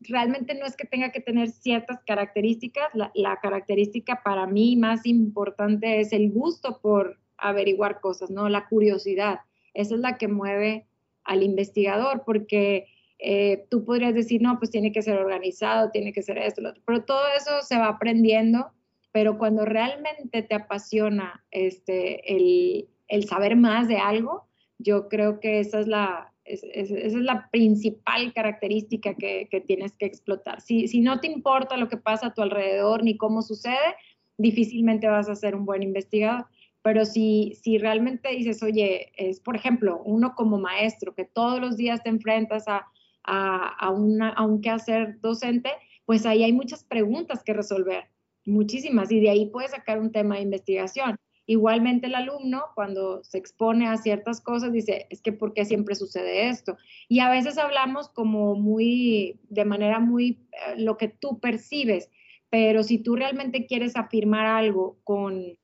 realmente 0.00 0.54
no 0.54 0.66
es 0.66 0.76
que 0.76 0.86
tenga 0.86 1.12
que 1.12 1.20
tener 1.20 1.50
ciertas 1.50 2.02
características, 2.04 2.86
la, 2.94 3.10
la 3.14 3.36
característica 3.36 4.22
para 4.24 4.46
mí 4.46 4.76
más 4.76 5.06
importante 5.06 6.00
es 6.00 6.12
el 6.12 6.30
gusto 6.30 6.80
por 6.80 7.18
averiguar 7.36 8.00
cosas, 8.00 8.30
¿no? 8.30 8.48
La 8.48 8.66
curiosidad, 8.66 9.40
esa 9.74 9.94
es 9.94 10.00
la 10.00 10.16
que 10.18 10.28
mueve 10.28 10.86
al 11.26 11.42
investigador, 11.42 12.22
porque 12.24 12.86
eh, 13.18 13.66
tú 13.70 13.84
podrías 13.84 14.14
decir, 14.14 14.42
no, 14.42 14.58
pues 14.58 14.70
tiene 14.70 14.92
que 14.92 15.02
ser 15.02 15.18
organizado, 15.18 15.90
tiene 15.90 16.12
que 16.12 16.22
ser 16.22 16.38
esto, 16.38 16.62
pero 16.84 17.04
todo 17.04 17.22
eso 17.36 17.62
se 17.62 17.78
va 17.78 17.88
aprendiendo, 17.88 18.72
pero 19.12 19.38
cuando 19.38 19.64
realmente 19.64 20.42
te 20.42 20.54
apasiona 20.54 21.44
este, 21.50 22.36
el, 22.36 22.88
el 23.08 23.24
saber 23.26 23.56
más 23.56 23.88
de 23.88 23.96
algo, 23.96 24.46
yo 24.78 25.08
creo 25.08 25.40
que 25.40 25.60
esa 25.60 25.80
es 25.80 25.86
la, 25.86 26.34
esa 26.44 26.94
es 26.94 27.14
la 27.14 27.48
principal 27.50 28.32
característica 28.32 29.14
que, 29.14 29.48
que 29.50 29.60
tienes 29.60 29.96
que 29.96 30.06
explotar. 30.06 30.60
Si, 30.60 30.86
si, 30.86 31.00
no 31.00 31.20
te 31.20 31.28
importa 31.28 31.76
lo 31.76 31.88
que 31.88 31.96
pasa 31.96 32.28
a 32.28 32.34
tu 32.34 32.42
alrededor 32.42 33.02
ni 33.02 33.16
cómo 33.16 33.42
sucede, 33.42 33.96
difícilmente 34.36 35.08
vas 35.08 35.28
a 35.28 35.34
ser 35.34 35.54
un 35.54 35.64
buen 35.64 35.82
investigador. 35.82 36.46
Pero 36.86 37.04
si, 37.04 37.58
si 37.60 37.78
realmente 37.78 38.28
dices, 38.28 38.62
oye, 38.62 39.10
es 39.16 39.40
por 39.40 39.56
ejemplo, 39.56 40.00
uno 40.04 40.36
como 40.36 40.56
maestro 40.56 41.16
que 41.16 41.24
todos 41.24 41.60
los 41.60 41.76
días 41.76 42.00
te 42.04 42.10
enfrentas 42.10 42.68
a, 42.68 42.86
a, 43.24 43.66
a, 43.66 43.90
una, 43.90 44.28
a 44.28 44.46
un 44.46 44.60
quehacer 44.60 45.20
docente, 45.20 45.70
pues 46.04 46.24
ahí 46.26 46.44
hay 46.44 46.52
muchas 46.52 46.84
preguntas 46.84 47.42
que 47.42 47.54
resolver, 47.54 48.04
muchísimas, 48.44 49.10
y 49.10 49.18
de 49.18 49.30
ahí 49.30 49.46
puedes 49.46 49.72
sacar 49.72 49.98
un 49.98 50.12
tema 50.12 50.36
de 50.36 50.42
investigación. 50.42 51.16
Igualmente 51.44 52.06
el 52.06 52.14
alumno, 52.14 52.62
cuando 52.76 53.24
se 53.24 53.38
expone 53.38 53.88
a 53.88 53.96
ciertas 53.96 54.40
cosas, 54.40 54.72
dice, 54.72 55.08
es 55.10 55.20
que 55.20 55.32
¿por 55.32 55.54
qué 55.54 55.64
siempre 55.64 55.96
sucede 55.96 56.50
esto? 56.50 56.76
Y 57.08 57.18
a 57.18 57.28
veces 57.28 57.58
hablamos 57.58 58.10
como 58.10 58.54
muy, 58.54 59.40
de 59.48 59.64
manera 59.64 59.98
muy, 59.98 60.46
eh, 60.52 60.74
lo 60.78 60.96
que 60.96 61.08
tú 61.08 61.40
percibes, 61.40 62.12
pero 62.48 62.84
si 62.84 62.98
tú 62.98 63.16
realmente 63.16 63.66
quieres 63.66 63.96
afirmar 63.96 64.46
algo 64.46 65.00
con, 65.02 65.58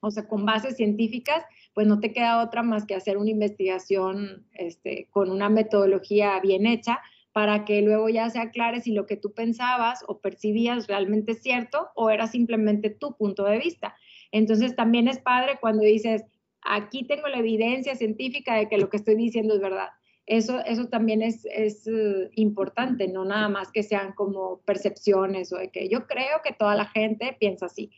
o 0.00 0.10
sea, 0.10 0.26
con 0.26 0.44
bases 0.44 0.76
científicas, 0.76 1.44
pues 1.74 1.86
no 1.86 2.00
te 2.00 2.12
queda 2.12 2.42
otra 2.42 2.62
más 2.62 2.86
que 2.86 2.94
hacer 2.94 3.18
una 3.18 3.30
investigación 3.30 4.46
este, 4.54 5.08
con 5.10 5.30
una 5.30 5.48
metodología 5.48 6.40
bien 6.40 6.66
hecha 6.66 7.00
para 7.32 7.64
que 7.64 7.80
luego 7.82 8.08
ya 8.08 8.28
se 8.28 8.40
aclare 8.40 8.80
si 8.80 8.92
lo 8.92 9.06
que 9.06 9.16
tú 9.16 9.32
pensabas 9.32 10.02
o 10.08 10.18
percibías 10.18 10.88
realmente 10.88 11.32
es 11.32 11.42
cierto 11.42 11.90
o 11.94 12.10
era 12.10 12.26
simplemente 12.26 12.90
tu 12.90 13.16
punto 13.16 13.44
de 13.44 13.58
vista. 13.58 13.94
Entonces 14.32 14.74
también 14.74 15.06
es 15.06 15.18
padre 15.20 15.58
cuando 15.60 15.84
dices, 15.84 16.24
aquí 16.62 17.04
tengo 17.04 17.28
la 17.28 17.38
evidencia 17.38 17.94
científica 17.94 18.56
de 18.56 18.68
que 18.68 18.78
lo 18.78 18.88
que 18.88 18.96
estoy 18.96 19.14
diciendo 19.14 19.54
es 19.54 19.60
verdad. 19.60 19.90
Eso, 20.26 20.60
eso 20.64 20.88
también 20.88 21.22
es, 21.22 21.44
es 21.52 21.86
uh, 21.86 22.28
importante, 22.34 23.08
no 23.08 23.24
nada 23.24 23.48
más 23.48 23.72
que 23.72 23.82
sean 23.82 24.12
como 24.12 24.60
percepciones 24.60 25.52
o 25.52 25.56
de 25.56 25.70
que 25.70 25.88
yo 25.88 26.06
creo 26.06 26.40
que 26.44 26.52
toda 26.52 26.74
la 26.76 26.86
gente 26.86 27.36
piensa 27.38 27.66
así 27.66 27.90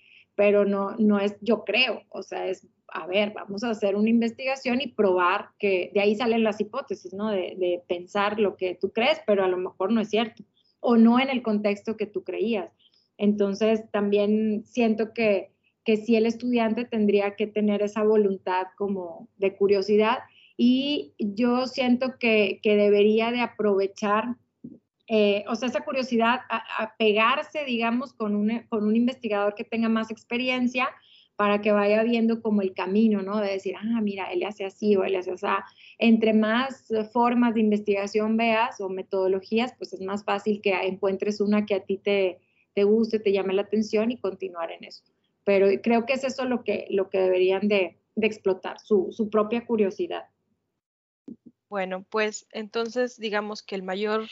pero 0.42 0.64
no, 0.64 0.96
no 0.98 1.20
es 1.20 1.36
yo 1.40 1.62
creo, 1.62 2.02
o 2.08 2.24
sea, 2.24 2.48
es, 2.48 2.66
a 2.88 3.06
ver, 3.06 3.32
vamos 3.32 3.62
a 3.62 3.70
hacer 3.70 3.94
una 3.94 4.10
investigación 4.10 4.80
y 4.80 4.88
probar 4.88 5.50
que 5.56 5.92
de 5.94 6.00
ahí 6.00 6.16
salen 6.16 6.42
las 6.42 6.60
hipótesis, 6.60 7.14
¿no? 7.14 7.30
De, 7.30 7.80
pensar 7.86 8.40
lo 8.40 8.56
que 8.56 8.74
tú 8.74 8.90
crees, 8.90 9.20
pero 9.24 9.44
a 9.44 9.46
lo 9.46 9.56
mejor 9.56 9.92
no 9.92 10.00
es 10.00 10.10
cierto. 10.10 10.42
o 10.80 10.96
no 10.96 11.20
en 11.20 11.30
el 11.30 11.42
contexto 11.42 11.96
que 11.96 12.06
tú 12.06 12.24
creías. 12.24 12.72
Entonces, 13.18 13.88
también 13.92 14.64
siento 14.66 15.14
que, 15.14 15.52
que 15.84 15.96
sí 15.96 16.16
el 16.16 16.26
estudiante 16.26 16.86
tendría 16.86 17.36
que 17.36 17.46
tener 17.46 17.80
esa 17.80 18.02
voluntad 18.02 18.66
como 18.76 19.28
de 19.36 19.54
curiosidad 19.54 20.18
y 20.56 21.14
yo 21.20 21.68
siento 21.68 22.18
que, 22.18 22.58
que 22.64 22.74
debería 22.74 23.30
de 23.30 23.42
aprovechar, 23.42 24.34
eh, 25.14 25.44
o 25.46 25.54
sea, 25.56 25.68
esa 25.68 25.84
curiosidad 25.84 26.40
a, 26.48 26.94
pegarse, 26.96 27.66
digamos, 27.66 28.14
con 28.14 28.34
un, 28.34 28.60
con 28.70 28.86
un 28.86 28.96
investigador 28.96 29.54
que 29.54 29.62
tenga 29.62 29.90
más 29.90 30.10
experiencia 30.10 30.88
para 31.36 31.60
que 31.60 31.70
vaya 31.70 32.02
viendo 32.02 32.40
como 32.40 32.62
el 32.62 32.72
camino, 32.72 33.20
¿no? 33.20 33.38
De 33.38 33.50
decir, 33.50 33.74
ah, 33.76 34.00
mira, 34.00 34.32
él 34.32 34.42
hace 34.42 34.64
así 34.64 34.96
o 34.96 35.04
él 35.04 35.16
hace 35.16 35.32
así. 35.32 35.46
Entre 35.98 36.32
más 36.32 36.90
formas 37.12 37.52
de 37.52 37.60
investigación 37.60 38.38
veas 38.38 38.80
o 38.80 38.88
metodologías, 38.88 39.74
pues 39.76 39.92
es 39.92 40.00
más 40.00 40.24
fácil 40.24 40.62
que 40.62 40.72
encuentres 40.72 41.42
una 41.42 41.66
que 41.66 41.74
a 41.74 41.84
ti 41.84 41.98
te, 41.98 42.38
te 42.72 42.84
guste, 42.84 43.18
te 43.18 43.32
llame 43.32 43.52
la 43.52 43.62
atención 43.62 44.12
y 44.12 44.16
continuar 44.16 44.72
en 44.72 44.84
eso. 44.84 45.04
Pero 45.44 45.66
creo 45.82 46.06
que 46.06 46.14
es 46.14 46.24
eso 46.24 46.46
lo 46.46 46.64
que, 46.64 46.86
lo 46.88 47.10
que 47.10 47.18
deberían 47.18 47.68
de, 47.68 47.98
de 48.14 48.26
explotar, 48.26 48.80
su, 48.80 49.08
su 49.10 49.28
propia 49.28 49.66
curiosidad. 49.66 50.24
Bueno, 51.68 52.06
pues 52.08 52.46
entonces 52.52 53.18
digamos 53.18 53.62
que 53.62 53.74
el 53.74 53.82
mayor, 53.82 54.26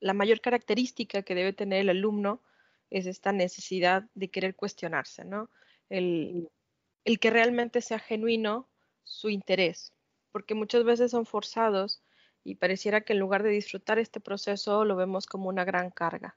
la 0.00 0.14
mayor 0.14 0.40
característica 0.40 1.22
que 1.22 1.34
debe 1.34 1.52
tener 1.52 1.80
el 1.80 1.90
alumno 1.90 2.42
es 2.90 3.06
esta 3.06 3.32
necesidad 3.32 4.04
de 4.14 4.30
querer 4.30 4.54
cuestionarse, 4.54 5.24
¿no? 5.24 5.50
El, 5.88 6.48
el 7.04 7.18
que 7.18 7.30
realmente 7.30 7.80
sea 7.80 7.98
genuino 7.98 8.68
su 9.04 9.30
interés, 9.30 9.92
porque 10.30 10.54
muchas 10.54 10.84
veces 10.84 11.10
son 11.10 11.26
forzados 11.26 12.02
y 12.44 12.56
pareciera 12.56 13.02
que 13.02 13.12
en 13.12 13.18
lugar 13.18 13.42
de 13.42 13.50
disfrutar 13.50 13.98
este 13.98 14.20
proceso 14.20 14.84
lo 14.84 14.96
vemos 14.96 15.26
como 15.26 15.48
una 15.48 15.64
gran 15.64 15.90
carga. 15.90 16.36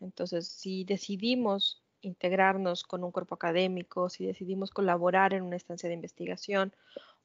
Entonces, 0.00 0.48
si 0.48 0.84
decidimos 0.84 1.82
integrarnos 2.00 2.82
con 2.82 3.04
un 3.04 3.12
cuerpo 3.12 3.36
académico, 3.36 4.08
si 4.08 4.26
decidimos 4.26 4.70
colaborar 4.70 5.34
en 5.34 5.42
una 5.42 5.56
estancia 5.56 5.88
de 5.88 5.94
investigación, 5.94 6.74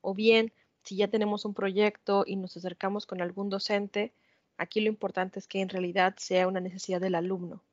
o 0.02 0.14
bien 0.14 0.54
si 0.84 0.96
ya 0.96 1.08
tenemos 1.08 1.46
un 1.46 1.54
proyecto 1.54 2.24
y 2.26 2.36
nos 2.36 2.56
acercamos 2.56 3.06
con 3.06 3.22
algún 3.22 3.50
docente, 3.50 4.14
aquí 4.58 4.82
lo 4.82 4.88
importante 4.88 5.40
es 5.40 5.48
que 5.48 5.62
en 5.62 5.70
realidad 5.70 6.16
sea 6.18 6.48
una 6.48 6.60
necesidad 6.60 7.02
del 7.02 7.16
alumno, 7.16 7.64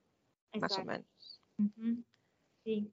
más 0.55 0.79
o 0.79 0.85
menos. 0.85 1.43
Sí. 2.65 2.93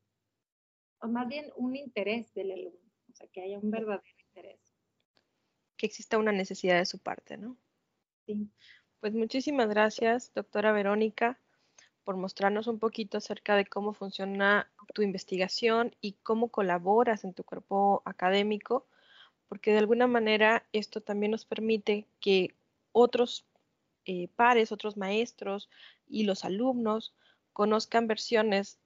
O 0.99 1.07
más 1.07 1.27
bien 1.27 1.51
un 1.55 1.75
interés 1.75 2.33
del 2.33 2.51
alumno, 2.51 2.91
o 3.11 3.15
sea, 3.15 3.27
que 3.27 3.41
haya 3.41 3.59
un 3.59 3.71
verdadero 3.71 4.03
interés. 4.27 4.59
Que 5.77 5.85
exista 5.85 6.17
una 6.17 6.31
necesidad 6.31 6.77
de 6.77 6.85
su 6.85 6.99
parte, 6.99 7.37
¿no? 7.37 7.57
Sí. 8.25 8.49
Pues 8.99 9.13
muchísimas 9.13 9.67
gracias, 9.67 10.31
doctora 10.33 10.71
Verónica 10.71 11.39
por 12.03 12.17
mostrarnos 12.17 12.67
un 12.67 12.79
poquito 12.79 13.17
acerca 13.17 13.55
de 13.55 13.65
cómo 13.65 13.93
funciona 13.93 14.71
tu 14.93 15.01
investigación 15.01 15.95
y 16.01 16.13
cómo 16.23 16.49
colaboras 16.49 17.23
en 17.23 17.33
tu 17.33 17.43
cuerpo 17.43 18.01
académico, 18.05 18.87
porque 19.47 19.71
de 19.71 19.79
alguna 19.79 20.07
manera 20.07 20.65
esto 20.73 21.01
también 21.01 21.31
nos 21.31 21.45
permite 21.45 22.07
que 22.19 22.55
otros 22.91 23.45
eh, 24.11 24.27
pares, 24.35 24.73
otros 24.73 24.97
maestros 24.97 25.69
y 26.09 26.23
los 26.23 26.43
alumnos 26.43 27.13
conozcan 27.53 28.07
versiones 28.07 28.77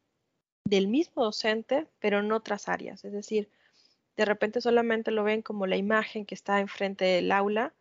del 0.66 0.88
mismo 0.88 1.24
docente, 1.24 1.88
pero 2.00 2.20
en 2.20 2.32
otras 2.32 2.70
áreas. 2.70 3.04
Es 3.04 3.12
decir, 3.12 3.50
de 4.18 4.26
repente 4.26 4.62
solamente 4.62 5.10
lo 5.10 5.24
ven 5.24 5.42
como 5.42 5.66
la 5.66 5.78
imagen 5.78 6.28
que 6.28 6.36
está 6.36 6.60
enfrente 6.60 7.06
del 7.06 7.32
aula, 7.32 7.74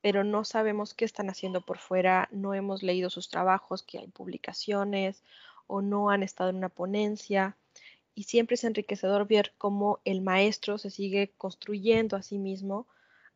pero 0.00 0.24
no 0.24 0.44
sabemos 0.44 0.94
qué 0.94 1.04
están 1.04 1.30
haciendo 1.30 1.60
por 1.60 1.78
fuera, 1.78 2.28
no 2.32 2.54
hemos 2.54 2.82
leído 2.82 3.08
sus 3.08 3.28
trabajos, 3.28 3.84
que 3.84 3.98
hay 3.98 4.08
publicaciones 4.08 5.22
o 5.68 5.80
no 5.80 6.10
han 6.10 6.24
estado 6.24 6.50
en 6.50 6.56
una 6.56 6.70
ponencia. 6.70 7.56
Y 8.16 8.24
siempre 8.24 8.54
es 8.54 8.64
enriquecedor 8.64 9.28
ver 9.28 9.54
cómo 9.58 10.00
el 10.04 10.22
maestro 10.22 10.76
se 10.78 10.90
sigue 10.90 11.32
construyendo 11.38 12.16
a 12.16 12.22
sí 12.22 12.38
mismo 12.38 12.88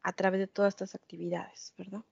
a 0.02 0.12
través 0.12 0.40
de 0.40 0.48
todas 0.48 0.74
estas 0.74 0.96
actividades, 0.96 1.72
¿verdad? 1.78 2.02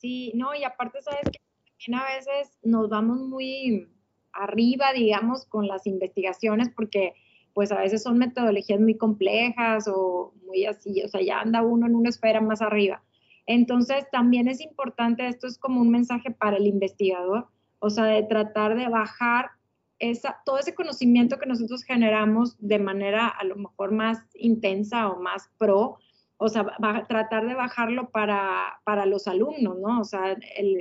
Sí, 0.00 0.32
no, 0.34 0.54
y 0.54 0.64
aparte, 0.64 1.02
sabes 1.02 1.20
que 1.30 1.40
también 1.84 2.02
a 2.02 2.16
veces 2.16 2.58
nos 2.62 2.88
vamos 2.88 3.20
muy 3.20 3.86
arriba, 4.32 4.94
digamos, 4.94 5.44
con 5.44 5.66
las 5.68 5.86
investigaciones, 5.86 6.70
porque 6.74 7.14
pues 7.52 7.70
a 7.70 7.80
veces 7.80 8.02
son 8.02 8.16
metodologías 8.16 8.80
muy 8.80 8.96
complejas 8.96 9.86
o 9.88 10.32
muy 10.46 10.64
así, 10.64 11.02
o 11.02 11.08
sea, 11.08 11.20
ya 11.20 11.40
anda 11.40 11.62
uno 11.62 11.86
en 11.86 11.94
una 11.94 12.08
esfera 12.08 12.40
más 12.40 12.62
arriba. 12.62 13.02
Entonces, 13.46 14.06
también 14.10 14.48
es 14.48 14.62
importante, 14.62 15.26
esto 15.26 15.46
es 15.46 15.58
como 15.58 15.82
un 15.82 15.90
mensaje 15.90 16.30
para 16.30 16.56
el 16.56 16.66
investigador, 16.66 17.48
o 17.78 17.90
sea, 17.90 18.04
de 18.04 18.22
tratar 18.22 18.76
de 18.76 18.88
bajar 18.88 19.50
esa, 19.98 20.38
todo 20.46 20.58
ese 20.58 20.74
conocimiento 20.74 21.38
que 21.38 21.46
nosotros 21.46 21.82
generamos 21.82 22.56
de 22.58 22.78
manera 22.78 23.28
a 23.28 23.44
lo 23.44 23.56
mejor 23.56 23.92
más 23.92 24.18
intensa 24.34 25.08
o 25.08 25.20
más 25.20 25.50
pro, 25.58 25.98
o 26.42 26.48
sea, 26.48 26.64
tratar 27.06 27.46
de 27.46 27.54
bajarlo 27.54 28.08
para, 28.08 28.80
para, 28.84 29.04
los 29.04 29.28
alumnos, 29.28 29.78
¿no? 29.78 30.00
O 30.00 30.04
sea, 30.04 30.38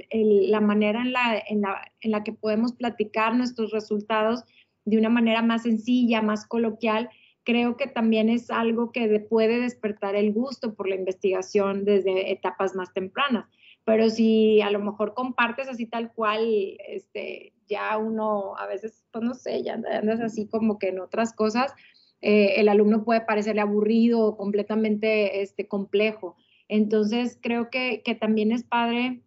la 0.10 0.62
manera 0.62 1.01
en 1.01 1.12
la, 1.12 1.43
en, 1.49 1.60
la, 1.60 1.82
en 1.99 2.12
la 2.12 2.24
que 2.24 2.32
podemos 2.32 2.72
platicar 2.72 3.36
nuestros 3.36 3.72
resultados 3.72 4.45
de 4.86 4.97
una 4.97 5.10
manera 5.10 5.41
más 5.41 5.64
sencilla, 5.64 6.22
más 6.22 6.47
coloquial, 6.47 7.10
creo 7.43 7.76
que 7.76 7.88
también 7.88 8.30
es 8.30 8.49
algo 8.51 8.93
que 8.93 9.20
puede 9.20 9.60
despertar 9.60 10.16
el 10.16 10.32
gusto 10.32 10.76
por 10.76 10.88
la 10.88 10.95
investigación 10.95 11.84
desde 11.84 12.32
etapas 12.32 12.74
más 12.74 12.93
tempranas. 12.93 13.45
Pero 13.84 14.10
si 14.10 14.62
a 14.62 14.72
lo 14.72 14.80
mejor 14.80 15.14
compartes 15.14 15.68
así 15.68 15.88
tal 15.88 16.14
cual, 16.14 16.78
este, 16.88 17.51
ya 17.68 17.97
uno 17.97 18.55
a 18.55 18.66
veces, 18.66 19.03
pues 19.12 19.26
no 19.26 19.34
sé, 19.34 19.62
ya 19.62 19.74
andas 19.74 20.22
así 20.22 20.47
como 20.47 20.80
que 20.80 20.88
en 20.88 21.01
otras 21.01 21.34
cosas, 21.34 21.74
eh, 22.22 22.55
el 22.57 22.70
alumno 22.70 23.03
puede 23.03 23.22
parecerle 23.22 23.61
aburrido 23.61 24.26
o 24.26 24.38
completamente 24.38 25.41
este, 25.41 25.67
complejo. 25.67 26.36
Entonces, 26.67 27.38
creo 27.41 27.70
que, 27.70 28.01
que 28.03 28.15
también 28.15 28.51
es 28.51 28.63
padre, 28.63 29.22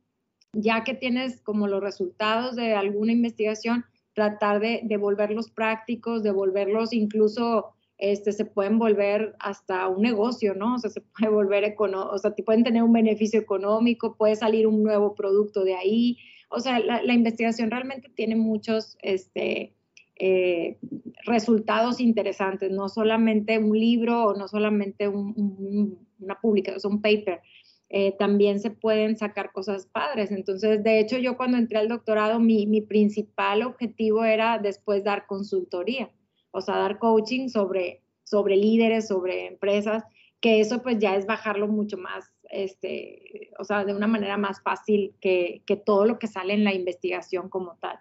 ya 0.52 0.84
que 0.84 0.94
tienes 0.94 1.40
como 1.40 1.66
los 1.66 1.82
resultados 1.82 2.56
de 2.56 2.74
alguna 2.74 3.12
investigación, 3.12 3.84
tratar 4.14 4.60
de, 4.60 4.80
de 4.84 4.96
volverlos 4.96 5.50
prácticos, 5.50 6.22
de 6.22 6.30
volverlos 6.32 6.92
incluso 6.92 7.74
este, 8.02 8.32
se 8.32 8.44
pueden 8.44 8.80
volver 8.80 9.36
hasta 9.38 9.86
un 9.86 10.02
negocio, 10.02 10.56
¿no? 10.56 10.74
O 10.74 10.78
sea, 10.78 10.90
se 10.90 11.00
puede 11.00 11.32
volver 11.32 11.76
o 11.78 12.18
sea, 12.18 12.34
pueden 12.34 12.64
tener 12.64 12.82
un 12.82 12.92
beneficio 12.92 13.38
económico, 13.38 14.16
puede 14.16 14.34
salir 14.34 14.66
un 14.66 14.82
nuevo 14.82 15.14
producto 15.14 15.62
de 15.62 15.76
ahí. 15.76 16.18
O 16.48 16.58
sea, 16.58 16.80
la, 16.80 17.14
investigación 17.14 17.70
realmente 17.70 18.08
tiene 18.08 18.34
muchos 18.34 18.98
este, 19.02 19.76
eh, 20.24 20.78
resultados 21.24 22.00
interesantes, 22.00 22.70
no 22.70 22.88
solamente 22.88 23.58
un 23.58 23.76
libro 23.78 24.26
o 24.26 24.34
no 24.34 24.46
solamente 24.46 25.08
una 25.08 26.40
publicación, 26.40 26.94
un 26.94 27.02
paper. 27.02 27.40
Eh, 27.88 28.14
también 28.18 28.60
se 28.60 28.70
pueden 28.70 29.16
sacar 29.16 29.52
cosas 29.52 29.86
padres. 29.86 30.30
Entonces, 30.30 30.82
de 30.82 31.00
hecho, 31.00 31.18
yo 31.18 31.36
cuando 31.36 31.58
entré 31.58 31.78
al 31.78 31.88
doctorado, 31.88 32.40
mi, 32.40 32.66
mi 32.66 32.80
principal 32.80 33.62
objetivo 33.62 34.24
era 34.24 34.58
después 34.58 35.04
dar 35.04 35.26
consultoría 35.26 36.10
o 36.52 36.60
sea, 36.60 36.76
dar 36.76 36.98
coaching 36.98 37.48
sobre, 37.48 38.02
sobre 38.22 38.56
líderes, 38.56 39.08
sobre 39.08 39.46
empresas, 39.46 40.04
que 40.40 40.60
eso 40.60 40.82
pues 40.82 40.98
ya 40.98 41.16
es 41.16 41.26
bajarlo 41.26 41.66
mucho 41.66 41.96
más, 41.96 42.32
este, 42.50 43.50
o 43.58 43.64
sea, 43.64 43.84
de 43.84 43.94
una 43.94 44.06
manera 44.06 44.36
más 44.36 44.62
fácil 44.62 45.14
que, 45.20 45.62
que 45.66 45.76
todo 45.76 46.04
lo 46.04 46.18
que 46.18 46.26
sale 46.26 46.54
en 46.54 46.64
la 46.64 46.74
investigación 46.74 47.48
como 47.48 47.76
tal. 47.80 47.98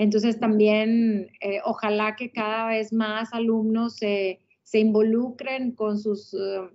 Entonces 0.00 0.40
también 0.40 1.30
eh, 1.42 1.60
ojalá 1.62 2.16
que 2.16 2.32
cada 2.32 2.68
vez 2.68 2.90
más 2.90 3.34
alumnos 3.34 3.96
se, 3.96 4.40
se 4.62 4.78
involucren 4.78 5.72
con 5.72 5.98
sus, 5.98 6.32
uh, 6.32 6.70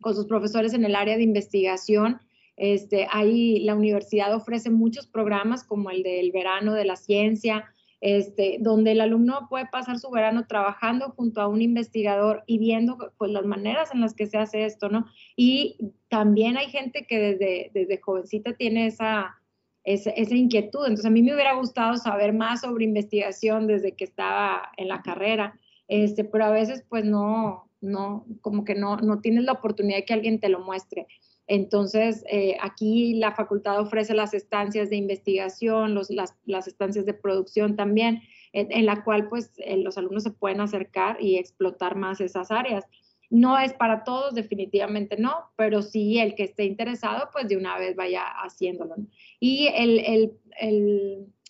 con 0.00 0.14
sus 0.14 0.26
profesores 0.26 0.72
en 0.72 0.84
el 0.84 0.94
área 0.94 1.16
de 1.16 1.24
investigación. 1.24 2.20
Este, 2.56 3.08
ahí 3.10 3.58
la 3.64 3.74
universidad 3.74 4.32
ofrece 4.32 4.70
muchos 4.70 5.08
programas 5.08 5.64
como 5.64 5.90
el 5.90 6.04
del 6.04 6.30
verano 6.30 6.74
de 6.74 6.84
la 6.84 6.94
ciencia, 6.94 7.64
este, 8.00 8.58
donde 8.60 8.92
el 8.92 9.00
alumno 9.00 9.48
puede 9.50 9.66
pasar 9.66 9.98
su 9.98 10.08
verano 10.12 10.46
trabajando 10.46 11.10
junto 11.16 11.40
a 11.40 11.48
un 11.48 11.62
investigador 11.62 12.44
y 12.46 12.58
viendo 12.58 12.96
pues, 13.18 13.32
las 13.32 13.44
maneras 13.44 13.92
en 13.92 14.00
las 14.00 14.14
que 14.14 14.26
se 14.26 14.38
hace 14.38 14.66
esto, 14.66 14.88
¿no? 14.88 15.06
Y 15.34 15.78
también 16.08 16.56
hay 16.56 16.68
gente 16.68 17.06
que 17.08 17.18
desde, 17.18 17.72
desde 17.74 18.00
jovencita 18.00 18.52
tiene 18.52 18.86
esa, 18.86 19.41
esa, 19.84 20.12
inquietud. 20.34 20.82
Entonces, 20.82 21.06
a 21.06 21.10
mí 21.10 21.22
me 21.22 21.34
hubiera 21.34 21.54
gustado 21.54 21.96
saber 21.96 22.32
más 22.32 22.60
sobre 22.60 22.84
investigación 22.84 23.66
desde 23.66 23.92
que 23.92 24.04
estaba 24.04 24.70
en 24.76 24.88
la 24.88 25.02
carrera, 25.02 25.58
este, 25.88 26.24
pero 26.24 26.44
a 26.44 26.50
veces 26.50 26.84
pues 26.88 27.04
no, 27.04 27.68
no, 27.80 28.26
como 28.40 28.64
que 28.64 28.74
no, 28.74 28.96
no 28.96 29.20
tienes 29.20 29.44
la 29.44 29.52
oportunidad 29.52 29.98
de 29.98 30.04
que 30.04 30.14
alguien 30.14 30.40
te 30.40 30.48
lo 30.48 30.60
muestre. 30.60 31.06
Entonces, 31.48 32.24
eh, 32.30 32.56
aquí 32.60 33.14
la 33.14 33.32
facultad 33.32 33.80
ofrece 33.80 34.14
las 34.14 34.32
estancias 34.32 34.90
de 34.90 34.96
investigación, 34.96 35.94
las, 35.94 36.66
estancias 36.66 37.04
de 37.04 37.14
producción 37.14 37.76
también, 37.76 38.22
en, 38.54 38.86
la 38.86 39.02
cual 39.02 39.28
pues 39.28 39.50
eh, 39.58 39.78
los 39.78 39.96
alumnos 39.98 40.22
se 40.22 40.30
pueden 40.30 40.60
acercar 40.60 41.16
y 41.20 41.36
explotar 41.36 41.96
más 41.96 42.20
esas 42.20 42.50
áreas. 42.50 42.84
No 43.32 43.58
es 43.58 43.72
para 43.72 44.04
todos, 44.04 44.34
definitivamente 44.34 45.16
no, 45.16 45.32
pero 45.56 45.80
sí 45.80 46.18
el 46.18 46.34
que 46.34 46.42
esté 46.42 46.66
interesado, 46.66 47.30
pues 47.32 47.48
de 47.48 47.56
una 47.56 47.78
vez 47.78 47.96
vaya 47.96 48.24
haciéndolo. 48.26 48.94
Y 49.40 49.68
el, 49.68 50.36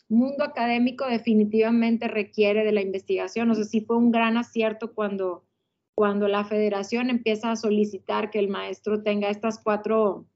mundo 0.08 0.44
académico 0.44 1.06
definitivamente 1.06 2.06
requiere 2.06 2.64
de 2.64 2.70
la 2.70 2.82
investigación. 2.82 3.50
O 3.50 3.54
sea, 3.56 3.64
sí 3.64 3.80
fue 3.80 3.96
un 3.96 4.12
gran 4.12 4.36
acierto 4.36 4.94
cuando, 4.94 5.44
cuando 5.96 6.28
la 6.28 6.44
federación 6.44 7.10
empieza 7.10 7.50
a 7.50 7.56
solicitar 7.56 8.30
que 8.30 8.38
el 8.38 8.46
maestro 8.46 9.02
tenga 9.02 9.28
estas 9.28 9.58
cuatro, 9.58 10.28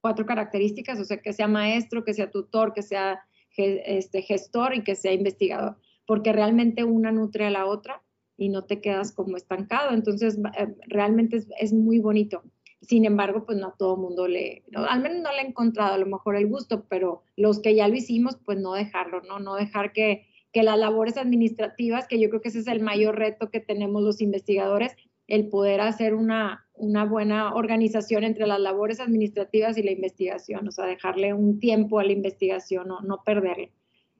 cuatro 0.00 0.26
características, 0.26 1.00
o 1.00 1.04
sea, 1.04 1.20
que 1.20 1.32
sea 1.32 1.48
maestro, 1.48 2.04
que 2.04 2.14
sea 2.14 2.30
tutor, 2.30 2.72
que 2.72 2.82
sea 2.82 3.24
este, 3.56 4.22
gestor 4.22 4.76
y 4.76 4.84
que 4.84 4.94
sea 4.94 5.12
investigador, 5.12 5.76
porque 6.06 6.32
realmente 6.32 6.84
una 6.84 7.10
nutre 7.10 7.46
a 7.46 7.50
la 7.50 7.66
otra 7.66 8.00
y 8.36 8.48
no 8.48 8.64
te 8.64 8.80
quedas 8.80 9.12
como 9.12 9.36
estancado. 9.36 9.92
Entonces, 9.92 10.38
eh, 10.58 10.74
realmente 10.86 11.42
es, 11.58 11.72
muy 11.72 11.98
bonito. 11.98 12.42
Sin 12.80 13.04
embargo, 13.04 13.46
pues 13.46 13.58
no 13.58 13.68
a 13.68 13.76
todo 13.76 13.96
mundo 13.96 14.28
le, 14.28 14.64
al 14.74 15.00
menos 15.00 15.22
no 15.22 15.32
le 15.32 15.42
he 15.42 15.46
encontrado 15.46 15.94
a 15.94 15.98
lo 15.98 16.06
mejor 16.06 16.36
el 16.36 16.46
gusto, 16.48 16.84
pero 16.88 17.22
los 17.36 17.60
que 17.60 17.74
ya 17.74 17.88
lo 17.88 17.94
hicimos, 17.94 18.36
pues 18.44 18.58
no 18.58 18.74
dejarlo, 18.74 19.22
¿no? 19.22 19.38
No 19.38 19.54
dejar 19.54 19.92
que, 19.92 20.26
que 20.52 20.62
las 20.62 20.78
labores 20.78 21.16
administrativas, 21.16 22.06
que 22.06 22.20
yo 22.20 22.28
creo 22.28 22.42
que 22.42 22.48
ese 22.48 22.58
es 22.58 22.66
el 22.66 22.80
mayor 22.80 23.18
reto 23.18 23.50
que 23.50 23.60
tenemos 23.60 24.02
los 24.02 24.20
investigadores, 24.20 24.94
el 25.26 25.48
poder 25.48 25.80
hacer 25.80 26.14
una, 26.14 26.66
una 26.74 27.04
buena 27.04 27.54
organización 27.54 28.24
entre 28.24 28.46
las 28.46 28.60
labores 28.60 29.00
administrativas 29.00 29.78
y 29.78 29.82
la 29.82 29.92
investigación, 29.92 30.68
o 30.68 30.70
sea, 30.70 30.84
dejarle 30.84 31.32
un 31.32 31.60
tiempo 31.60 31.98
a 31.98 32.04
la 32.04 32.12
investigación, 32.12 32.88
no, 32.88 33.00
no 33.00 33.22
perderle, 33.24 33.72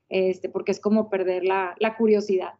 este, 0.08 0.48
porque 0.48 0.72
es 0.72 0.80
como 0.80 1.10
perder 1.10 1.44
la, 1.44 1.74
la 1.78 1.96
curiosidad. 1.96 2.54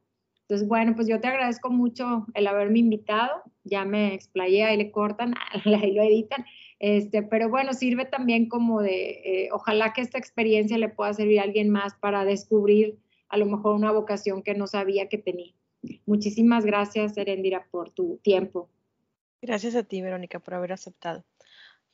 Entonces, 0.47 0.69
bueno, 0.69 0.95
pues 0.95 1.09
yo 1.09 1.21
te 1.21 1.29
agradezco 1.29 1.71
mucho 1.71 2.27
el 2.35 2.47
haberme 2.47 2.79
invitado. 2.81 3.43
Ya 3.65 3.85
me 3.87 4.13
explayé, 4.13 4.65
ahí 4.65 4.77
le 4.77 4.91
cortan, 4.91 5.35
ahí 5.65 5.93
lo 5.93 6.03
editan. 6.03 6.45
Este, 6.79 7.23
pero 7.23 7.49
bueno, 7.49 7.73
sirve 7.73 8.05
también 8.05 8.49
como 8.49 8.83
de, 8.83 9.11
eh, 9.25 9.49
ojalá 9.53 9.95
que 9.95 10.03
esta 10.03 10.19
experiencia 10.19 10.77
le 10.77 10.91
pueda 10.91 11.15
servir 11.15 11.41
a 11.41 11.45
alguien 11.45 11.71
más 11.71 11.95
para 11.95 12.27
descubrir 12.27 12.99
a 13.29 13.39
lo 13.39 13.47
mejor 13.47 13.75
una 13.75 13.91
vocación 13.91 14.43
que 14.43 14.55
no 14.55 14.67
sabía 14.67 15.09
que 15.09 15.17
tenía. 15.17 15.55
Muchísimas 16.05 16.65
gracias, 16.65 17.17
Erendira, 17.17 17.67
por 17.71 17.91
tu 17.91 18.19
tiempo. 18.19 18.69
Gracias 19.41 19.75
a 19.75 19.83
ti, 19.83 20.03
Verónica, 20.03 20.41
por 20.41 20.55
haber 20.55 20.73
aceptado. 20.73 21.25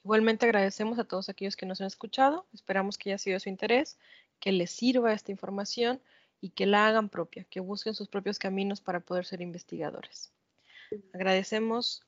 Igualmente 0.05 0.47
agradecemos 0.47 0.99
a 0.99 1.05
todos 1.05 1.29
aquellos 1.29 1.57
que 1.57 1.67
nos 1.67 1.81
han 1.81 1.87
escuchado. 1.87 2.47
Esperamos 2.53 2.99
que 2.99 3.11
haya 3.11 3.19
sido 3.19 3.35
de 3.35 3.41
su 3.41 3.49
interés, 3.49 3.99
que 4.39 4.51
les 4.51 4.71
sirva 4.71 5.13
esta 5.13 5.31
información 5.31 6.01
y 6.41 6.51
que 6.51 6.67
la 6.67 6.87
hagan 6.87 7.09
propia, 7.09 7.45
que 7.45 7.61
busquen 7.61 7.95
sus 7.95 8.09
propios 8.09 8.39
caminos 8.39 8.81
para 8.81 9.01
poder 9.01 9.25
ser 9.25 9.41
investigadores. 9.41 10.33
Agradecemos 11.13 12.03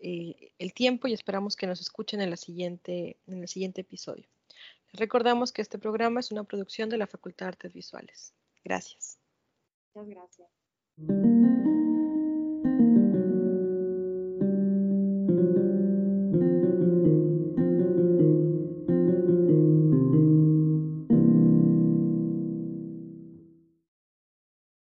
eh, 0.00 0.52
el 0.58 0.72
tiempo 0.72 1.06
y 1.06 1.12
esperamos 1.12 1.56
que 1.56 1.66
nos 1.66 1.80
escuchen 1.80 2.20
en, 2.20 2.30
la 2.30 2.36
siguiente, 2.36 3.18
en 3.26 3.42
el 3.42 3.48
siguiente 3.48 3.82
episodio. 3.82 4.26
Les 4.92 5.00
recordamos 5.00 5.52
que 5.52 5.62
este 5.62 5.78
programa 5.78 6.20
es 6.20 6.30
una 6.30 6.44
producción 6.44 6.88
de 6.88 6.98
la 6.98 7.06
Facultad 7.06 7.46
de 7.46 7.48
Artes 7.48 7.72
Visuales. 7.72 8.34
Gracias. 8.64 9.18
Muchas 9.94 10.08
gracias. 10.08 11.63